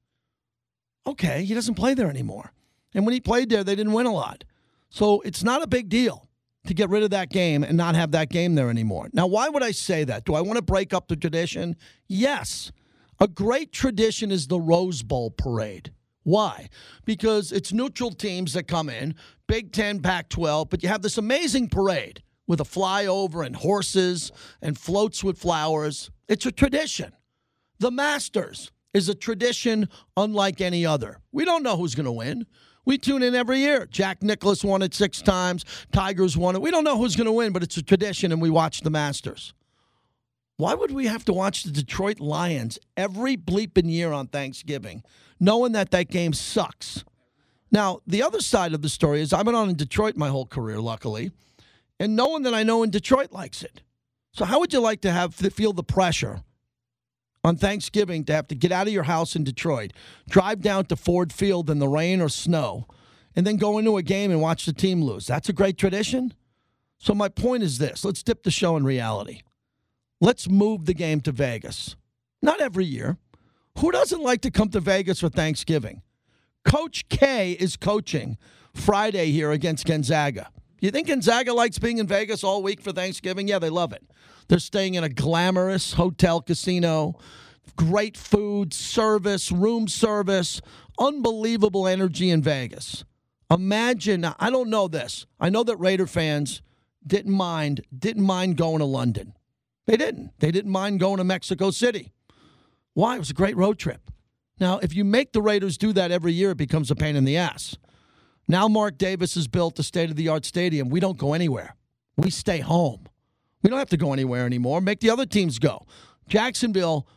Okay, 1.07 1.45
he 1.45 1.55
doesn't 1.55 1.75
play 1.75 1.93
there 1.93 2.09
anymore. 2.09 2.53
And 2.95 3.05
when 3.05 3.13
he 3.13 3.21
played 3.21 3.51
there, 3.51 3.63
they 3.63 3.75
didn't 3.75 3.93
win 3.93 4.07
a 4.07 4.13
lot. 4.13 4.45
So 4.89 5.21
it's 5.21 5.45
not 5.45 5.63
a 5.63 5.67
big 5.67 5.91
deal 5.91 6.27
to 6.67 6.75
get 6.75 6.89
rid 6.89 7.03
of 7.03 7.11
that 7.11 7.29
game 7.29 7.63
and 7.63 7.77
not 7.77 7.95
have 7.95 8.13
that 8.13 8.31
game 8.31 8.55
there 8.55 8.71
anymore. 8.71 9.11
Now, 9.13 9.27
why 9.27 9.49
would 9.49 9.63
I 9.63 9.73
say 9.73 10.05
that? 10.05 10.25
Do 10.25 10.35
I 10.35 10.41
want 10.41 10.57
to 10.57 10.63
break 10.63 10.95
up 10.95 11.09
the 11.09 11.17
tradition? 11.17 11.77
Yes. 12.09 12.73
A 13.21 13.29
great 13.29 13.73
tradition 13.73 14.31
is 14.31 14.47
the 14.47 14.61
Rose 14.61 15.03
Bowl 15.03 15.31
parade. 15.31 15.93
Why? 16.25 16.69
Because 17.05 17.53
it's 17.53 17.73
neutral 17.73 18.13
teams 18.13 18.53
that 18.53 18.69
come 18.69 18.89
in, 18.89 19.17
Big 19.53 19.71
10, 19.71 20.01
Pac 20.01 20.31
12, 20.31 20.71
but 20.71 20.83
you 20.83 20.89
have 20.89 21.03
this 21.03 21.19
amazing 21.19 21.69
parade 21.69 22.23
with 22.47 22.59
a 22.59 22.65
flyover 22.65 23.45
and 23.45 23.55
horses 23.55 24.33
and 24.63 24.79
floats 24.79 25.23
with 25.23 25.37
flowers. 25.37 26.11
It's 26.27 26.47
a 26.47 26.51
tradition. 26.51 27.13
The 27.79 27.91
Masters 27.91 28.73
is 28.95 29.11
a 29.11 29.15
tradition 29.15 29.91
unlike 30.17 30.63
any 30.63 30.87
other. 30.87 31.19
We 31.33 31.45
don't 31.45 31.63
know 31.63 31.77
who's 31.77 31.95
going 31.95 32.07
to 32.07 32.13
win. 32.13 32.47
We 32.87 32.97
tune 32.97 33.23
in 33.23 33.35
every 33.35 33.59
year. 33.59 33.85
Jack 33.85 34.23
Nicklaus 34.23 34.65
won 34.65 34.81
it 34.81 34.95
six 34.95 35.21
times. 35.21 35.67
Tigers 35.93 36.35
won 36.35 36.57
it. 36.57 36.63
We 36.63 36.71
don't 36.71 36.85
know 36.85 36.97
who's 36.97 37.15
going 37.15 37.27
to 37.27 37.33
win, 37.33 37.53
but 37.53 37.63
it's 37.63 37.77
a 37.77 37.83
tradition, 37.83 38.33
and 38.33 38.41
we 38.41 38.49
watch 38.49 38.81
the 38.81 38.89
Masters. 38.89 39.53
Why 40.57 40.73
would 40.73 40.93
we 40.93 41.09
have 41.09 41.27
to 41.27 41.35
watch 41.35 41.65
the 41.65 41.73
Detroit 41.73 42.21
Lions 42.21 42.79
every 42.97 43.37
bleeping 43.37 43.91
year 43.91 44.13
on 44.13 44.29
Thanksgiving, 44.29 45.03
knowing 45.39 45.73
that 45.73 45.91
that 45.91 46.09
game 46.09 46.33
sucks? 46.33 47.05
Now, 47.73 48.01
the 48.07 48.23
other 48.23 48.41
side 48.41 48.75
of 48.75 48.83
the 48.83 48.89
story 48.89 49.23
is 49.23 49.33
I've 49.33 49.47
been 49.47 49.55
on 49.55 49.71
in 49.71 49.77
Detroit 49.77 50.17
my 50.17 50.29
whole 50.29 50.47
career, 50.47 50.81
luckily 50.81 51.33
and 52.03 52.17
no 52.17 52.27
one 52.27 52.43
that 52.43 52.53
I 52.53 52.65
know 52.65 52.83
in 52.83 52.91
Detroit 52.91 53.31
likes 53.31 53.63
it. 53.63 53.81
So 54.33 54.45
how 54.45 54.59
would 54.59 54.73
you 54.73 54.81
like 54.81 55.03
to 55.03 55.13
have 55.13 55.37
feel 55.37 55.73
the 55.73 55.85
pressure 55.85 56.43
on 57.45 57.55
Thanksgiving 57.57 58.25
to 58.25 58.33
have 58.33 58.49
to 58.49 58.57
get 58.57 58.73
out 58.73 58.89
of 58.89 58.93
your 58.93 59.05
house 59.05 59.37
in 59.37 59.45
Detroit, 59.45 59.93
drive 60.29 60.63
down 60.63 60.87
to 60.87 60.97
Ford 60.97 61.33
Field 61.33 61.71
in 61.71 61.79
the 61.79 61.87
rain 61.87 62.21
or 62.21 62.29
snow, 62.29 62.89
and 63.37 63.47
then 63.47 63.57
go 63.57 63.79
into 63.79 63.97
a 63.99 64.03
game 64.03 64.33
and 64.33 64.41
watch 64.41 64.67
the 64.67 64.73
team 64.73 65.01
lose? 65.01 65.29
That's 65.29 65.49
a 65.49 65.53
great 65.53 65.79
tradition. 65.79 66.35
So 66.99 67.15
my 67.15 67.29
point 67.29 67.63
is 67.63 67.79
this: 67.79 68.05
let's 68.05 68.25
dip 68.25 68.43
the 68.43 68.51
show 68.51 68.77
in 68.77 68.85
reality. 68.85 69.43
Let's 70.21 70.49
move 70.49 70.87
the 70.87 70.95
game 70.95 71.21
to 71.21 71.31
Vegas. 71.31 71.95
Not 72.43 72.61
every 72.61 72.85
year. 72.85 73.17
Who 73.79 73.93
doesn't 73.93 74.23
like 74.23 74.41
to 74.41 74.51
come 74.51 74.71
to 74.71 74.81
Vegas 74.81 75.21
for 75.21 75.29
Thanksgiving? 75.29 76.03
Coach 76.65 77.09
K 77.09 77.53
is 77.53 77.77
coaching 77.77 78.39
Friday 78.75 79.31
here 79.31 79.51
against 79.51 79.87
Gonzaga. 79.87 80.51
You 80.81 80.91
think 80.91 81.09
Gonzaga 81.09 81.53
likes 81.53 81.79
being 81.79 81.99
in 81.99 82.07
Vegas 82.07 82.43
all 82.43 82.63
week 82.63 82.81
for 82.81 82.93
Thanksgiving? 82.93 83.47
Yeah, 83.49 83.59
they 83.59 83.71
love 83.71 83.93
it. 83.93 84.03
They're 84.49 84.59
staying 84.59 84.95
in 84.95 85.05
a 85.05 85.09
glamorous 85.09 85.93
hotel 85.93 86.41
casino, 86.41 87.19
great 87.77 88.17
food, 88.17 88.75
service, 88.75 89.53
room 89.53 89.87
service, 89.89 90.61
unbelievable 90.99 91.87
energy 91.87 92.31
in 92.31 92.43
Vegas. 92.43 93.05
Imagine, 93.51 94.25
I 94.25 94.51
don't 94.51 94.71
know 94.71 94.89
this. 94.89 95.27
I 95.39 95.51
know 95.51 95.63
that 95.65 95.77
Raider 95.77 96.07
fans 96.07 96.63
didn't 97.07 97.35
mind 97.35 97.83
didn't 97.97 98.25
mind 98.25 98.57
going 98.57 98.79
to 98.79 98.85
London. 98.85 99.35
They 99.87 99.97
didn't. 99.97 100.31
They 100.39 100.51
didn't 100.51 100.71
mind 100.71 101.01
going 101.01 101.19
to 101.19 101.25
Mexico 101.25 101.71
City. 101.71 102.13
Why? 102.95 103.17
It 103.17 103.19
was 103.19 103.31
a 103.31 103.35
great 103.35 103.57
road 103.57 103.79
trip. 103.79 104.12
Now, 104.63 104.79
if 104.79 104.95
you 104.95 105.05
make 105.05 105.33
the 105.33 105.43
Raiders 105.43 105.77
do 105.77 105.93
that 105.95 106.13
every 106.13 106.33
year, 106.33 106.53
it 106.53 106.57
becomes 106.57 106.89
a 106.93 106.95
pain 106.95 107.17
in 107.17 107.25
the 107.25 107.37
ass. 107.37 107.77
Now 108.47 108.69
Mark 108.69 108.97
Davis 108.97 109.35
has 109.35 109.49
built 109.49 109.77
a 109.81 109.83
state 109.83 110.09
of 110.09 110.15
the 110.15 110.29
art 110.29 110.45
stadium. 110.45 110.89
We 110.89 111.01
don't 111.01 111.19
go 111.19 111.35
anywhere. 111.35 111.75
We 112.17 112.31
stay 112.31 112.61
home. 112.61 113.09
We 113.63 113.71
don't 113.71 113.81
have 113.81 113.89
to 113.89 113.97
go 113.97 114.13
anywhere 114.13 114.47
anymore. 114.47 114.81
Make 114.81 115.01
the 115.01 115.11
other 115.11 115.27
teams 115.27 115.59
go. 115.59 115.85
Jacksonville, 116.29 117.09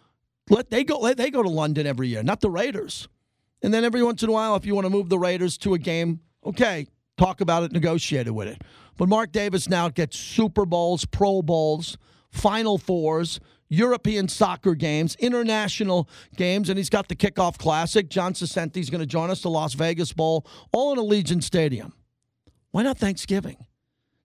let 0.49 0.71
they 0.71 0.83
go. 0.83 0.97
Let 0.97 1.17
they 1.17 1.29
go 1.29 1.43
to 1.43 1.49
London 1.49 1.85
every 1.85 2.07
year, 2.07 2.23
not 2.23 2.41
the 2.41 2.49
Raiders. 2.49 3.07
And 3.61 3.71
then 3.71 3.83
every 3.83 4.01
once 4.01 4.23
in 4.23 4.29
a 4.29 4.31
while, 4.31 4.55
if 4.55 4.65
you 4.65 4.73
want 4.73 4.85
to 4.85 4.89
move 4.89 5.09
the 5.09 5.19
Raiders 5.19 5.55
to 5.59 5.75
a 5.75 5.77
game, 5.77 6.21
okay, 6.43 6.87
talk 7.15 7.41
about 7.41 7.61
it, 7.61 7.71
negotiate 7.71 8.25
it 8.25 8.31
with 8.31 8.47
it. 8.47 8.63
But 8.97 9.07
Mark 9.07 9.31
Davis 9.31 9.69
now 9.69 9.89
gets 9.89 10.17
Super 10.17 10.65
Bowls, 10.65 11.05
Pro 11.05 11.43
Bowls, 11.43 11.95
Final 12.31 12.79
Fours. 12.79 13.39
European 13.69 14.27
soccer 14.27 14.75
games, 14.75 15.15
international 15.15 16.07
games, 16.35 16.69
and 16.69 16.77
he's 16.77 16.89
got 16.89 17.07
the 17.07 17.15
kickoff 17.15 17.57
classic. 17.57 18.09
John 18.09 18.33
Saccenti 18.33 18.77
is 18.77 18.89
going 18.89 19.01
to 19.01 19.07
join 19.07 19.29
us, 19.29 19.41
the 19.41 19.49
Las 19.49 19.73
Vegas 19.73 20.13
Bowl, 20.13 20.45
all 20.71 20.93
in 20.93 20.99
Allegiant 20.99 21.43
Stadium. 21.43 21.93
Why 22.71 22.83
not 22.83 22.97
Thanksgiving? 22.97 23.65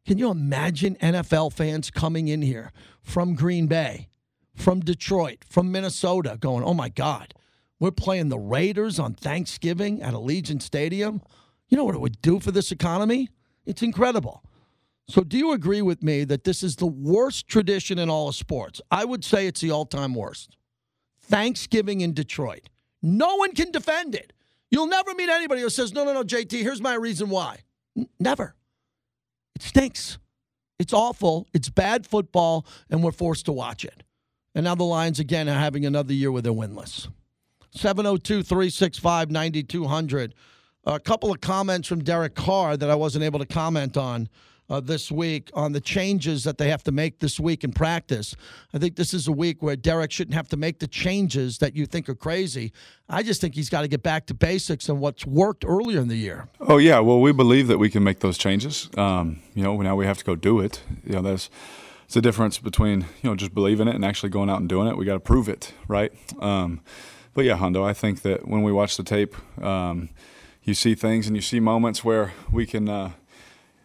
Can 0.07 0.19
you 0.19 0.31
imagine 0.31 0.97
NFL 0.97 1.53
fans 1.53 1.91
coming 1.91 2.29
in 2.29 2.43
here 2.43 2.73
from 3.03 3.35
Green 3.35 3.67
Bay, 3.67 4.09
from 4.55 4.81
Detroit, 4.81 5.45
from 5.49 5.71
Minnesota, 5.71 6.37
going, 6.41 6.65
oh 6.65 6.75
my 6.75 6.89
God, 6.89 7.35
we're 7.79 7.91
playing 7.91 8.29
the 8.29 8.39
Raiders 8.39 8.99
on 8.99 9.15
Thanksgiving 9.15 10.03
at 10.03 10.15
Allegiant 10.15 10.63
Stadium? 10.63 11.23
You 11.69 11.77
know 11.77 11.85
what 11.85 11.95
it 11.95 12.01
would 12.01 12.21
do 12.21 12.41
for 12.41 12.51
this 12.51 12.73
economy? 12.73 13.29
It's 13.65 13.83
incredible. 13.83 14.43
So, 15.11 15.23
do 15.25 15.37
you 15.37 15.53
agree 15.53 15.83
with 15.83 16.05
me 16.05 16.23
that 16.25 16.45
this 16.45 16.63
is 16.63 16.77
the 16.77 16.87
worst 16.87 17.49
tradition 17.49 17.99
in 17.99 18.09
all 18.09 18.29
of 18.29 18.37
sports? 18.37 18.81
I 18.93 19.05
would 19.05 19.25
say 19.25 19.49
it's 19.49 19.61
the 19.61 19.73
all 19.73 19.85
time 19.85 20.15
worst. 20.15 20.57
Thanksgiving 21.23 22.01
in 22.01 22.13
Detroit. 22.13 22.69
No 23.03 23.37
one 23.37 23.53
can 23.53 23.73
defend 23.73 24.15
it. 24.15 24.33
You'll 24.71 24.87
never 24.87 25.13
meet 25.15 25.29
anybody 25.29 25.63
who 25.63 25.71
says, 25.71 25.93
no, 25.93 26.05
no, 26.05 26.13
no, 26.13 26.23
JT, 26.23 26.53
here's 26.53 26.81
my 26.81 26.95
reason 26.95 27.29
why. 27.29 27.59
N- 27.97 28.09
never. 28.21 28.55
It 29.57 29.63
stinks. 29.63 30.19
It's 30.79 30.93
awful. 30.93 31.49
It's 31.53 31.69
bad 31.69 32.07
football, 32.07 32.65
and 32.89 33.03
we're 33.03 33.11
forced 33.11 33.47
to 33.47 33.53
watch 33.53 33.85
it. 33.85 34.05
And 34.55 34.65
now 34.65 34.77
the 34.77 34.85
Lions 34.85 35.19
again 35.19 35.49
are 35.49 35.59
having 35.59 35.85
another 35.85 36.13
year 36.13 36.31
where 36.31 36.43
they're 36.43 36.53
winless. 36.53 37.09
702 37.73 38.45
365 38.45 39.31
9200. 39.31 40.35
A 40.85 41.01
couple 41.01 41.33
of 41.33 41.41
comments 41.41 41.89
from 41.89 42.05
Derek 42.05 42.37
Carr 42.37 42.77
that 42.77 42.91
I 42.91 42.95
wasn't 42.95 43.25
able 43.25 43.41
to 43.41 43.47
comment 43.47 43.97
on 43.97 44.29
uh, 44.71 44.81
this 44.81 45.11
week 45.11 45.51
on 45.53 45.73
the 45.73 45.81
changes 45.81 46.45
that 46.45 46.57
they 46.57 46.71
have 46.71 46.83
to 46.85 46.93
make 46.93 47.19
this 47.19 47.41
week 47.41 47.65
in 47.65 47.73
practice. 47.73 48.37
I 48.73 48.79
think 48.79 48.95
this 48.95 49.13
is 49.13 49.27
a 49.27 49.33
week 49.33 49.63
where 49.63 49.77
Derek 49.77 50.13
shouldn't 50.13 50.37
have 50.37 50.49
to 50.49 50.57
make 50.57 50.79
the 50.79 50.87
changes 50.87 51.59
that 51.59 51.75
you 51.75 51.87
think 51.87 52.09
are 52.09 52.15
crazy. 52.15 52.73
I 53.09 53.25
just 53.25 53.41
think 53.41 53.57
he's 53.57 53.69
got 53.69 53.83
to 53.83 53.89
get 53.89 54.03
back 54.03 54.27
to 54.27 54.35
basics 54.35 54.89
and 54.89 55.01
what's 55.01 55.27
worked 55.27 55.65
earlier 55.67 55.99
in 55.99 56.09
the 56.09 56.17
year. 56.17 56.49
Oh 56.61 56.79
yeah, 56.79 57.01
well 57.01 57.21
we 57.21 57.33
believe 57.33 57.67
that 57.67 57.79
we 57.79 57.91
can 57.91 58.05
make 58.05 58.21
those 58.21 58.39
changes. 58.39 58.89
Um, 58.97 59.41
you 59.55 59.65
know, 59.65 59.77
now 59.83 59.97
we 59.97 60.07
have 60.07 60.19
to 60.19 60.25
go 60.25 60.37
do 60.37 60.61
it. 60.61 60.83
You 61.05 61.15
know, 61.15 61.23
there's 61.23 61.51
it's 62.05 62.17
a 62.17 62.21
difference 62.21 62.59
between 62.59 63.01
you 63.23 63.31
know 63.31 63.35
just 63.35 63.53
believing 63.53 63.89
it 63.89 63.97
and 63.97 64.05
actually 64.05 64.31
going 64.31 64.49
out 64.49 64.61
and 64.61 64.69
doing 64.69 64.87
it. 64.87 64.97
We 64.97 65.05
got 65.05 65.15
to 65.15 65.21
prove 65.21 65.49
it, 65.49 65.75
right? 65.89 66.13
Um, 66.41 66.81
but 67.35 67.45
yeah, 67.45 67.57
Hondo, 67.57 67.85
I 67.85 67.93
think 67.93 68.23
that 68.23 68.47
when 68.47 68.63
we 68.63 68.73
watch 68.73 68.97
the 68.97 69.05
tape, 69.05 69.35
um, 69.63 70.11
you 70.63 70.75
see 70.75 70.95
things 70.95 71.27
and 71.27 71.35
you 71.35 71.43
see 71.43 71.59
moments 71.59 72.05
where 72.05 72.33
we 72.53 72.67
can. 72.67 72.89
Uh, 72.89 73.11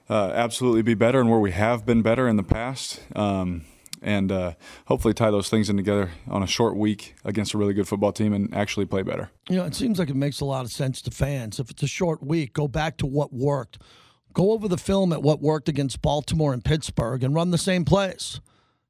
uh, 0.09 0.31
absolutely 0.33 0.81
be 0.81 0.93
better 0.93 1.19
and 1.19 1.29
where 1.29 1.39
we 1.39 1.51
have 1.51 1.85
been 1.85 2.01
better 2.01 2.27
in 2.27 2.35
the 2.35 2.43
past. 2.43 3.01
Um, 3.15 3.65
and 4.01 4.31
uh, 4.31 4.53
hopefully 4.85 5.13
tie 5.13 5.31
those 5.31 5.49
things 5.49 5.69
in 5.69 5.77
together 5.77 6.11
on 6.27 6.43
a 6.43 6.47
short 6.47 6.77
week 6.77 7.15
against 7.25 7.53
a 7.53 7.57
really 7.57 7.73
good 7.73 7.87
football 7.87 8.11
team 8.11 8.33
and 8.33 8.53
actually 8.53 8.85
play 8.85 9.01
better. 9.01 9.31
You 9.49 9.57
know, 9.57 9.65
it 9.65 9.73
seems 9.73 9.97
like 9.97 10.09
it 10.09 10.15
makes 10.15 10.39
a 10.39 10.45
lot 10.45 10.63
of 10.63 10.71
sense 10.71 11.01
to 11.03 11.11
fans. 11.11 11.59
If 11.59 11.71
it's 11.71 11.81
a 11.81 11.87
short 11.87 12.21
week, 12.21 12.53
go 12.53 12.67
back 12.67 12.97
to 12.97 13.07
what 13.07 13.33
worked. 13.33 13.79
Go 14.33 14.51
over 14.51 14.67
the 14.67 14.77
film 14.77 15.11
at 15.11 15.23
what 15.23 15.41
worked 15.41 15.69
against 15.69 16.01
Baltimore 16.01 16.53
and 16.53 16.63
Pittsburgh 16.63 17.23
and 17.23 17.33
run 17.33 17.51
the 17.51 17.57
same 17.57 17.83
plays. 17.83 18.41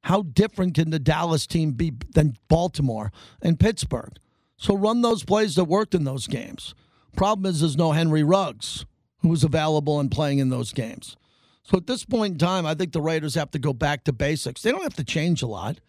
How 0.02 0.22
different 0.22 0.74
can 0.74 0.90
the 0.90 0.98
Dallas 0.98 1.46
team 1.46 1.72
be 1.72 1.92
than 2.14 2.36
Baltimore 2.48 3.10
and 3.40 3.58
Pittsburgh? 3.58 4.18
So 4.56 4.76
run 4.76 5.02
those 5.02 5.24
plays 5.24 5.54
that 5.54 5.64
worked 5.64 5.94
in 5.94 6.04
those 6.04 6.26
games. 6.26 6.74
Problem 7.16 7.48
is, 7.48 7.60
there's 7.60 7.76
no 7.76 7.92
Henry 7.92 8.22
Ruggs 8.22 8.84
who 9.18 9.28
was 9.28 9.44
available 9.44 10.00
and 10.00 10.10
playing 10.10 10.38
in 10.38 10.50
those 10.50 10.72
games. 10.72 11.16
So 11.62 11.76
at 11.76 11.86
this 11.86 12.04
point 12.04 12.34
in 12.34 12.38
time, 12.38 12.64
I 12.64 12.74
think 12.74 12.92
the 12.92 13.00
Raiders 13.00 13.34
have 13.34 13.50
to 13.50 13.58
go 13.58 13.72
back 13.72 14.04
to 14.04 14.12
basics. 14.12 14.62
They 14.62 14.70
don't 14.70 14.82
have 14.82 14.94
to 14.94 15.04
change 15.04 15.42
a 15.42 15.46
lot. 15.46 15.80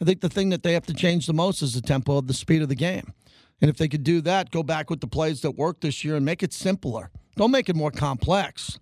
I 0.00 0.04
think 0.04 0.20
the 0.20 0.28
thing 0.28 0.50
that 0.50 0.62
they 0.62 0.72
have 0.72 0.86
to 0.86 0.94
change 0.94 1.26
the 1.26 1.34
most 1.34 1.62
is 1.62 1.74
the 1.74 1.80
tempo 1.80 2.16
of 2.16 2.26
the 2.26 2.34
speed 2.34 2.62
of 2.62 2.68
the 2.68 2.74
game. 2.74 3.12
And 3.60 3.70
if 3.70 3.76
they 3.76 3.88
could 3.88 4.04
do 4.04 4.20
that, 4.22 4.50
go 4.50 4.62
back 4.62 4.90
with 4.90 5.00
the 5.00 5.06
plays 5.06 5.40
that 5.42 5.52
worked 5.52 5.80
this 5.80 6.04
year 6.04 6.16
and 6.16 6.24
make 6.24 6.42
it 6.42 6.52
simpler. 6.52 7.10
Don't 7.36 7.50
make 7.50 7.68
it 7.68 7.76
more 7.76 7.90
complex. 7.90 8.78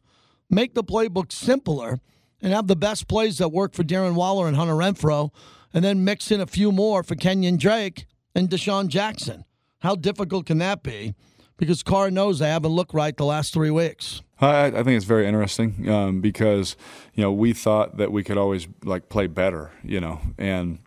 Make 0.50 0.74
the 0.74 0.84
playbook 0.84 1.32
simpler 1.32 2.00
and 2.40 2.52
have 2.52 2.66
the 2.66 2.76
best 2.76 3.08
plays 3.08 3.38
that 3.38 3.48
work 3.48 3.72
for 3.74 3.82
Darren 3.82 4.14
Waller 4.14 4.46
and 4.46 4.56
Hunter 4.56 4.74
Renfrow, 4.74 5.30
and 5.72 5.84
then 5.84 6.04
mix 6.04 6.30
in 6.30 6.40
a 6.40 6.46
few 6.46 6.70
more 6.70 7.02
for 7.02 7.14
Kenyan 7.14 7.58
Drake 7.58 8.06
and 8.34 8.48
DeSean 8.48 8.88
Jackson. 8.88 9.44
How 9.80 9.94
difficult 9.94 10.46
can 10.46 10.58
that 10.58 10.82
be? 10.82 11.14
Because 11.56 11.82
Carr 11.82 12.10
knows 12.10 12.38
they 12.38 12.48
haven't 12.48 12.72
looked 12.72 12.94
right 12.94 13.16
the 13.16 13.24
last 13.24 13.52
three 13.52 13.70
weeks. 13.70 14.22
I, 14.40 14.66
I 14.66 14.70
think 14.70 14.88
it's 14.96 15.04
very 15.04 15.26
interesting 15.26 15.88
um, 15.88 16.20
because 16.20 16.76
you 17.14 17.22
know 17.22 17.32
we 17.32 17.52
thought 17.52 17.96
that 17.96 18.12
we 18.12 18.24
could 18.24 18.36
always 18.36 18.66
like 18.82 19.08
play 19.08 19.26
better, 19.26 19.70
you 19.82 20.00
know, 20.00 20.20
and 20.38 20.78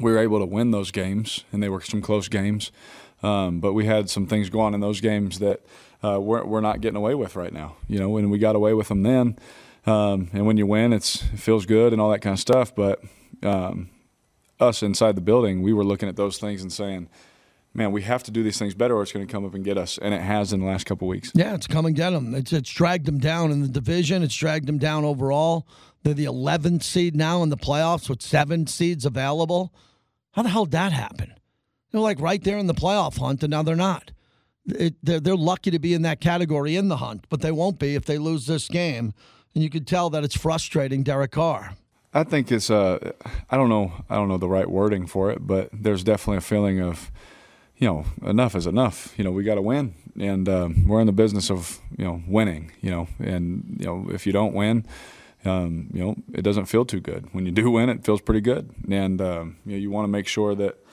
we 0.00 0.12
were 0.12 0.18
able 0.18 0.38
to 0.38 0.46
win 0.46 0.70
those 0.70 0.90
games, 0.90 1.44
and 1.52 1.62
they 1.62 1.68
were 1.68 1.80
some 1.80 2.00
close 2.00 2.28
games. 2.28 2.72
Um, 3.22 3.60
but 3.60 3.72
we 3.72 3.86
had 3.86 4.08
some 4.08 4.26
things 4.26 4.48
go 4.48 4.60
on 4.60 4.74
in 4.74 4.80
those 4.80 5.00
games 5.00 5.40
that 5.40 5.60
uh, 6.04 6.20
we're, 6.20 6.44
we're 6.44 6.60
not 6.60 6.80
getting 6.80 6.96
away 6.96 7.16
with 7.16 7.34
right 7.34 7.52
now. 7.52 7.76
You 7.88 7.98
know, 7.98 8.08
when 8.08 8.30
we 8.30 8.38
got 8.38 8.54
away 8.54 8.74
with 8.74 8.88
them 8.88 9.02
then, 9.02 9.36
um, 9.86 10.30
and 10.32 10.46
when 10.46 10.56
you 10.56 10.66
win, 10.66 10.92
it's 10.92 11.22
it 11.32 11.40
feels 11.40 11.66
good 11.66 11.92
and 11.92 12.00
all 12.00 12.10
that 12.10 12.20
kind 12.20 12.34
of 12.34 12.40
stuff. 12.40 12.74
But 12.74 13.02
um, 13.42 13.90
us 14.60 14.82
inside 14.82 15.16
the 15.16 15.20
building, 15.20 15.62
we 15.62 15.72
were 15.72 15.84
looking 15.84 16.08
at 16.08 16.16
those 16.16 16.38
things 16.38 16.62
and 16.62 16.72
saying, 16.72 17.08
man, 17.74 17.92
we 17.92 18.02
have 18.02 18.22
to 18.24 18.30
do 18.30 18.42
these 18.42 18.58
things 18.58 18.74
better 18.74 18.96
or 18.96 19.02
it's 19.02 19.12
going 19.12 19.26
to 19.26 19.30
come 19.30 19.44
up 19.44 19.54
and 19.54 19.64
get 19.64 19.78
us. 19.78 19.98
And 19.98 20.14
it 20.14 20.20
has 20.20 20.52
in 20.52 20.60
the 20.60 20.66
last 20.66 20.86
couple 20.86 21.08
weeks. 21.08 21.32
Yeah, 21.34 21.54
it's 21.54 21.66
come 21.66 21.86
and 21.86 21.94
get 21.94 22.10
them. 22.10 22.34
It's, 22.34 22.52
it's 22.52 22.70
dragged 22.70 23.06
them 23.06 23.18
down 23.18 23.52
in 23.52 23.62
the 23.62 23.68
division, 23.68 24.22
it's 24.22 24.34
dragged 24.34 24.66
them 24.66 24.78
down 24.78 25.04
overall. 25.04 25.66
They're 26.02 26.14
the 26.14 26.26
11th 26.26 26.82
seed 26.82 27.16
now 27.16 27.42
in 27.42 27.48
the 27.48 27.56
playoffs 27.56 28.08
with 28.08 28.22
seven 28.22 28.66
seeds 28.66 29.04
available. 29.04 29.72
How 30.32 30.42
the 30.42 30.48
hell 30.48 30.64
did 30.64 30.72
that 30.72 30.92
happen? 30.92 31.34
They're 31.90 32.00
like 32.00 32.20
right 32.20 32.42
there 32.42 32.58
in 32.58 32.66
the 32.66 32.74
playoff 32.74 33.18
hunt, 33.18 33.42
and 33.42 33.50
now 33.50 33.62
they're 33.62 33.74
not. 33.74 34.12
It, 34.66 34.94
they're, 35.02 35.20
they're 35.20 35.36
lucky 35.36 35.70
to 35.70 35.78
be 35.78 35.94
in 35.94 36.02
that 36.02 36.20
category 36.20 36.76
in 36.76 36.88
the 36.88 36.98
hunt, 36.98 37.24
but 37.28 37.40
they 37.40 37.50
won't 37.50 37.78
be 37.78 37.94
if 37.94 38.04
they 38.04 38.18
lose 38.18 38.46
this 38.46 38.68
game. 38.68 39.14
And 39.54 39.64
you 39.64 39.70
could 39.70 39.86
tell 39.86 40.10
that 40.10 40.24
it's 40.24 40.36
frustrating 40.36 41.02
Derek 41.02 41.32
Carr. 41.32 41.74
I 42.12 42.24
think 42.24 42.50
it's 42.52 42.70
uh, 42.70 43.12
I 43.50 43.56
don't 43.56 43.68
know, 43.68 43.92
I 44.08 44.16
don't 44.16 44.28
know 44.28 44.38
the 44.38 44.48
right 44.48 44.68
wording 44.68 45.06
for 45.06 45.30
it, 45.30 45.46
but 45.46 45.70
there's 45.72 46.04
definitely 46.04 46.38
a 46.38 46.42
feeling 46.42 46.80
of 46.80 47.10
you 47.78 47.86
know, 47.86 48.04
enough 48.22 48.54
is 48.54 48.66
enough. 48.66 49.14
You 49.16 49.24
know, 49.24 49.30
we 49.30 49.44
got 49.44 49.54
to 49.54 49.62
win, 49.62 49.94
and 50.18 50.48
um, 50.48 50.86
we're 50.86 51.00
in 51.00 51.06
the 51.06 51.12
business 51.12 51.50
of 51.50 51.80
you 51.96 52.04
know 52.04 52.22
winning. 52.26 52.72
You 52.80 52.90
know, 52.90 53.08
and 53.20 53.76
you 53.78 53.86
know 53.86 54.08
if 54.10 54.26
you 54.26 54.32
don't 54.32 54.52
win, 54.52 54.84
um, 55.44 55.88
you 55.92 56.04
know 56.04 56.16
it 56.32 56.42
doesn't 56.42 56.66
feel 56.66 56.84
too 56.84 57.00
good. 57.00 57.32
When 57.32 57.46
you 57.46 57.52
do 57.52 57.70
win, 57.78 57.88
it 57.88 58.04
feels 58.04 58.20
pretty 58.20 58.40
good, 58.40 58.70
and 58.90 59.20
um, 59.20 59.56
you 59.64 59.72
know 59.72 59.78
you 59.78 59.90
want 59.90 60.04
to 60.04 60.08
make 60.08 60.26
sure 60.26 60.54
that 60.56 60.84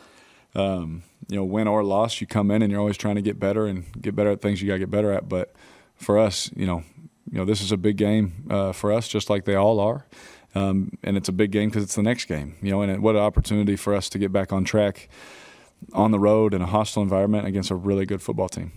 um, 0.54 1.04
you 1.28 1.36
know 1.36 1.44
win 1.44 1.68
or 1.68 1.84
loss, 1.84 2.22
you 2.22 2.28
come 2.28 2.52
in 2.52 2.62
and 2.62 2.72
you're 2.72 2.80
always 2.80 2.98
trying 2.98 3.16
to 3.16 3.22
get 3.22 3.40
better 3.40 3.66
and 3.66 3.86
get 4.00 4.16
better 4.16 4.32
at 4.32 4.42
things 4.42 4.62
you 4.62 4.68
got 4.68 4.76
to 4.76 4.80
get 4.80 4.92
better 4.92 5.12
at. 5.12 5.28
But 5.28 5.56
for 5.96 6.20
us, 6.20 6.52
you 6.56 6.68
know, 6.68 6.84
you 7.32 7.40
know 7.40 7.46
this 7.46 7.62
is 7.62 7.72
a 7.72 7.78
big 7.78 7.98
game 7.98 8.46
uh, 8.52 8.74
for 8.74 8.94
us, 8.94 9.08
just 9.08 9.30
like 9.30 9.46
they 9.46 9.56
all 9.56 9.80
are. 9.80 10.06
And 10.58 10.98
it's 11.04 11.28
a 11.28 11.34
big 11.34 11.52
game 11.52 11.68
because 11.68 11.84
it's 11.84 11.96
the 11.96 12.02
next 12.02 12.26
game, 12.26 12.56
you 12.62 12.72
know, 12.72 12.82
and 12.82 13.04
what 13.04 13.16
an 13.16 13.22
opportunity 13.22 13.76
for 13.76 13.94
us 13.94 14.08
to 14.08 14.18
get 14.18 14.32
back 14.32 14.54
on 14.54 14.64
track 14.64 15.10
on 15.94 16.12
the 16.12 16.20
road 16.20 16.54
in 16.54 16.62
a 16.62 16.66
hostile 16.66 17.04
environment 17.04 17.48
against 17.48 17.72
a 17.72 17.76
really 17.76 18.06
good 18.06 18.22
football 18.22 18.50
team. 18.50 18.72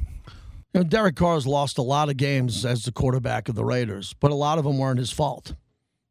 You 0.74 0.80
know, 0.80 0.84
Derek 0.84 1.16
Carr's 1.16 1.46
lost 1.46 1.78
a 1.78 1.82
lot 1.82 2.08
of 2.08 2.16
games 2.16 2.64
as 2.64 2.84
the 2.84 2.92
quarterback 2.92 3.48
of 3.48 3.54
the 3.54 3.64
Raiders, 3.64 4.14
but 4.20 4.30
a 4.30 4.34
lot 4.34 4.58
of 4.58 4.64
them 4.64 4.78
weren't 4.78 4.98
his 4.98 5.10
fault. 5.10 5.54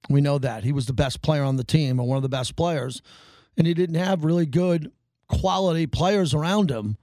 We 0.09 0.21
know 0.21 0.37
that. 0.39 0.63
He 0.63 0.71
was 0.71 0.87
the 0.87 0.93
best 0.93 1.21
player 1.21 1.43
on 1.43 1.57
the 1.57 1.63
team 1.63 1.99
and 1.99 2.07
one 2.07 2.17
of 2.17 2.23
the 2.23 2.29
best 2.29 2.55
players, 2.55 3.01
and 3.55 3.67
he 3.67 3.73
didn't 3.73 3.95
have 3.95 4.23
really 4.23 4.45
good 4.45 4.91
quality 5.27 5.85
players 5.85 6.33
around 6.33 6.71
him. 6.71 6.97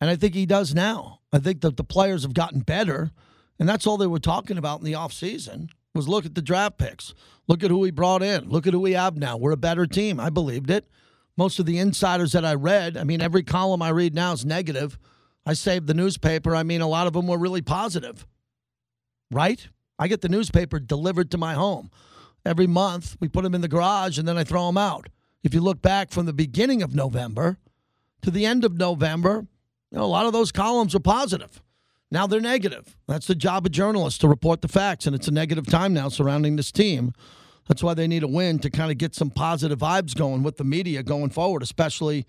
And 0.00 0.10
I 0.10 0.16
think 0.16 0.34
he 0.34 0.46
does 0.46 0.74
now. 0.74 1.20
I 1.32 1.38
think 1.38 1.60
that 1.62 1.76
the 1.76 1.84
players 1.84 2.22
have 2.22 2.34
gotten 2.34 2.60
better, 2.60 3.10
and 3.58 3.68
that's 3.68 3.86
all 3.86 3.96
they 3.96 4.06
were 4.06 4.18
talking 4.18 4.58
about 4.58 4.80
in 4.80 4.84
the 4.84 4.92
offseason 4.92 5.68
was 5.94 6.08
look 6.08 6.26
at 6.26 6.34
the 6.34 6.42
draft 6.42 6.78
picks. 6.78 7.14
Look 7.48 7.64
at 7.64 7.70
who 7.70 7.78
we 7.78 7.90
brought 7.90 8.22
in. 8.22 8.48
Look 8.48 8.66
at 8.66 8.72
who 8.72 8.80
we 8.80 8.92
have 8.92 9.16
now. 9.16 9.36
We're 9.36 9.52
a 9.52 9.56
better 9.56 9.86
team. 9.86 10.20
I 10.20 10.30
believed 10.30 10.70
it 10.70 10.86
most 11.38 11.60
of 11.60 11.66
the 11.66 11.78
insiders 11.78 12.32
that 12.32 12.44
I 12.44 12.54
read, 12.54 12.96
I 12.96 13.04
mean, 13.04 13.22
every 13.22 13.44
column 13.44 13.80
I 13.80 13.90
read 13.90 14.12
now 14.12 14.32
is 14.32 14.44
negative. 14.44 14.98
I 15.46 15.52
saved 15.52 15.86
the 15.86 15.94
newspaper. 15.94 16.56
I 16.56 16.64
mean, 16.64 16.80
a 16.80 16.88
lot 16.88 17.06
of 17.06 17.12
them 17.12 17.28
were 17.28 17.38
really 17.38 17.62
positive, 17.62 18.26
right? 19.30 19.68
I 20.00 20.08
get 20.08 20.20
the 20.20 20.28
newspaper 20.28 20.80
delivered 20.80 21.30
to 21.30 21.38
my 21.38 21.54
home. 21.54 21.92
Every 22.44 22.66
month, 22.66 23.16
we 23.20 23.28
put 23.28 23.44
them 23.44 23.54
in 23.54 23.60
the 23.60 23.68
garage 23.68 24.18
and 24.18 24.26
then 24.26 24.36
I 24.36 24.42
throw 24.42 24.66
them 24.66 24.76
out. 24.76 25.10
If 25.44 25.54
you 25.54 25.60
look 25.60 25.80
back 25.80 26.10
from 26.10 26.26
the 26.26 26.32
beginning 26.32 26.82
of 26.82 26.92
November 26.92 27.58
to 28.22 28.32
the 28.32 28.44
end 28.44 28.64
of 28.64 28.76
November, 28.76 29.46
you 29.92 29.98
know, 29.98 30.04
a 30.04 30.06
lot 30.06 30.26
of 30.26 30.32
those 30.32 30.50
columns 30.50 30.92
are 30.94 31.00
positive. 31.00 31.62
Now 32.10 32.26
they're 32.26 32.40
negative. 32.40 32.96
That's 33.06 33.28
the 33.28 33.36
job 33.36 33.64
of 33.64 33.70
journalists 33.70 34.18
to 34.20 34.28
report 34.28 34.60
the 34.60 34.68
facts, 34.68 35.06
and 35.06 35.14
it's 35.14 35.28
a 35.28 35.32
negative 35.32 35.66
time 35.66 35.94
now 35.94 36.08
surrounding 36.08 36.56
this 36.56 36.72
team. 36.72 37.12
That's 37.68 37.82
why 37.82 37.94
they 37.94 38.08
need 38.08 38.22
a 38.22 38.28
win 38.28 38.58
to 38.60 38.70
kind 38.70 38.90
of 38.90 38.98
get 38.98 39.14
some 39.14 39.30
positive 39.30 39.78
vibes 39.78 40.16
going 40.16 40.42
with 40.42 40.56
the 40.56 40.64
media 40.64 41.02
going 41.02 41.30
forward, 41.30 41.62
especially 41.62 42.26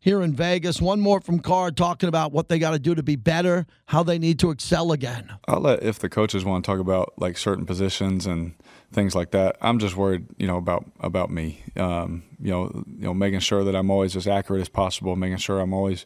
here 0.00 0.22
in 0.22 0.34
Vegas. 0.34 0.80
One 0.80 1.00
more 1.00 1.20
from 1.20 1.38
Carr 1.38 1.70
talking 1.70 2.08
about 2.08 2.32
what 2.32 2.48
they 2.48 2.58
got 2.58 2.72
to 2.72 2.78
do 2.78 2.94
to 2.94 3.02
be 3.02 3.16
better, 3.16 3.66
how 3.86 4.02
they 4.02 4.18
need 4.18 4.38
to 4.40 4.50
excel 4.50 4.92
again. 4.92 5.32
I'll 5.46 5.60
let 5.60 5.82
if 5.82 5.98
the 5.98 6.08
coaches 6.08 6.44
want 6.44 6.64
to 6.64 6.70
talk 6.70 6.80
about 6.80 7.12
like 7.18 7.38
certain 7.38 7.66
positions 7.66 8.26
and 8.26 8.54
things 8.92 9.14
like 9.14 9.30
that. 9.30 9.56
I'm 9.60 9.78
just 9.78 9.96
worried, 9.96 10.26
you 10.38 10.46
know, 10.46 10.56
about 10.56 10.90
about 10.98 11.30
me. 11.30 11.62
Um, 11.76 12.24
you 12.40 12.50
know, 12.50 12.84
you 12.86 13.04
know, 13.04 13.14
making 13.14 13.40
sure 13.40 13.62
that 13.62 13.76
I'm 13.76 13.90
always 13.90 14.16
as 14.16 14.26
accurate 14.26 14.62
as 14.62 14.68
possible, 14.68 15.14
making 15.14 15.38
sure 15.38 15.60
I'm 15.60 15.72
always 15.72 16.04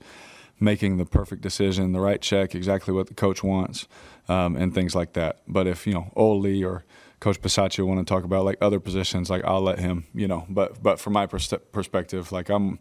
making 0.61 0.99
the 0.99 1.05
perfect 1.07 1.43
decision, 1.43 1.93
the 1.93 2.01
right 2.01 2.21
check, 2.21 2.55
exactly 2.55 2.93
what 2.93 3.07
the 3.07 3.15
coach 3.15 3.43
wants, 3.43 3.89
um, 4.29 4.57
and 4.57 4.75
things 4.75 4.95
like 4.95 5.15
that. 5.15 5.41
But 5.49 5.67
if 5.67 5.87
you 5.87 5.95
know 5.95 6.13
Ole 6.17 6.65
or 6.65 6.85
Coach 7.25 7.41
Bisaccia 7.41 7.87
want 7.87 8.07
to 8.07 8.15
talk 8.15 8.25
about 8.25 8.45
like 8.45 8.59
other 8.61 8.79
positions, 8.79 9.31
like 9.31 9.43
I'll 9.47 9.63
let 9.63 9.79
him, 9.79 10.05
you 10.13 10.29
know. 10.29 10.45
But 10.47 10.83
but 10.83 11.01
from 11.01 11.15
my 11.15 11.25
pers- 11.25 11.55
perspective, 11.73 12.33
like 12.33 12.51
I'm, 12.51 12.73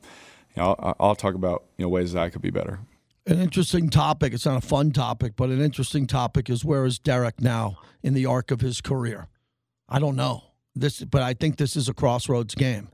you 0.53 0.57
know, 0.57 0.75
I'll, 0.77 0.95
I'll 0.99 1.15
talk 1.15 1.33
about 1.33 1.63
you 1.77 1.85
know 1.85 1.89
ways 1.89 2.11
that 2.11 2.23
I 2.23 2.29
could 2.29 2.41
be 2.41 2.49
better. 2.49 2.81
An 3.25 3.39
interesting 3.39 3.89
topic. 3.89 4.33
It's 4.33 4.45
not 4.45 4.61
a 4.61 4.67
fun 4.67 4.91
topic, 4.91 5.37
but 5.37 5.47
an 5.47 5.61
interesting 5.61 6.07
topic 6.07 6.49
is 6.49 6.65
where 6.65 6.83
is 6.83 6.99
Derek 6.99 7.39
now 7.39 7.77
in 8.01 8.13
the 8.13 8.25
arc 8.25 8.51
of 8.51 8.59
his 8.59 8.81
career? 8.81 9.29
I 9.87 9.99
don't 9.99 10.17
know 10.17 10.43
this, 10.75 11.01
but 11.05 11.21
I 11.21 11.33
think 11.33 11.55
this 11.55 11.77
is 11.77 11.87
a 11.87 11.93
crossroads 11.93 12.53
game. 12.53 12.89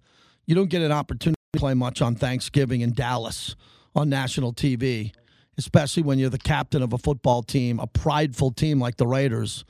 You 0.45 0.53
don't 0.53 0.69
get 0.69 0.83
an 0.83 0.91
opportunity 0.91 1.41
to 1.53 1.59
play 1.59 1.73
much 1.73 1.99
on 1.99 2.13
Thanksgiving 2.13 2.81
in 2.81 2.93
Dallas 2.93 3.55
on 3.95 4.07
national 4.07 4.53
TV, 4.53 5.13
especially 5.57 6.03
when 6.03 6.19
you're 6.19 6.29
the 6.29 6.37
captain 6.37 6.83
of 6.83 6.93
a 6.93 6.99
football 6.99 7.41
team, 7.41 7.79
a 7.79 7.87
prideful 7.87 8.51
team 8.51 8.79
like 8.79 8.97
the 8.97 9.07
Raiders 9.07 9.65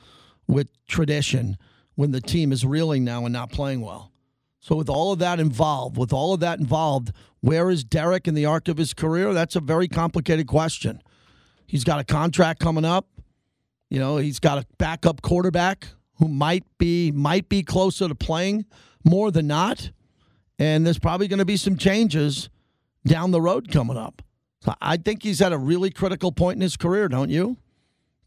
with 0.46 0.68
tradition 0.86 1.58
when 2.00 2.12
the 2.12 2.22
team 2.22 2.54
is 2.54 2.66
reeling 2.66 3.04
now 3.04 3.26
and 3.26 3.34
not 3.34 3.52
playing 3.52 3.82
well. 3.82 4.10
So, 4.62 4.74
with 4.74 4.88
all 4.88 5.12
of 5.12 5.20
that 5.20 5.38
involved, 5.38 5.98
with 5.98 6.14
all 6.14 6.34
of 6.34 6.40
that 6.40 6.58
involved, 6.58 7.12
where 7.42 7.70
is 7.70 7.84
Derek 7.84 8.26
in 8.26 8.36
the 8.36 8.46
arc 8.46 8.70
of 8.70 8.78
his 8.78 8.94
career? 8.94 9.34
That's 9.34 9.58
a 9.58 9.60
very 9.60 9.90
complicated 9.90 10.48
question. 10.48 11.02
He's 11.68 11.84
got 11.84 12.00
a 12.00 12.06
contract 12.06 12.62
coming 12.62 12.86
up. 12.86 13.10
You 13.90 14.00
know, 14.00 14.16
he's 14.16 14.40
got 14.40 14.60
a 14.60 14.66
backup 14.78 15.22
quarterback 15.22 15.90
who 16.20 16.30
might 16.30 16.64
be 16.78 17.12
might 17.12 17.50
be 17.50 17.64
closer 17.64 18.08
to 18.08 18.16
playing 18.16 18.66
more 19.04 19.30
than 19.30 19.48
not. 19.48 19.92
And 20.58 20.86
there's 20.86 21.00
probably 21.00 21.28
going 21.28 21.40
to 21.40 21.46
be 21.46 21.58
some 21.58 21.76
changes 21.76 22.50
down 23.06 23.32
the 23.32 23.42
road 23.42 23.74
coming 23.74 23.98
up. 23.98 24.22
So 24.62 24.74
I 24.80 24.96
think 24.96 25.24
he's 25.24 25.42
at 25.42 25.52
a 25.52 25.58
really 25.58 25.90
critical 25.90 26.32
point 26.32 26.56
in 26.56 26.62
his 26.62 26.78
career, 26.78 27.10
don't 27.10 27.30
you? 27.30 27.58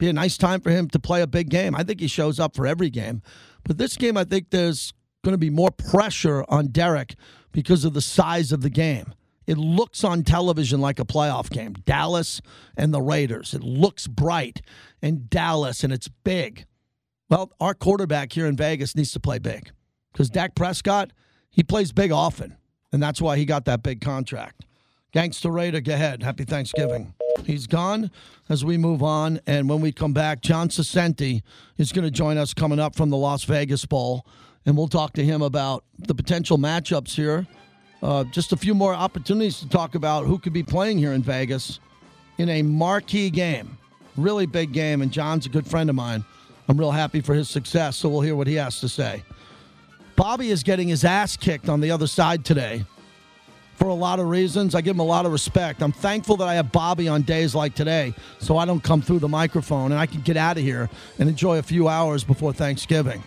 Be 0.03 0.09
a 0.09 0.12
nice 0.12 0.36
time 0.36 0.61
for 0.61 0.70
him 0.70 0.88
to 0.88 0.98
play 0.98 1.22
a 1.22 1.28
big 1.28 1.48
game. 1.48 1.76
I 1.76 1.84
think 1.84 2.00
he 2.00 2.09
shows 2.09 2.40
up 2.40 2.57
for 2.57 2.66
every 2.66 2.90
game. 2.90 3.22
But 3.62 3.78
this 3.78 3.96
game, 3.96 4.16
I 4.16 4.24
think 4.24 4.50
there's 4.50 4.92
going 5.22 5.34
to 5.34 5.38
be 5.38 5.48
more 5.48 5.70
pressure 5.70 6.44
on 6.48 6.72
Derek 6.72 7.14
because 7.53 7.84
of 7.84 7.94
the 7.94 8.00
size 8.00 8.50
of 8.50 8.62
the 8.62 8.68
game. 8.68 9.14
It 9.46 9.59
looks 9.59 10.03
on 10.03 10.24
television 10.24 10.80
like 10.80 10.98
a 10.98 11.05
playoff 11.05 11.50
game. 11.50 11.74
Dallas 11.84 12.42
and 12.76 12.92
the 12.92 13.00
Raiders. 13.00 13.55
It 13.55 13.62
looks 13.62 14.09
bright 14.09 14.61
and 15.00 15.30
Dallas 15.30 15.84
and 15.84 15.92
it's 15.92 16.09
big. 16.09 16.66
Well, 17.30 17.53
our 17.61 17.72
quarterback 17.72 18.32
here 18.32 18.48
in 18.48 18.57
Vegas 18.57 18.96
needs 18.96 19.12
to 19.12 19.20
play 19.20 19.38
big 19.38 19.70
because 20.12 20.30
Dak 20.30 20.57
Prescott, 20.57 21.12
he 21.48 21.62
plays 21.62 21.92
big 21.92 22.11
often, 22.11 22.57
and 22.90 23.00
that's 23.00 23.22
why 23.22 23.36
he 23.36 23.44
got 23.44 23.66
that 23.66 23.84
big 23.84 24.00
contract. 24.00 24.64
Gangster 25.12 25.50
Raider, 25.50 25.82
go 25.82 25.92
ahead. 25.92 26.22
Happy 26.22 26.44
Thanksgiving. 26.44 27.12
He's 27.44 27.66
gone 27.66 28.10
as 28.48 28.64
we 28.64 28.78
move 28.78 29.02
on. 29.02 29.40
And 29.46 29.68
when 29.68 29.82
we 29.82 29.92
come 29.92 30.14
back, 30.14 30.40
John 30.40 30.70
Saccenti 30.70 31.42
is 31.76 31.92
going 31.92 32.04
to 32.06 32.10
join 32.10 32.38
us 32.38 32.54
coming 32.54 32.80
up 32.80 32.96
from 32.96 33.10
the 33.10 33.16
Las 33.18 33.44
Vegas 33.44 33.84
Bowl. 33.84 34.26
And 34.64 34.74
we'll 34.74 34.88
talk 34.88 35.12
to 35.14 35.24
him 35.24 35.42
about 35.42 35.84
the 35.98 36.14
potential 36.14 36.56
matchups 36.56 37.14
here. 37.14 37.46
Uh, 38.02 38.24
just 38.24 38.52
a 38.52 38.56
few 38.56 38.74
more 38.74 38.94
opportunities 38.94 39.58
to 39.60 39.68
talk 39.68 39.94
about 39.94 40.24
who 40.24 40.38
could 40.38 40.54
be 40.54 40.62
playing 40.62 40.96
here 40.96 41.12
in 41.12 41.22
Vegas 41.22 41.78
in 42.38 42.48
a 42.48 42.62
marquee 42.62 43.28
game. 43.28 43.76
Really 44.16 44.46
big 44.46 44.72
game. 44.72 45.02
And 45.02 45.12
John's 45.12 45.44
a 45.44 45.50
good 45.50 45.66
friend 45.66 45.90
of 45.90 45.96
mine. 45.96 46.24
I'm 46.68 46.78
real 46.78 46.90
happy 46.90 47.20
for 47.20 47.34
his 47.34 47.50
success. 47.50 47.98
So 47.98 48.08
we'll 48.08 48.22
hear 48.22 48.34
what 48.34 48.46
he 48.46 48.54
has 48.54 48.80
to 48.80 48.88
say. 48.88 49.22
Bobby 50.16 50.50
is 50.50 50.62
getting 50.62 50.88
his 50.88 51.04
ass 51.04 51.36
kicked 51.36 51.68
on 51.68 51.80
the 51.80 51.90
other 51.90 52.06
side 52.06 52.44
today 52.46 52.86
for 53.74 53.88
a 53.88 53.94
lot 53.94 54.20
of 54.20 54.28
reasons. 54.28 54.74
I 54.74 54.80
give 54.80 54.96
him 54.96 55.00
a 55.00 55.04
lot 55.04 55.26
of 55.26 55.32
respect. 55.32 55.82
I'm 55.82 55.92
thankful 55.92 56.36
that 56.38 56.48
I 56.48 56.54
have 56.54 56.72
Bobby 56.72 57.08
on 57.08 57.22
days 57.22 57.54
like 57.54 57.74
today 57.74 58.14
so 58.38 58.56
I 58.56 58.64
don't 58.64 58.82
come 58.82 59.02
through 59.02 59.20
the 59.20 59.28
microphone 59.28 59.92
and 59.92 60.00
I 60.00 60.06
can 60.06 60.20
get 60.20 60.36
out 60.36 60.56
of 60.56 60.62
here 60.62 60.88
and 61.18 61.28
enjoy 61.28 61.58
a 61.58 61.62
few 61.62 61.88
hours 61.88 62.24
before 62.24 62.52
Thanksgiving. 62.52 63.22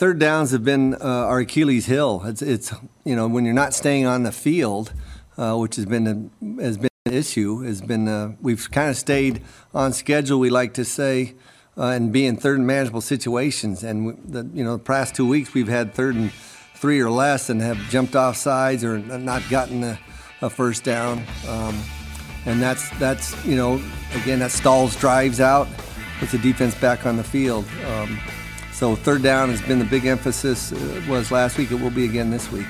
Third 0.00 0.18
downs 0.18 0.52
have 0.52 0.64
been 0.64 0.94
uh, 0.94 0.98
our 1.04 1.40
Achilles 1.40 1.84
heel. 1.84 2.22
It's, 2.24 2.40
it's, 2.40 2.72
you 3.04 3.14
know, 3.14 3.28
when 3.28 3.44
you're 3.44 3.52
not 3.52 3.74
staying 3.74 4.06
on 4.06 4.22
the 4.22 4.32
field, 4.32 4.94
uh, 5.36 5.58
which 5.58 5.76
has 5.76 5.84
been 5.84 6.06
a, 6.40 6.62
has 6.62 6.78
been 6.78 6.88
an 7.04 7.12
issue, 7.12 7.60
has 7.60 7.82
been 7.82 8.08
uh, 8.08 8.32
we've 8.40 8.70
kind 8.70 8.88
of 8.88 8.96
stayed 8.96 9.42
on 9.74 9.92
schedule. 9.92 10.40
We 10.40 10.48
like 10.48 10.72
to 10.72 10.86
say, 10.86 11.34
uh, 11.76 11.88
and 11.88 12.14
be 12.14 12.24
in 12.24 12.38
third 12.38 12.56
and 12.56 12.66
manageable 12.66 13.02
situations. 13.02 13.84
And 13.84 14.16
the, 14.24 14.48
you 14.54 14.64
know, 14.64 14.78
the 14.78 14.82
past 14.82 15.14
two 15.14 15.28
weeks 15.28 15.52
we've 15.52 15.68
had 15.68 15.92
third 15.92 16.14
and 16.14 16.32
three 16.76 16.98
or 17.02 17.10
less, 17.10 17.50
and 17.50 17.60
have 17.60 17.76
jumped 17.90 18.16
off 18.16 18.38
sides 18.38 18.82
or 18.82 19.00
not 19.00 19.42
gotten 19.50 19.84
a, 19.84 19.98
a 20.40 20.48
first 20.48 20.82
down. 20.82 21.22
Um, 21.46 21.78
and 22.46 22.62
that's 22.62 22.88
that's 22.98 23.44
you 23.44 23.54
know, 23.54 23.74
again 24.14 24.38
that 24.38 24.50
stalls 24.50 24.96
drives 24.96 25.40
out, 25.40 25.68
puts 26.20 26.32
the 26.32 26.38
defense 26.38 26.74
back 26.74 27.04
on 27.04 27.18
the 27.18 27.24
field. 27.24 27.66
Um, 27.84 28.18
so 28.80 28.96
third 28.96 29.22
down 29.22 29.50
has 29.50 29.60
been 29.60 29.78
the 29.78 29.84
big 29.84 30.06
emphasis. 30.06 30.72
Uh, 30.72 31.02
was 31.06 31.30
last 31.30 31.58
week. 31.58 31.70
It 31.70 31.78
will 31.78 31.90
be 31.90 32.06
again 32.06 32.30
this 32.30 32.50
week. 32.50 32.66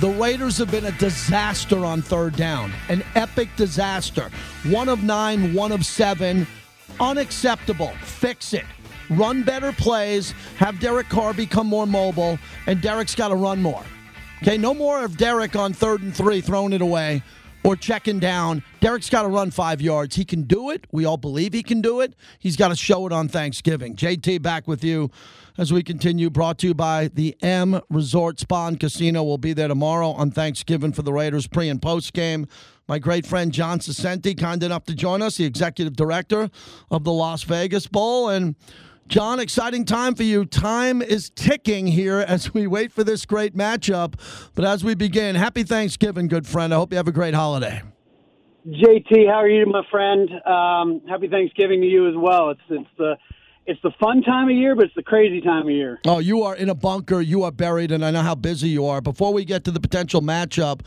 The 0.00 0.08
Raiders 0.08 0.56
have 0.56 0.70
been 0.70 0.86
a 0.86 0.92
disaster 0.92 1.84
on 1.84 2.00
third 2.00 2.34
down, 2.34 2.72
an 2.88 3.04
epic 3.14 3.50
disaster. 3.54 4.30
One 4.70 4.88
of 4.88 5.02
nine, 5.02 5.52
one 5.52 5.70
of 5.70 5.84
seven. 5.84 6.46
Unacceptable. 6.98 7.92
Fix 8.00 8.54
it. 8.54 8.64
Run 9.10 9.42
better 9.42 9.70
plays. 9.72 10.32
Have 10.56 10.80
Derek 10.80 11.10
Carr 11.10 11.34
become 11.34 11.66
more 11.66 11.86
mobile, 11.86 12.38
and 12.66 12.80
Derek's 12.80 13.14
got 13.14 13.28
to 13.28 13.36
run 13.36 13.60
more. 13.60 13.84
Okay, 14.40 14.56
no 14.56 14.72
more 14.72 15.04
of 15.04 15.18
Derek 15.18 15.56
on 15.56 15.74
third 15.74 16.00
and 16.00 16.16
three 16.16 16.40
throwing 16.40 16.72
it 16.72 16.80
away 16.80 17.22
or 17.64 17.74
checking 17.74 18.20
down. 18.20 18.62
Derek's 18.80 19.10
got 19.10 19.22
to 19.22 19.28
run 19.28 19.50
five 19.50 19.80
yards. 19.80 20.14
He 20.14 20.24
can 20.24 20.42
do 20.42 20.70
it. 20.70 20.86
We 20.92 21.06
all 21.06 21.16
believe 21.16 21.54
he 21.54 21.62
can 21.62 21.80
do 21.80 22.00
it. 22.00 22.14
He's 22.38 22.56
got 22.56 22.68
to 22.68 22.76
show 22.76 23.06
it 23.06 23.12
on 23.12 23.28
Thanksgiving. 23.28 23.96
JT 23.96 24.42
back 24.42 24.68
with 24.68 24.84
you 24.84 25.10
as 25.56 25.72
we 25.72 25.82
continue. 25.82 26.28
Brought 26.30 26.58
to 26.58 26.68
you 26.68 26.74
by 26.74 27.08
the 27.08 27.36
M 27.42 27.80
Resort 27.88 28.38
Spa 28.38 28.68
and 28.68 28.78
Casino. 28.78 29.22
We'll 29.22 29.38
be 29.38 29.54
there 29.54 29.68
tomorrow 29.68 30.10
on 30.10 30.30
Thanksgiving 30.30 30.92
for 30.92 31.02
the 31.02 31.12
Raiders 31.12 31.46
pre 31.46 31.68
and 31.68 31.80
post 31.80 32.12
game. 32.12 32.46
My 32.86 32.98
great 32.98 33.24
friend 33.24 33.50
John 33.50 33.78
Saccenti, 33.78 34.38
kind 34.38 34.62
enough 34.62 34.84
to 34.84 34.94
join 34.94 35.22
us, 35.22 35.38
the 35.38 35.46
executive 35.46 35.96
director 35.96 36.50
of 36.90 37.04
the 37.04 37.12
Las 37.12 37.42
Vegas 37.44 37.86
Bowl. 37.86 38.28
And 38.28 38.56
John, 39.06 39.38
exciting 39.38 39.84
time 39.84 40.14
for 40.14 40.22
you. 40.22 40.44
Time 40.46 41.02
is 41.02 41.30
ticking 41.30 41.86
here 41.86 42.18
as 42.28 42.54
we 42.54 42.66
wait 42.66 42.90
for 42.90 43.04
this 43.04 43.26
great 43.26 43.56
matchup. 43.56 44.14
But 44.54 44.64
as 44.64 44.82
we 44.82 44.94
begin, 44.94 45.34
happy 45.34 45.62
Thanksgiving, 45.62 46.28
good 46.28 46.46
friend. 46.46 46.72
I 46.72 46.76
hope 46.76 46.92
you 46.92 46.96
have 46.96 47.08
a 47.08 47.12
great 47.12 47.34
holiday. 47.34 47.82
JT, 48.66 49.28
how 49.28 49.34
are 49.34 49.48
you, 49.48 49.66
my 49.66 49.82
friend? 49.90 50.30
Um, 50.46 51.02
happy 51.06 51.28
Thanksgiving 51.28 51.82
to 51.82 51.86
you 51.86 52.08
as 52.08 52.14
well. 52.16 52.50
It's 52.50 52.60
it's 52.70 52.88
the 52.96 53.16
it's 53.66 53.80
the 53.82 53.90
fun 54.00 54.22
time 54.22 54.48
of 54.48 54.54
year, 54.54 54.74
but 54.74 54.86
it's 54.86 54.94
the 54.94 55.02
crazy 55.02 55.42
time 55.42 55.64
of 55.64 55.70
year. 55.70 55.98
Oh, 56.06 56.18
you 56.18 56.42
are 56.42 56.56
in 56.56 56.70
a 56.70 56.74
bunker. 56.74 57.20
You 57.20 57.42
are 57.42 57.52
buried, 57.52 57.92
and 57.92 58.02
I 58.02 58.10
know 58.10 58.22
how 58.22 58.34
busy 58.34 58.68
you 58.68 58.86
are. 58.86 59.02
Before 59.02 59.34
we 59.34 59.44
get 59.44 59.64
to 59.64 59.70
the 59.70 59.80
potential 59.80 60.22
matchup, 60.22 60.86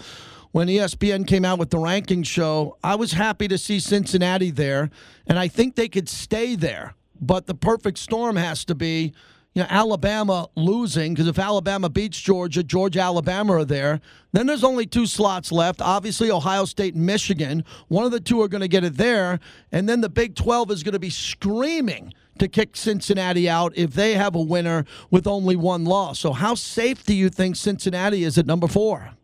when 0.51 0.67
ESPN 0.67 1.27
came 1.27 1.45
out 1.45 1.59
with 1.59 1.69
the 1.69 1.77
ranking 1.77 2.23
show, 2.23 2.77
I 2.83 2.95
was 2.95 3.11
happy 3.13 3.47
to 3.47 3.59
see 3.59 3.79
Cincinnati 3.79 4.49
there, 4.49 4.89
and 5.27 5.37
I 5.37 5.47
think 5.47 5.75
they 5.75 5.87
could 5.87 6.09
stay 6.09 6.55
there. 6.55 6.95
But 7.21 7.47
the 7.47 7.55
perfect 7.55 7.97
storm 7.97 8.35
has 8.35 8.65
to 8.65 8.75
be, 8.75 9.13
you 9.53 9.63
know, 9.63 9.67
Alabama 9.69 10.47
losing 10.55 11.13
because 11.13 11.27
if 11.27 11.39
Alabama 11.39 11.89
beats 11.89 12.19
Georgia, 12.19 12.63
Georgia, 12.63 13.01
Alabama 13.01 13.53
are 13.53 13.65
there. 13.65 13.99
Then 14.33 14.45
there's 14.45 14.63
only 14.63 14.85
two 14.85 15.05
slots 15.07 15.51
left. 15.51 15.81
Obviously, 15.81 16.29
Ohio 16.29 16.65
State 16.65 16.93
and 16.93 17.05
Michigan. 17.05 17.63
One 17.87 18.05
of 18.05 18.11
the 18.11 18.19
two 18.19 18.41
are 18.41 18.47
going 18.47 18.61
to 18.61 18.67
get 18.67 18.83
it 18.83 18.97
there, 18.97 19.39
and 19.71 19.89
then 19.89 20.01
the 20.01 20.09
Big 20.09 20.35
12 20.35 20.69
is 20.71 20.83
going 20.83 20.93
to 20.93 20.99
be 20.99 21.09
screaming 21.09 22.13
to 22.37 22.47
kick 22.47 22.75
Cincinnati 22.75 23.49
out 23.49 23.73
if 23.75 23.93
they 23.93 24.13
have 24.13 24.35
a 24.35 24.41
winner 24.41 24.85
with 25.09 25.25
only 25.25 25.55
one 25.55 25.85
loss. 25.85 26.19
So, 26.19 26.33
how 26.33 26.53
safe 26.53 27.03
do 27.03 27.15
you 27.15 27.29
think 27.29 27.55
Cincinnati 27.55 28.23
is 28.23 28.37
at 28.37 28.45
number 28.45 28.67
four? 28.67 29.16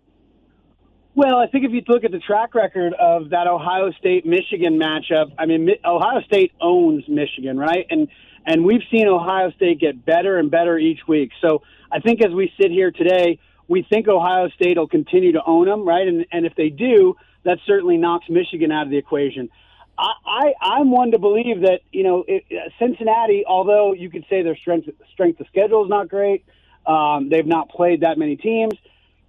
Well, 1.16 1.38
I 1.38 1.46
think 1.46 1.64
if 1.64 1.72
you 1.72 1.84
look 1.88 2.04
at 2.04 2.12
the 2.12 2.20
track 2.20 2.56
record 2.56 2.94
of 2.94 3.30
that 3.30 3.46
Ohio 3.46 3.92
State 3.92 4.26
Michigan 4.26 4.80
matchup, 4.80 5.32
I 5.38 5.46
mean, 5.46 5.70
Ohio 5.86 6.22
State 6.22 6.54
owns 6.60 7.08
Michigan, 7.08 7.58
right? 7.58 7.86
And 7.90 8.08
and 8.46 8.66
we've 8.66 8.82
seen 8.92 9.08
Ohio 9.08 9.52
State 9.52 9.80
get 9.80 10.04
better 10.06 10.38
and 10.38 10.50
better 10.50 10.78
each 10.78 11.08
week. 11.08 11.32
So 11.40 11.62
I 11.92 12.00
think 12.00 12.22
as 12.26 12.32
we 12.32 12.52
sit 12.60 12.72
here 12.72 12.92
today, 12.92 13.40
we 13.68 13.84
think 13.84 14.08
Ohio 14.08 14.50
State 14.50 14.78
will 14.78 14.88
continue 14.88 15.34
to 15.34 15.42
own 15.46 15.68
them, 15.68 15.88
right? 15.88 16.08
And 16.08 16.26
and 16.32 16.48
if 16.48 16.56
they 16.56 16.70
do, 16.70 17.16
that 17.44 17.60
certainly 17.68 17.98
knocks 17.98 18.26
Michigan 18.28 18.72
out 18.72 18.88
of 18.88 18.90
the 18.90 18.98
equation. 18.98 19.50
I, 19.96 20.54
I 20.60 20.80
am 20.80 20.90
one 20.90 21.12
to 21.12 21.20
believe 21.20 21.62
that 21.62 21.82
you 21.92 22.04
know 22.04 22.26
it, 22.28 22.44
Cincinnati, 22.80 23.44
although 23.48 23.94
you 23.94 24.10
could 24.10 24.26
say 24.32 24.42
their 24.42 24.58
strength 24.58 24.90
strength 25.12 25.40
of 25.40 25.46
schedule 25.48 25.84
is 25.84 25.90
not 25.90 26.10
great, 26.10 26.44
um, 26.88 27.30
they've 27.30 27.46
not 27.46 27.70
played 27.70 28.02
that 28.02 28.18
many 28.18 28.36
teams. 28.36 28.74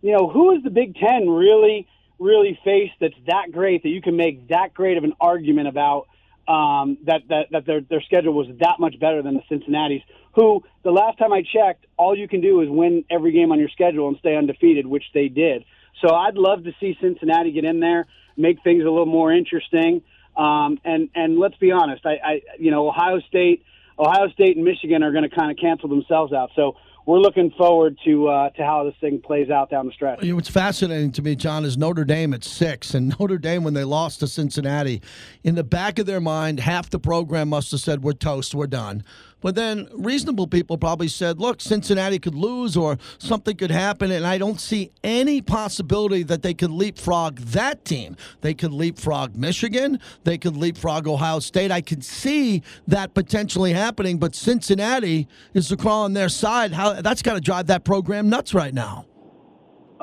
You 0.05 0.13
know, 0.13 0.29
who 0.29 0.55
is 0.55 0.63
the 0.63 0.69
Big 0.69 0.97
Ten 0.97 1.31
really 1.31 1.89
really 2.19 2.61
faced 2.63 2.93
that's 3.01 3.15
that 3.27 3.51
great 3.51 3.83
that 3.85 3.89
you 3.89 4.03
can 4.03 4.17
make 4.17 4.49
that 4.49 4.75
great 4.75 4.99
of 4.99 5.05
an 5.05 5.15
argument 5.19 5.67
about 5.67 6.09
um, 6.47 6.99
that 7.07 7.23
that 7.31 7.47
that 7.53 7.65
their 7.65 7.81
their 7.81 8.03
schedule 8.03 8.35
was 8.35 8.47
that 8.61 8.79
much 8.79 9.01
better 9.01 9.23
than 9.23 9.33
the 9.33 9.43
Cincinnati's, 9.49 10.03
who 10.35 10.63
the 10.83 10.91
last 10.91 11.17
time 11.17 11.33
I 11.33 11.41
checked, 11.41 11.87
all 11.97 12.15
you 12.15 12.29
can 12.29 12.43
do 12.43 12.61
is 12.61 12.69
win 12.69 13.07
every 13.11 13.33
game 13.33 13.51
on 13.51 13.59
your 13.59 13.71
schedule 13.71 14.09
and 14.09 14.19
stay 14.19 14.37
undefeated, 14.37 14.87
which 14.87 15.05
they 15.15 15.29
did. 15.29 15.65
So 16.03 16.15
I'd 16.15 16.35
love 16.35 16.65
to 16.65 16.73
see 16.81 16.99
Cincinnati 17.01 17.53
get 17.53 17.65
in 17.65 17.81
there, 17.81 18.07
make 18.37 18.63
things 18.63 18.83
a 18.83 18.91
little 18.91 19.07
more 19.07 19.33
interesting. 19.33 20.03
Um, 20.37 20.79
and 20.85 21.09
and 21.15 21.39
let's 21.39 21.57
be 21.57 21.73
honest, 21.73 22.05
I, 22.05 22.19
I 22.23 22.43
you 22.59 22.71
know 22.71 22.87
Ohio 22.87 23.21
State, 23.21 23.65
Ohio 23.99 24.29
State 24.29 24.57
and 24.57 24.67
Michigan 24.67 25.03
are 25.03 25.13
going 25.13 25.27
to 25.27 25.35
kind 25.35 25.51
of 25.51 25.57
cancel 25.57 25.89
themselves 25.89 26.35
out. 26.35 26.51
So 26.55 26.77
we're 27.07 27.19
looking 27.19 27.51
forward 27.53 27.99
to 28.05 28.29
uh, 28.29 28.51
to 28.51 28.65
how 28.65 28.85
this 28.85 28.95
thing 29.01 29.21
plays 29.21 29.51
out 29.51 29.71
down 29.71 29.87
the 29.87 29.93
stretch. 29.93 30.25
What's 30.25 30.49
fascinating 30.49 31.13
to 31.13 31.23
me, 31.23 31.37
John, 31.37 31.65
is 31.65 31.77
Notre 31.77 32.05
Dame 32.05 32.33
at 32.35 32.45
six, 32.45 32.95
and 32.95 33.09
Notre 33.21 33.39
Dame 33.39 33.65
when 33.65 33.75
they 33.75 33.85
lost 33.85 34.21
to 34.21 34.27
Cincinnati, 34.27 35.03
in 35.43 35.55
the 35.55 35.65
back 35.65 35.99
of 35.99 36.07
their 36.07 36.21
mind, 36.21 36.61
half 36.61 36.91
the 36.91 36.99
program 36.99 37.51
must 37.51 37.71
have 37.73 37.81
said, 37.81 38.03
"We're 38.03 38.13
toast, 38.13 38.55
we're 38.55 38.67
done." 38.67 39.03
But 39.45 39.57
then 39.57 39.88
reasonable 39.92 40.47
people 40.47 40.78
probably 40.78 41.07
said, 41.07 41.38
look, 41.38 41.61
Cincinnati 41.61 42.18
could 42.18 42.34
lose 42.34 42.78
or 42.78 42.97
something 43.18 43.55
could 43.55 43.70
happen, 43.70 44.11
and 44.11 44.26
I 44.26 44.38
don't 44.38 44.59
see 44.59 44.90
any 45.05 45.42
possibility 45.42 46.22
that 46.22 46.40
they 46.40 46.55
could 46.55 46.70
leapfrog 46.70 47.40
that 47.40 47.84
team. 47.84 48.16
They 48.40 48.55
could 48.55 48.72
leapfrog 48.72 49.36
Michigan. 49.36 50.01
They 50.24 50.38
could 50.38 50.57
leapfrog 50.57 51.07
Ohio 51.07 51.40
State. 51.40 51.70
I 51.70 51.82
could 51.82 52.03
see 52.03 52.62
that 52.88 53.12
potentially 53.12 53.74
happening, 53.74 54.16
but 54.16 54.34
Cincinnati 54.34 55.28
is 55.53 55.68
the 55.68 55.76
crawl 55.76 56.05
on 56.05 56.14
their 56.14 56.30
side. 56.30 56.72
How 56.72 57.03
that's 57.03 57.20
got 57.20 57.34
to 57.34 57.40
drive 57.42 57.66
that 57.66 57.84
program 57.84 58.30
nuts 58.30 58.55
right 58.55 58.72
now. 58.72 59.05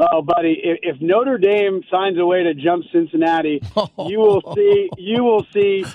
Oh, 0.03 0.23
buddy, 0.23 0.59
if, 0.63 0.79
if 0.81 1.01
Notre 1.01 1.37
Dame 1.37 1.83
finds 1.91 2.17
a 2.17 2.25
way 2.25 2.41
to 2.41 2.55
jump 2.55 2.85
Cincinnati, 2.91 3.61
you 4.07 4.17
will 4.17 4.41
see 4.55 4.89
you 4.97 5.23
will 5.23 5.45
see 5.53 5.85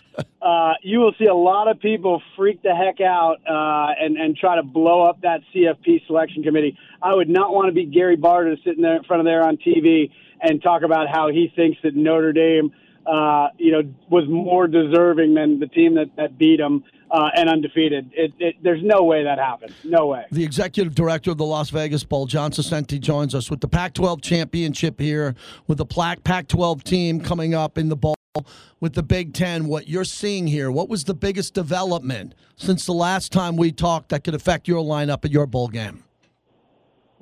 uh, 0.40 0.74
you 0.80 1.00
will 1.00 1.12
see 1.18 1.26
a 1.26 1.34
lot 1.34 1.66
of 1.66 1.80
people 1.80 2.22
freak 2.36 2.62
the 2.62 2.72
heck 2.72 3.00
out 3.00 3.38
uh, 3.48 3.94
and 4.00 4.16
and 4.16 4.36
try 4.36 4.54
to 4.54 4.62
blow 4.62 5.02
up 5.02 5.22
that 5.22 5.40
CFP 5.52 6.06
selection 6.06 6.44
committee. 6.44 6.78
I 7.02 7.14
would 7.14 7.28
not 7.28 7.52
want 7.52 7.66
to 7.66 7.72
be 7.72 7.84
Gary 7.84 8.16
Barta 8.16 8.62
sitting 8.62 8.80
there 8.80 8.96
in 8.96 9.02
front 9.02 9.20
of 9.20 9.24
there 9.24 9.42
on 9.42 9.56
TV 9.56 10.12
and 10.40 10.62
talk 10.62 10.82
about 10.82 11.08
how 11.08 11.28
he 11.28 11.52
thinks 11.56 11.78
that 11.82 11.96
Notre 11.96 12.32
Dame, 12.32 12.72
uh, 13.06 13.48
you 13.58 13.72
know, 13.72 13.82
was 14.08 14.28
more 14.28 14.68
deserving 14.68 15.34
than 15.34 15.58
the 15.58 15.66
team 15.66 15.96
that, 15.96 16.14
that 16.16 16.38
beat 16.38 16.58
them 16.58 16.84
uh, 17.16 17.30
and 17.34 17.48
undefeated. 17.48 18.10
It, 18.12 18.32
it, 18.38 18.56
there's 18.62 18.82
no 18.82 19.02
way 19.02 19.24
that 19.24 19.38
happens. 19.38 19.72
No 19.84 20.06
way. 20.06 20.26
The 20.30 20.44
executive 20.44 20.94
director 20.94 21.30
of 21.30 21.38
the 21.38 21.46
Las 21.46 21.70
Vegas 21.70 22.04
Bowl, 22.04 22.26
John 22.26 22.50
Saccenti, 22.50 23.00
joins 23.00 23.34
us 23.34 23.50
with 23.50 23.60
the 23.60 23.68
Pac-12 23.68 24.20
championship 24.20 25.00
here, 25.00 25.34
with 25.66 25.78
the 25.78 25.86
Pac-12 25.86 26.82
team 26.82 27.20
coming 27.20 27.54
up 27.54 27.78
in 27.78 27.88
the 27.88 27.96
bowl 27.96 28.16
with 28.80 28.92
the 28.92 29.02
Big 29.02 29.32
Ten. 29.32 29.66
What 29.66 29.88
you're 29.88 30.04
seeing 30.04 30.46
here, 30.46 30.70
what 30.70 30.90
was 30.90 31.04
the 31.04 31.14
biggest 31.14 31.54
development 31.54 32.34
since 32.56 32.84
the 32.84 32.92
last 32.92 33.32
time 33.32 33.56
we 33.56 33.72
talked 33.72 34.10
that 34.10 34.22
could 34.22 34.34
affect 34.34 34.68
your 34.68 34.84
lineup 34.84 35.24
at 35.24 35.30
your 35.30 35.46
bowl 35.46 35.68
game? 35.68 36.04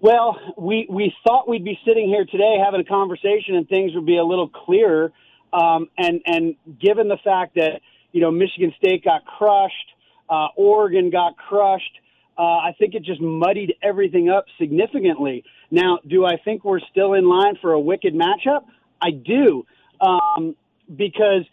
Well, 0.00 0.36
we 0.58 0.88
we 0.90 1.14
thought 1.24 1.48
we'd 1.48 1.64
be 1.64 1.78
sitting 1.86 2.08
here 2.08 2.24
today 2.24 2.56
having 2.62 2.80
a 2.80 2.84
conversation 2.84 3.54
and 3.54 3.68
things 3.68 3.94
would 3.94 4.04
be 4.04 4.18
a 4.18 4.24
little 4.24 4.48
clearer. 4.48 5.12
Um, 5.52 5.88
and 5.96 6.20
and 6.26 6.56
given 6.80 7.06
the 7.06 7.16
fact 7.22 7.54
that 7.54 7.80
you 8.14 8.20
know, 8.20 8.30
Michigan 8.30 8.72
State 8.78 9.04
got 9.04 9.26
crushed, 9.26 9.74
uh, 10.30 10.46
Oregon 10.56 11.10
got 11.10 11.36
crushed. 11.36 11.98
Uh, 12.38 12.42
I 12.42 12.74
think 12.78 12.94
it 12.94 13.02
just 13.02 13.20
muddied 13.20 13.74
everything 13.82 14.30
up 14.30 14.46
significantly. 14.58 15.44
Now, 15.72 15.98
do 16.08 16.24
I 16.24 16.36
think 16.44 16.64
we're 16.64 16.80
still 16.90 17.14
in 17.14 17.28
line 17.28 17.56
for 17.60 17.72
a 17.72 17.80
wicked 17.80 18.14
matchup? 18.14 18.64
I 19.02 19.10
do, 19.10 19.66
um, 20.00 20.54
because 20.96 21.44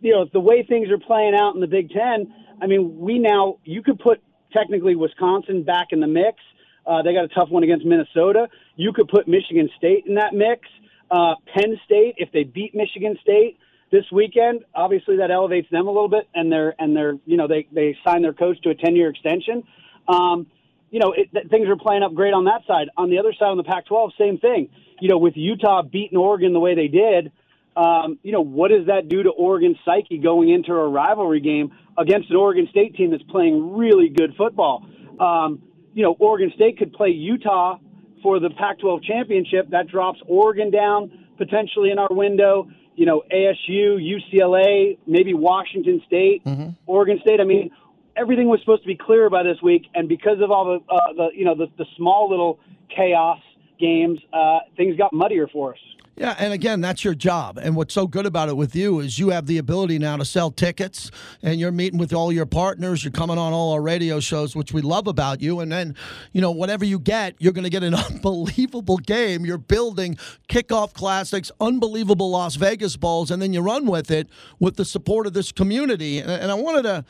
you 0.00 0.12
know 0.12 0.26
the 0.32 0.40
way 0.40 0.64
things 0.66 0.88
are 0.90 0.98
playing 0.98 1.34
out 1.34 1.54
in 1.54 1.60
the 1.60 1.66
Big 1.66 1.90
Ten. 1.90 2.32
I 2.60 2.66
mean, 2.66 2.98
we 2.98 3.18
now 3.18 3.58
you 3.64 3.82
could 3.82 3.98
put 3.98 4.22
technically 4.52 4.96
Wisconsin 4.96 5.62
back 5.62 5.88
in 5.90 6.00
the 6.00 6.06
mix. 6.06 6.38
Uh, 6.86 7.02
they 7.02 7.12
got 7.12 7.24
a 7.24 7.28
tough 7.28 7.50
one 7.50 7.64
against 7.64 7.84
Minnesota. 7.84 8.48
You 8.76 8.94
could 8.94 9.08
put 9.08 9.28
Michigan 9.28 9.68
State 9.76 10.06
in 10.06 10.14
that 10.14 10.32
mix. 10.32 10.66
Uh, 11.10 11.34
Penn 11.54 11.78
State, 11.84 12.14
if 12.16 12.32
they 12.32 12.44
beat 12.44 12.74
Michigan 12.74 13.18
State, 13.20 13.58
this 13.90 14.04
weekend. 14.12 14.64
Obviously, 14.74 15.16
that 15.16 15.30
elevates 15.30 15.68
them 15.70 15.86
a 15.86 15.90
little 15.90 16.08
bit, 16.08 16.28
and 16.34 16.50
they're 16.50 16.74
and 16.78 16.96
they're 16.96 17.14
you 17.26 17.36
know 17.36 17.46
they 17.46 17.66
they 17.72 17.96
sign 18.04 18.22
their 18.22 18.32
coach 18.32 18.60
to 18.62 18.70
a 18.70 18.74
ten 18.74 18.96
year 18.96 19.08
extension. 19.08 19.64
Um, 20.06 20.46
you 20.90 21.00
know, 21.00 21.12
it, 21.12 21.30
th- 21.32 21.48
things 21.48 21.68
are 21.68 21.76
playing 21.76 22.02
up 22.02 22.14
great 22.14 22.32
on 22.32 22.44
that 22.44 22.62
side. 22.66 22.88
On 22.96 23.10
the 23.10 23.18
other 23.18 23.32
side, 23.38 23.48
on 23.48 23.58
the 23.58 23.64
Pac-12, 23.64 24.10
same 24.18 24.38
thing. 24.38 24.70
You 25.00 25.08
know, 25.08 25.18
with 25.18 25.34
Utah 25.36 25.82
beating 25.82 26.16
Oregon 26.16 26.54
the 26.54 26.60
way 26.60 26.74
they 26.74 26.88
did, 26.88 27.30
um, 27.76 28.18
you 28.22 28.32
know, 28.32 28.40
what 28.40 28.70
does 28.70 28.86
that 28.86 29.08
do 29.08 29.22
to 29.22 29.30
Oregon's 29.30 29.76
psyche 29.84 30.18
going 30.18 30.48
into 30.50 30.72
a 30.72 30.88
rivalry 30.88 31.40
game 31.40 31.72
against 31.96 32.30
an 32.30 32.36
Oregon 32.36 32.66
State 32.70 32.96
team 32.96 33.10
that's 33.10 33.22
playing 33.24 33.76
really 33.76 34.08
good 34.08 34.34
football? 34.36 34.86
Um, 35.20 35.62
you 35.94 36.02
know, 36.02 36.16
Oregon 36.18 36.52
State 36.54 36.78
could 36.78 36.92
play 36.92 37.10
Utah 37.10 37.78
for 38.22 38.40
the 38.40 38.50
Pac-12 38.50 39.04
championship. 39.04 39.70
That 39.70 39.88
drops 39.88 40.18
Oregon 40.26 40.70
down 40.70 41.26
potentially 41.36 41.90
in 41.90 41.98
our 41.98 42.08
window 42.10 42.68
you 42.98 43.06
know, 43.06 43.22
ASU, 43.32 43.96
UCLA, 44.02 44.98
maybe 45.06 45.32
Washington 45.32 46.02
State, 46.04 46.44
mm-hmm. 46.44 46.70
Oregon 46.84 47.20
State. 47.22 47.40
I 47.40 47.44
mean, 47.44 47.70
everything 48.16 48.48
was 48.48 48.58
supposed 48.58 48.82
to 48.82 48.88
be 48.88 48.96
clear 48.96 49.30
by 49.30 49.44
this 49.44 49.62
week, 49.62 49.86
and 49.94 50.08
because 50.08 50.40
of 50.42 50.50
all 50.50 50.64
the, 50.64 50.92
uh, 50.92 51.12
the 51.12 51.28
you 51.32 51.44
know, 51.44 51.54
the, 51.54 51.68
the 51.78 51.86
small 51.96 52.28
little 52.28 52.58
chaos 52.94 53.38
games, 53.78 54.18
uh, 54.32 54.58
things 54.76 54.96
got 54.96 55.12
muddier 55.12 55.46
for 55.46 55.74
us. 55.74 55.78
Yeah, 56.18 56.34
and 56.36 56.52
again, 56.52 56.80
that's 56.80 57.04
your 57.04 57.14
job. 57.14 57.58
And 57.58 57.76
what's 57.76 57.94
so 57.94 58.08
good 58.08 58.26
about 58.26 58.48
it 58.48 58.56
with 58.56 58.74
you 58.74 58.98
is 58.98 59.20
you 59.20 59.28
have 59.28 59.46
the 59.46 59.58
ability 59.58 60.00
now 60.00 60.16
to 60.16 60.24
sell 60.24 60.50
tickets 60.50 61.12
and 61.42 61.60
you're 61.60 61.70
meeting 61.70 61.96
with 61.96 62.12
all 62.12 62.32
your 62.32 62.44
partners. 62.44 63.04
You're 63.04 63.12
coming 63.12 63.38
on 63.38 63.52
all 63.52 63.72
our 63.72 63.80
radio 63.80 64.18
shows, 64.18 64.56
which 64.56 64.72
we 64.72 64.82
love 64.82 65.06
about 65.06 65.40
you. 65.40 65.60
And 65.60 65.70
then, 65.70 65.94
you 66.32 66.40
know, 66.40 66.50
whatever 66.50 66.84
you 66.84 66.98
get, 66.98 67.36
you're 67.38 67.52
going 67.52 67.62
to 67.64 67.70
get 67.70 67.84
an 67.84 67.94
unbelievable 68.10 68.96
game. 68.96 69.46
You're 69.46 69.58
building 69.58 70.16
kickoff 70.48 70.92
classics, 70.92 71.52
unbelievable 71.60 72.30
Las 72.30 72.56
Vegas 72.56 72.96
Bowls, 72.96 73.30
and 73.30 73.40
then 73.40 73.52
you 73.52 73.60
run 73.60 73.86
with 73.86 74.10
it 74.10 74.28
with 74.58 74.74
the 74.74 74.84
support 74.84 75.28
of 75.28 75.34
this 75.34 75.52
community. 75.52 76.18
And 76.18 76.50
I 76.50 76.54
wanted 76.54 76.82
to 76.82 77.04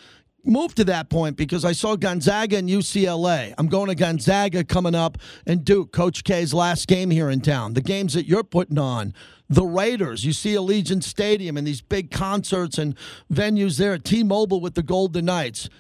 move 0.45 0.75
to 0.77 0.85
that 0.85 1.11
point 1.11 1.37
because 1.37 1.65
I 1.65 1.73
saw 1.73 1.97
Gonzaga 1.97 2.57
and 2.57 2.69
UCLA. 2.69 3.55
I'm 3.59 3.69
going 3.69 3.89
to 3.89 3.95
Gonzaga 3.95 4.65
coming 4.65 4.95
up 4.95 5.19
and 5.47 5.65
Duke, 5.65 5.93
Coach 5.93 6.25
K's 6.25 6.55
last 6.55 6.89
game 6.89 7.11
here 7.11 7.31
in 7.31 7.41
town. 7.41 7.75
The 7.75 7.81
games 7.81 8.15
that 8.15 8.27
you're 8.27 8.45
putting 8.45 8.79
on. 8.79 9.15
The 9.51 9.65
Raiders, 9.65 10.25
you 10.25 10.33
see 10.33 10.55
Allegiant 10.55 11.03
Stadium 11.03 11.57
and 11.57 11.67
these 11.67 11.81
big 11.81 12.11
concerts 12.11 12.77
and 12.77 12.95
venues 13.33 13.79
there 13.79 13.95
at 13.95 14.05
T 14.05 14.23
Mobile 14.23 14.61
with 14.61 14.75
the 14.75 14.83
Golden 14.83 15.25
Knights. 15.25 15.71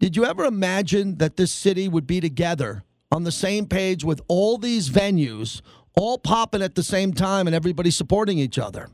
Did 0.00 0.16
you 0.16 0.24
ever 0.24 0.44
imagine 0.44 1.18
that 1.18 1.36
this 1.36 1.52
city 1.52 1.88
would 1.88 2.06
be 2.06 2.20
together 2.20 2.84
on 3.10 3.24
the 3.24 3.32
same 3.32 3.66
page 3.66 4.04
with 4.04 4.20
all 4.28 4.56
these 4.56 4.88
venues, 4.88 5.60
all 5.96 6.18
popping 6.18 6.62
at 6.62 6.74
the 6.74 6.82
same 6.82 7.12
time 7.12 7.46
and 7.46 7.54
everybody 7.54 7.90
supporting 7.90 8.38
each 8.38 8.58
other? 8.58 8.88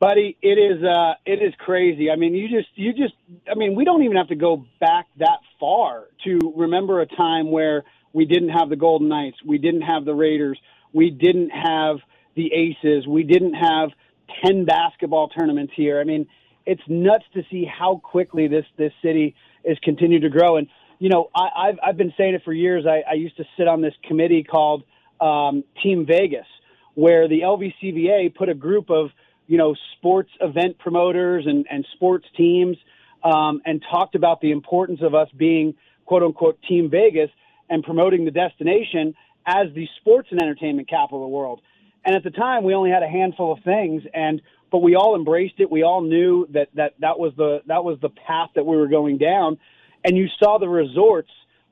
Buddy 0.00 0.36
it 0.42 0.58
is 0.58 0.82
uh 0.82 1.12
it 1.26 1.42
is 1.42 1.54
crazy. 1.58 2.10
I 2.10 2.16
mean 2.16 2.34
you 2.34 2.48
just 2.48 2.68
you 2.74 2.92
just 2.92 3.14
i 3.50 3.54
mean 3.54 3.76
we 3.76 3.84
don't 3.84 4.02
even 4.02 4.16
have 4.16 4.28
to 4.28 4.34
go 4.34 4.64
back 4.80 5.06
that 5.18 5.38
far 5.60 6.06
to 6.24 6.54
remember 6.56 7.00
a 7.02 7.06
time 7.06 7.50
where 7.50 7.84
we 8.12 8.24
didn't 8.24 8.48
have 8.48 8.70
the 8.70 8.76
golden 8.76 9.08
knights 9.08 9.36
we 9.46 9.58
didn't 9.58 9.82
have 9.82 10.04
the 10.04 10.14
raiders 10.14 10.58
we 10.92 11.10
didn't 11.10 11.50
have 11.50 11.98
the 12.34 12.50
aces 12.52 13.06
we 13.06 13.22
didn't 13.22 13.54
have 13.54 13.90
10 14.44 14.64
basketball 14.64 15.28
tournaments 15.28 15.72
here. 15.76 16.00
I 16.00 16.04
mean 16.04 16.26
it's 16.66 16.82
nuts 16.88 17.24
to 17.34 17.42
see 17.50 17.64
how 17.64 18.00
quickly 18.02 18.48
this 18.48 18.64
this 18.78 18.92
city 19.02 19.34
is 19.64 19.78
continued 19.82 20.22
to 20.22 20.30
grow. 20.30 20.56
And 20.56 20.66
you 20.98 21.10
know 21.10 21.28
I, 21.36 21.48
i've 21.68 21.78
i've 21.86 21.96
been 21.98 22.14
saying 22.16 22.34
it 22.34 22.42
for 22.42 22.54
years. 22.54 22.86
I 22.86 23.02
i 23.08 23.14
used 23.14 23.36
to 23.36 23.44
sit 23.58 23.68
on 23.68 23.82
this 23.82 23.94
committee 24.08 24.44
called 24.44 24.82
um 25.20 25.62
team 25.82 26.06
vegas 26.06 26.46
where 26.94 27.28
the 27.28 27.40
lvcva 27.40 28.34
put 28.34 28.48
a 28.48 28.54
group 28.54 28.90
of 28.90 29.10
you 29.50 29.58
know, 29.58 29.74
sports 29.96 30.30
event 30.40 30.78
promoters 30.78 31.44
and, 31.44 31.66
and 31.68 31.84
sports 31.94 32.24
teams, 32.36 32.76
um, 33.24 33.60
and 33.66 33.82
talked 33.90 34.14
about 34.14 34.40
the 34.40 34.52
importance 34.52 35.00
of 35.02 35.12
us 35.12 35.26
being 35.36 35.74
quote 36.06 36.22
unquote 36.22 36.56
Team 36.68 36.88
Vegas 36.88 37.30
and 37.68 37.82
promoting 37.82 38.24
the 38.24 38.30
destination 38.30 39.12
as 39.44 39.66
the 39.74 39.88
sports 40.00 40.28
and 40.30 40.40
entertainment 40.40 40.88
capital 40.88 41.18
of 41.18 41.22
the 41.22 41.34
world. 41.34 41.60
And 42.04 42.14
at 42.14 42.22
the 42.22 42.30
time, 42.30 42.62
we 42.62 42.74
only 42.74 42.90
had 42.90 43.02
a 43.02 43.08
handful 43.08 43.52
of 43.52 43.58
things, 43.64 44.04
and 44.14 44.40
but 44.70 44.78
we 44.78 44.94
all 44.94 45.16
embraced 45.16 45.54
it. 45.58 45.68
We 45.68 45.82
all 45.82 46.00
knew 46.00 46.46
that 46.52 46.68
that 46.74 46.94
that 47.00 47.18
was 47.18 47.32
the 47.36 47.62
that 47.66 47.82
was 47.82 47.98
the 48.00 48.08
path 48.08 48.50
that 48.54 48.64
we 48.64 48.76
were 48.76 48.86
going 48.86 49.18
down. 49.18 49.58
And 50.04 50.16
you 50.16 50.28
saw 50.38 50.58
the 50.58 50.68
resorts 50.68 51.30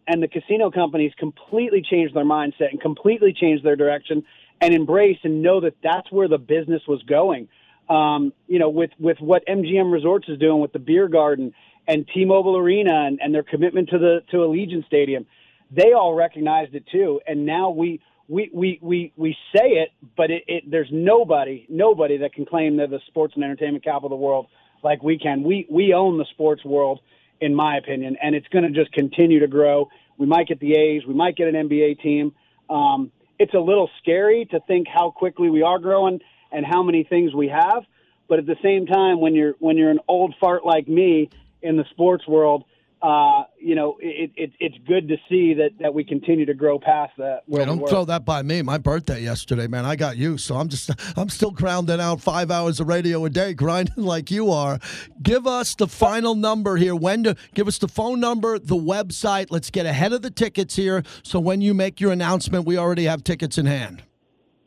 and 0.09 0.21
the 0.21 0.27
casino 0.27 0.73
companies 0.73 1.13
completely 1.17 1.81
change 1.89 2.13
their 2.13 2.25
mindset 2.25 2.71
and 2.73 2.81
completely 2.81 3.33
change 3.33 3.63
their 3.63 3.77
direction 3.77 4.25
and 4.61 4.75
embrace 4.75 5.19
and 5.23 5.43
know 5.43 5.61
that 5.61 5.75
that's 5.81 6.11
where 6.11 6.27
the 6.27 6.39
business 6.39 6.83
was 6.89 7.01
going 7.05 7.49
um, 7.89 8.33
you 8.47 8.59
know, 8.59 8.69
with, 8.69 8.91
with 8.99 9.19
what 9.21 9.47
MGM 9.47 9.93
Resorts 9.93 10.29
is 10.29 10.39
doing 10.39 10.61
with 10.61 10.73
the 10.73 10.79
beer 10.79 11.09
garden 11.09 11.55
and 11.87 12.07
T-Mobile 12.13 12.57
Arena 12.57 13.07
and, 13.07 13.19
and 13.23 13.35
their 13.35 13.43
commitment 13.43 13.89
to 13.91 13.99
the 13.99 14.23
to 14.31 14.39
Allegiant 14.39 14.87
Stadium, 14.87 15.27
they 15.71 15.93
all 15.93 16.15
recognized 16.15 16.75
it 16.75 16.85
too. 16.93 17.21
And 17.27 17.47
now 17.47 17.71
we 17.71 18.01
we 18.29 18.51
we 18.53 18.79
we, 18.83 19.13
we 19.17 19.37
say 19.57 19.69
it, 19.69 19.91
but 20.17 20.31
it, 20.31 20.45
it, 20.47 20.71
there's 20.71 20.89
nobody 20.93 21.67
nobody 21.69 22.19
that 22.19 22.35
can 22.35 22.45
claim 22.45 22.77
they're 22.77 22.87
the 22.87 23.01
sports 23.07 23.35
and 23.35 23.43
entertainment 23.43 23.85
capital 23.85 24.07
of 24.07 24.11
the 24.11 24.17
world 24.17 24.47
like 24.83 25.03
we 25.03 25.19
can. 25.19 25.43
We 25.43 25.67
we 25.71 25.95
own 25.95 26.19
the 26.19 26.27
sports 26.33 26.65
world, 26.65 27.01
in 27.41 27.55
my 27.55 27.79
opinion, 27.79 28.17
and 28.23 28.35
it's 28.35 28.49
going 28.49 28.65
to 28.65 28.71
just 28.71 28.93
continue 28.93 29.41
to 29.41 29.49
grow. 29.49 29.89
We 30.19 30.27
might 30.27 30.49
get 30.49 30.61
the 30.61 30.73
A's, 30.73 31.03
we 31.07 31.15
might 31.15 31.37
get 31.37 31.49
an 31.49 31.69
NBA 31.69 32.03
team. 32.03 32.33
Um, 32.69 33.13
it's 33.39 33.55
a 33.55 33.61
little 33.61 33.89
scary 34.03 34.47
to 34.51 34.61
think 34.67 34.89
how 34.93 35.11
quickly 35.11 35.49
we 35.49 35.63
are 35.63 35.79
growing 35.79 36.21
and 36.53 36.65
how 36.65 36.83
many 36.83 37.05
things 37.05 37.35
we 37.35 37.49
have. 37.49 37.85
But 38.29 38.39
at 38.39 38.47
the 38.47 38.57
same 38.63 38.87
time, 38.87 39.21
when 39.21 39.35
you're 39.35 39.55
when 39.59 39.77
you're 39.77 39.91
an 39.91 40.01
old 40.09 40.35
fart 40.41 40.65
like 40.65 40.87
me 40.87 41.31
in 41.63 41.77
the 41.77 41.85
sports 41.91 42.27
world, 42.29 42.65
uh, 43.01 43.45
you 43.61 43.77
know, 43.77 43.97
it, 44.01 44.33
it, 44.37 44.53
it's 44.59 44.77
good 44.87 45.07
to 45.09 45.17
see 45.29 45.55
that, 45.55 45.71
that 45.79 45.95
we 45.95 46.03
continue 46.03 46.45
to 46.45 46.55
grow 46.55 46.81
past 46.81 47.13
that. 47.17 47.43
Hey, 47.49 47.65
don't 47.65 47.89
throw 47.89 48.05
that 48.05 48.25
by 48.25 48.43
me. 48.43 48.61
My 48.63 48.77
birthday 48.77 49.23
yesterday, 49.23 49.69
man. 49.69 49.85
I 49.85 49.95
got 49.95 50.17
you, 50.17 50.37
so 50.37 50.57
I'm 50.57 50.69
just 50.69 50.91
I'm 51.17 51.29
still 51.29 51.53
grounding 51.53 52.01
out 52.01 52.21
five 52.21 52.51
hours 52.51 52.81
of 52.81 52.89
radio 52.89 53.25
a 53.25 53.31
day, 53.31 53.55
grinding 53.55 53.95
like 54.05 54.31
you 54.31 54.51
are. 54.51 54.81
Give 55.23 55.47
us 55.47 55.77
the 55.77 55.87
final 55.87 56.35
number 56.35 56.77
here. 56.77 56.97
When 56.97 57.23
to 57.23 57.37
give 57.55 57.69
us 57.69 57.79
the 57.79 57.89
phone 57.89 58.19
number, 58.19 58.59
the 58.59 58.77
website. 58.77 59.47
Let's 59.51 59.71
get 59.71 59.87
ahead 59.87 60.13
of 60.13 60.23
the 60.23 60.31
tickets 60.31 60.75
here, 60.75 61.05
so 61.23 61.39
when 61.39 61.61
you 61.61 61.75
make 61.75 62.01
your 62.01 62.11
announcement, 62.11 62.67
we 62.67 62.77
already 62.77 63.05
have 63.05 63.23
tickets 63.23 63.59
in 63.59 63.67
hand. 63.67 64.03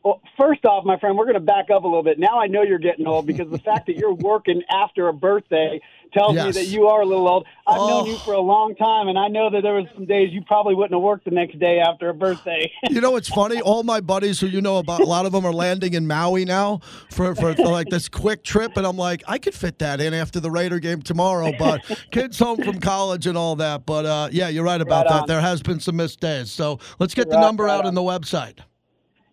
Well, 0.04 0.20
first 0.36 0.64
off, 0.64 0.84
my 0.84 0.98
friend, 0.98 1.16
we're 1.16 1.26
going 1.26 1.34
to 1.34 1.40
back 1.40 1.70
up 1.70 1.84
a 1.84 1.86
little 1.86 2.02
bit. 2.02 2.18
Now 2.18 2.40
I 2.40 2.48
know 2.48 2.62
you're 2.62 2.78
getting 2.80 3.06
old 3.06 3.26
because 3.26 3.48
the 3.50 3.58
fact 3.58 3.86
that 3.86 3.96
you're 3.96 4.14
working 4.14 4.62
after 4.72 5.06
a 5.08 5.12
birthday 5.12 5.80
tells 6.12 6.34
Yes. 6.34 6.44
me 6.56 6.62
that 6.62 6.66
you 6.70 6.88
are 6.88 7.02
a 7.02 7.06
little 7.06 7.26
old. 7.28 7.46
I've 7.66 7.78
Oh. 7.80 7.88
known 7.88 8.06
you 8.06 8.16
for 8.18 8.34
a 8.34 8.40
long 8.40 8.74
time, 8.74 9.08
and 9.08 9.16
I 9.18 9.28
know 9.28 9.48
that 9.50 9.62
there 9.62 9.74
was 9.74 9.86
some 9.94 10.04
days 10.04 10.30
you 10.32 10.42
probably 10.42 10.74
wouldn't 10.74 10.92
have 10.92 11.02
worked 11.02 11.24
the 11.24 11.30
next 11.30 11.58
day 11.58 11.78
after 11.78 12.08
a 12.08 12.14
birthday. 12.14 12.70
You 12.90 13.00
know 13.00 13.12
what's 13.12 13.28
funny? 13.28 13.60
All 13.62 13.82
my 13.84 14.00
buddies 14.00 14.38
who 14.40 14.46
you 14.48 14.60
know 14.60 14.76
about, 14.78 15.00
a 15.00 15.04
lot 15.06 15.24
of 15.24 15.32
them 15.32 15.46
are 15.46 15.52
landing 15.52 15.94
in 15.94 16.06
Maui 16.06 16.44
now 16.44 16.80
for, 17.10 17.34
for, 17.34 17.54
like 17.54 17.88
this 17.88 18.08
quick 18.08 18.44
trip, 18.44 18.76
and 18.76 18.86
I'm 18.86 18.96
like, 18.98 19.22
I 19.26 19.38
could 19.38 19.54
fit 19.54 19.78
that 19.78 20.00
in 20.00 20.12
after 20.14 20.40
the 20.40 20.50
Raider 20.50 20.78
game 20.80 21.00
tomorrow. 21.00 21.52
But 21.58 21.80
kids 22.10 22.38
home 22.38 22.62
from 22.62 22.80
college 22.80 23.26
and 23.26 23.38
all 23.38 23.56
that. 23.56 23.86
But 23.86 24.04
uh, 24.04 24.28
yeah, 24.32 24.48
you're 24.48 24.64
right 24.64 24.80
about 24.80 25.06
Right 25.06 25.20
that. 25.20 25.26
There 25.28 25.40
has 25.40 25.62
been 25.62 25.80
some 25.80 25.96
missed 25.96 26.20
days. 26.20 26.50
So 26.50 26.78
let's 26.98 27.14
get 27.14 27.30
the 27.30 27.38
number 27.40 27.64
right 27.64 27.74
out 27.74 27.80
on. 27.80 27.86
on 27.86 27.94
the 27.94 28.02
website. 28.02 28.58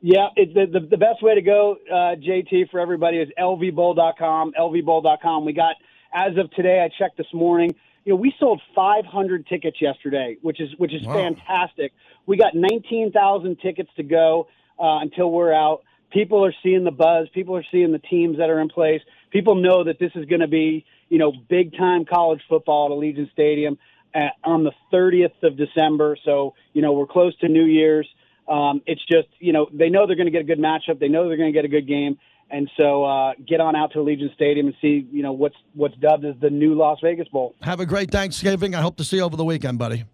Yeah, 0.02 0.28
it, 0.36 0.54
the, 0.54 0.80
the 0.80 0.86
the 0.88 0.98
best 0.98 1.22
way 1.22 1.36
to 1.36 1.42
go, 1.42 1.76
uh, 1.92 2.16
JT, 2.16 2.70
for 2.72 2.80
everybody 2.80 3.18
is 3.18 3.30
lvbowl.com. 3.38 4.54
lvbowl.com. 4.58 5.46
We 5.46 5.54
got 5.54 5.76
as 6.14 6.38
of 6.38 6.50
today. 6.52 6.80
I 6.84 6.90
checked 6.98 7.18
this 7.18 7.28
morning. 7.34 7.76
You 8.06 8.14
know, 8.14 8.16
we 8.16 8.34
sold 8.40 8.62
500 8.76 9.46
tickets 9.48 9.78
yesterday, 9.82 10.38
which 10.42 10.62
is 10.62 10.70
which 10.78 10.94
is 10.94 11.04
Wow. 11.06 11.14
fantastic. 11.16 11.92
We 12.26 12.38
got 12.38 12.56
19,000 12.56 13.58
tickets 13.60 13.90
to 13.98 14.04
go 14.04 14.48
uh, 14.80 15.00
until 15.02 15.32
we're 15.32 15.54
out. 15.54 15.84
People 16.12 16.46
are 16.46 16.54
seeing 16.64 16.86
the 16.86 16.92
buzz. 16.92 17.28
People 17.34 17.56
are 17.58 17.66
seeing 17.72 17.92
the 17.92 18.00
teams 18.00 18.38
that 18.38 18.50
are 18.50 18.60
in 18.62 18.70
place. 18.70 19.02
People 19.32 19.56
know 19.56 19.84
that 19.84 20.00
this 20.00 20.12
is 20.16 20.26
going 20.26 20.42
to 20.42 20.48
be, 20.48 20.86
you 21.10 21.18
know, 21.18 21.34
big 21.50 21.76
time 21.78 22.06
college 22.06 22.42
football 22.48 22.86
at 22.86 22.92
Allegiant 22.92 23.32
Stadium 23.32 23.78
uh 24.16 24.30
on 24.44 24.64
the 24.64 24.72
30th 24.94 25.44
of 25.44 25.58
December. 25.58 26.18
So, 26.24 26.56
you 26.74 26.82
know, 26.82 26.94
we're 26.94 27.06
close 27.06 27.38
to 27.40 27.50
New 27.50 27.66
Year's. 27.66 28.08
Um, 28.50 28.82
it's 28.86 29.06
just, 29.06 29.28
you 29.40 29.54
know, 29.54 29.68
they 29.72 29.90
know 29.90 30.08
they're 30.08 30.16
going 30.16 30.26
to 30.26 30.32
get 30.32 30.42
a 30.42 30.44
good 30.44 30.60
matchup. 30.60 31.00
They 31.00 31.08
know 31.08 31.28
they're 31.28 31.38
going 31.38 31.54
to 31.54 31.58
get 31.58 31.66
a 31.66 31.70
good 31.70 31.88
game. 31.88 32.18
And 32.52 32.70
so 32.78 33.04
uh, 33.04 33.34
get 33.48 33.60
on 33.60 33.76
out 33.76 33.92
to 33.94 34.00
Allegiant 34.00 34.34
Stadium 34.34 34.66
and 34.68 34.76
see, 34.82 35.08
you 35.12 35.22
know, 35.22 35.34
what's 35.34 35.56
what's 35.76 35.96
dubbed 35.98 36.26
as 36.26 36.34
the 36.42 36.50
new 36.50 36.74
Las 36.74 36.98
Vegas 37.04 37.28
Bowl. 37.28 37.54
Have 37.62 37.80
a 37.80 37.86
great 37.86 38.10
Thanksgiving. 38.10 38.74
I 38.74 38.82
hope 38.82 38.98
to 38.98 39.04
see 39.04 39.18
you 39.18 39.24
over 39.24 39.38
the 39.38 39.46
weekend, 39.46 39.78
buddy. 39.78 40.06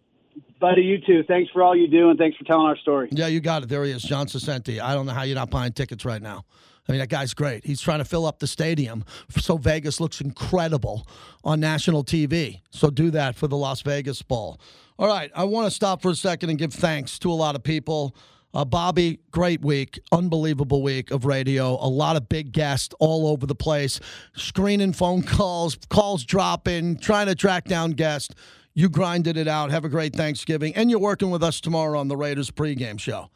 Buddy, 0.59 0.81
you 0.81 0.97
too. 0.99 1.23
Thanks 1.27 1.51
for 1.51 1.63
all 1.63 1.75
you 1.75 1.87
do, 1.87 2.09
and 2.09 2.19
thanks 2.19 2.37
for 2.37 2.43
telling 2.43 2.65
our 2.65 2.77
story. 2.77 3.07
Yeah, 3.11 3.27
you 3.27 3.39
got 3.39 3.63
it. 3.63 3.69
There 3.69 3.83
he 3.85 3.91
is, 3.91 4.03
John 4.03 4.27
Saccenti. 4.27 4.81
I 4.81 4.93
don't 4.93 5.05
know 5.05 5.13
how 5.13 5.23
you're 5.23 5.35
not 5.35 5.49
buying 5.49 5.71
tickets 5.71 6.03
right 6.03 6.21
now. 6.21 6.43
I 6.87 6.91
mean, 6.91 6.99
that 6.99 7.09
guy's 7.09 7.33
great. 7.33 7.65
He's 7.65 7.81
trying 7.81 7.99
to 7.99 8.05
fill 8.05 8.25
up 8.25 8.39
the 8.39 8.47
stadium 8.47 9.03
so 9.29 9.57
Vegas 9.57 9.99
looks 9.99 10.21
incredible 10.21 11.07
on 11.43 11.59
national 11.59 12.03
TV. 12.03 12.61
So 12.69 12.89
do 12.89 13.09
that 13.11 13.35
for 13.35 13.47
the 13.47 13.57
Las 13.57 13.81
Vegas 13.81 14.21
Bowl. 14.21 14.59
All 14.97 15.07
right, 15.07 15.31
I 15.35 15.43
want 15.43 15.65
to 15.67 15.71
stop 15.71 16.01
for 16.01 16.11
a 16.11 16.15
second 16.15 16.51
and 16.51 16.59
give 16.59 16.73
thanks 16.73 17.19
to 17.19 17.31
a 17.31 17.33
lot 17.33 17.55
of 17.55 17.63
people. 17.63 18.15
Uh, 18.53 18.63
Bobby, 18.63 19.19
great 19.31 19.61
week, 19.61 19.99
unbelievable 20.13 20.81
week 20.81 21.11
of 21.11 21.25
radio. 21.25 21.73
A 21.73 21.89
lot 21.89 22.15
of 22.15 22.29
big 22.29 22.53
guests 22.53 22.95
all 22.99 23.27
over 23.27 23.45
the 23.45 23.55
place, 23.55 23.99
screening 24.33 24.93
phone 24.93 25.23
calls, 25.23 25.77
calls 25.89 26.23
dropping, 26.23 26.97
trying 26.97 27.27
to 27.27 27.35
track 27.35 27.65
down 27.65 27.91
guests. 27.91 28.33
You 28.73 28.87
grinded 28.87 29.35
it 29.35 29.47
out. 29.49 29.71
Have 29.71 29.83
a 29.83 29.89
great 29.89 30.15
Thanksgiving. 30.15 30.73
And 30.75 30.89
you're 30.89 30.99
working 30.99 31.31
with 31.31 31.43
us 31.43 31.59
tomorrow 31.59 31.99
on 31.99 32.07
the 32.07 32.15
Raiders 32.15 32.49
pregame 32.49 32.99
show. 32.99 33.29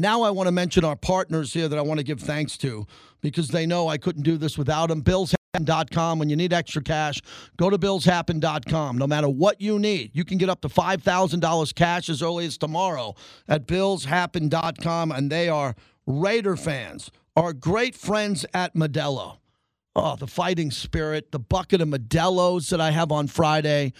Now 0.00 0.22
I 0.22 0.30
want 0.30 0.46
to 0.46 0.52
mention 0.52 0.84
our 0.84 0.96
partners 0.96 1.52
here 1.52 1.68
that 1.68 1.78
I 1.78 1.82
want 1.82 1.98
to 1.98 2.04
give 2.04 2.20
thanks 2.20 2.58
to 2.58 2.86
because 3.20 3.48
they 3.48 3.66
know 3.66 3.88
I 3.88 3.98
couldn't 3.98 4.22
do 4.22 4.36
this 4.36 4.58
without 4.58 4.88
them. 4.88 5.00
Bills 5.00 5.34
BillsHappen.com. 5.54 6.18
When 6.18 6.28
you 6.28 6.36
need 6.36 6.52
extra 6.52 6.82
cash, 6.82 7.20
go 7.56 7.70
to 7.70 7.78
BillsHappen.com. 7.78 8.98
No 8.98 9.06
matter 9.06 9.28
what 9.28 9.60
you 9.60 9.78
need, 9.78 10.10
you 10.14 10.24
can 10.24 10.38
get 10.38 10.48
up 10.48 10.60
to 10.62 10.68
$5,000 10.68 11.74
cash 11.74 12.08
as 12.08 12.22
early 12.22 12.46
as 12.46 12.58
tomorrow 12.58 13.14
at 13.48 13.66
BillsHappen.com. 13.66 15.12
And 15.12 15.30
they 15.30 15.48
are 15.48 15.74
Raider 16.06 16.56
fans, 16.56 17.10
our 17.36 17.52
great 17.52 17.94
friends 17.94 18.44
at 18.52 18.74
Modelo. 18.74 19.38
Oh, 19.96 20.16
the 20.16 20.26
fighting 20.26 20.70
spirit, 20.70 21.30
the 21.30 21.38
bucket 21.38 21.80
of 21.80 21.88
Modelo's 21.88 22.68
that 22.70 22.80
I 22.80 22.90
have 22.90 23.12
on 23.12 23.28
Friday. 23.28 23.92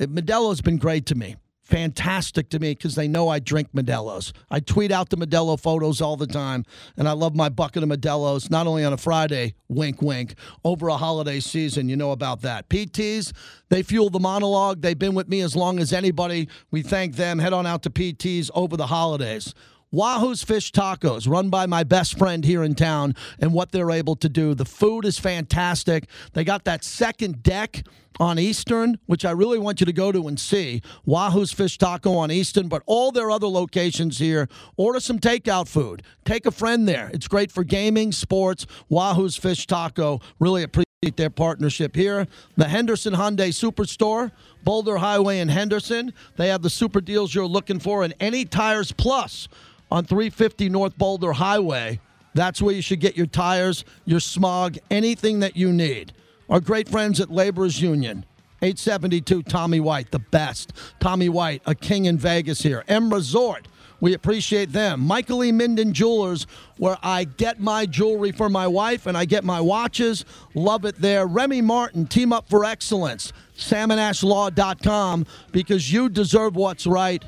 Modelo's 0.00 0.60
been 0.60 0.78
great 0.78 1.04
to 1.06 1.14
me. 1.14 1.36
Fantastic 1.72 2.50
to 2.50 2.58
me 2.58 2.72
because 2.72 2.96
they 2.96 3.08
know 3.08 3.30
I 3.30 3.38
drink 3.38 3.68
Modelo's. 3.74 4.34
I 4.50 4.60
tweet 4.60 4.92
out 4.92 5.08
the 5.08 5.16
Modelo 5.16 5.58
photos 5.58 6.02
all 6.02 6.18
the 6.18 6.26
time, 6.26 6.66
and 6.98 7.08
I 7.08 7.12
love 7.12 7.34
my 7.34 7.48
bucket 7.48 7.82
of 7.82 7.88
Modelo's, 7.88 8.50
not 8.50 8.66
only 8.66 8.84
on 8.84 8.92
a 8.92 8.98
Friday, 8.98 9.54
wink, 9.70 10.02
wink, 10.02 10.34
over 10.66 10.88
a 10.88 10.98
holiday 10.98 11.40
season. 11.40 11.88
You 11.88 11.96
know 11.96 12.12
about 12.12 12.42
that. 12.42 12.68
PTs, 12.68 13.32
they 13.70 13.82
fuel 13.82 14.10
the 14.10 14.20
monologue. 14.20 14.82
They've 14.82 14.98
been 14.98 15.14
with 15.14 15.28
me 15.28 15.40
as 15.40 15.56
long 15.56 15.78
as 15.78 15.94
anybody. 15.94 16.46
We 16.70 16.82
thank 16.82 17.16
them. 17.16 17.38
Head 17.38 17.54
on 17.54 17.66
out 17.66 17.84
to 17.84 17.90
PTs 17.90 18.50
over 18.54 18.76
the 18.76 18.88
holidays. 18.88 19.54
Wahoo's 19.92 20.42
Fish 20.42 20.72
Tacos, 20.72 21.28
run 21.28 21.50
by 21.50 21.66
my 21.66 21.84
best 21.84 22.16
friend 22.16 22.46
here 22.46 22.62
in 22.62 22.74
town, 22.74 23.14
and 23.38 23.52
what 23.52 23.72
they're 23.72 23.90
able 23.90 24.16
to 24.16 24.28
do. 24.28 24.54
The 24.54 24.64
food 24.64 25.04
is 25.04 25.18
fantastic. 25.18 26.06
They 26.32 26.44
got 26.44 26.64
that 26.64 26.82
second 26.82 27.42
deck 27.42 27.84
on 28.18 28.38
Eastern, 28.38 28.98
which 29.04 29.26
I 29.26 29.32
really 29.32 29.58
want 29.58 29.80
you 29.80 29.86
to 29.86 29.92
go 29.92 30.10
to 30.10 30.28
and 30.28 30.40
see. 30.40 30.80
Wahoo's 31.04 31.52
Fish 31.52 31.76
Taco 31.76 32.14
on 32.14 32.30
Eastern, 32.30 32.68
but 32.68 32.82
all 32.86 33.12
their 33.12 33.30
other 33.30 33.46
locations 33.46 34.18
here. 34.18 34.48
Order 34.78 34.98
some 34.98 35.18
takeout 35.18 35.68
food. 35.68 36.02
Take 36.24 36.46
a 36.46 36.50
friend 36.50 36.88
there. 36.88 37.10
It's 37.12 37.28
great 37.28 37.52
for 37.52 37.62
gaming, 37.62 38.12
sports. 38.12 38.66
Wahoo's 38.88 39.36
Fish 39.36 39.66
Taco. 39.66 40.20
Really 40.38 40.62
appreciate 40.62 41.16
their 41.16 41.30
partnership 41.30 41.94
here. 41.96 42.26
The 42.56 42.68
Henderson 42.68 43.12
Hyundai 43.12 43.48
Superstore, 43.48 44.30
Boulder 44.64 44.96
Highway 44.96 45.40
in 45.40 45.48
Henderson. 45.48 46.14
They 46.36 46.48
have 46.48 46.62
the 46.62 46.70
super 46.70 47.02
deals 47.02 47.34
you're 47.34 47.44
looking 47.44 47.78
for 47.78 48.04
and 48.04 48.14
any 48.20 48.46
tires 48.46 48.92
plus 48.92 49.48
on 49.92 50.06
350 50.06 50.70
North 50.70 50.96
Boulder 50.96 51.34
Highway. 51.34 52.00
That's 52.32 52.62
where 52.62 52.74
you 52.74 52.80
should 52.80 53.00
get 53.00 53.14
your 53.14 53.26
tires, 53.26 53.84
your 54.06 54.20
smog, 54.20 54.78
anything 54.90 55.40
that 55.40 55.54
you 55.54 55.70
need. 55.70 56.14
Our 56.48 56.60
great 56.60 56.88
friends 56.88 57.20
at 57.20 57.30
Laborers 57.30 57.82
Union. 57.82 58.24
872 58.62 59.42
Tommy 59.42 59.80
White, 59.80 60.10
the 60.10 60.18
best. 60.18 60.72
Tommy 60.98 61.28
White, 61.28 61.60
a 61.66 61.74
king 61.74 62.06
in 62.06 62.16
Vegas 62.16 62.62
here. 62.62 62.84
M 62.88 63.12
Resort, 63.12 63.68
we 64.00 64.14
appreciate 64.14 64.72
them. 64.72 65.00
Michael 65.00 65.44
E. 65.44 65.52
Minden 65.52 65.92
Jewelers, 65.92 66.46
where 66.78 66.96
I 67.02 67.24
get 67.24 67.60
my 67.60 67.84
jewelry 67.84 68.32
for 68.32 68.48
my 68.48 68.66
wife 68.66 69.04
and 69.04 69.14
I 69.14 69.26
get 69.26 69.44
my 69.44 69.60
watches. 69.60 70.24
Love 70.54 70.86
it 70.86 70.96
there. 71.02 71.26
Remy 71.26 71.60
Martin, 71.60 72.06
Team 72.06 72.32
Up 72.32 72.48
for 72.48 72.64
Excellence. 72.64 73.34
SamAndAshLaw.com 73.58 75.26
because 75.52 75.92
you 75.92 76.08
deserve 76.08 76.56
what's 76.56 76.86
right. 76.86 77.22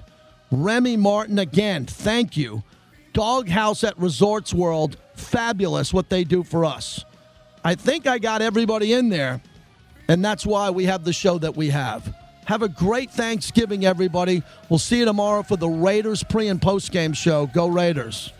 Remy 0.63 0.97
Martin, 0.97 1.39
again, 1.39 1.85
thank 1.87 2.37
you. 2.37 2.63
Doghouse 3.13 3.83
at 3.83 3.99
Resorts 3.99 4.55
World, 4.55 4.97
fabulous 5.15 5.93
what 5.93 6.11
they 6.11 6.25
do 6.25 6.43
for 6.43 6.65
us. 6.65 7.05
I 7.65 7.75
think 7.75 8.07
I 8.07 8.19
got 8.19 8.43
everybody 8.43 8.93
in 8.93 9.09
there, 9.09 9.41
and 10.09 10.25
that's 10.25 10.45
why 10.47 10.71
we 10.71 10.85
have 10.85 11.05
the 11.05 11.13
show 11.13 11.39
that 11.39 11.57
we 11.57 11.71
have. 11.71 12.15
Have 12.47 12.63
a 12.63 12.69
great 12.69 13.11
Thanksgiving, 13.11 13.85
everybody. 13.87 14.43
We'll 14.69 14.79
see 14.79 14.99
you 14.99 15.07
tomorrow 15.07 15.43
for 15.43 15.57
the 15.57 15.69
Raiders 15.69 16.23
pre 16.23 16.49
and 16.49 16.61
post 16.61 16.93
game 16.93 17.15
show. 17.15 17.47
Go 17.47 17.67
Raiders. 17.67 18.33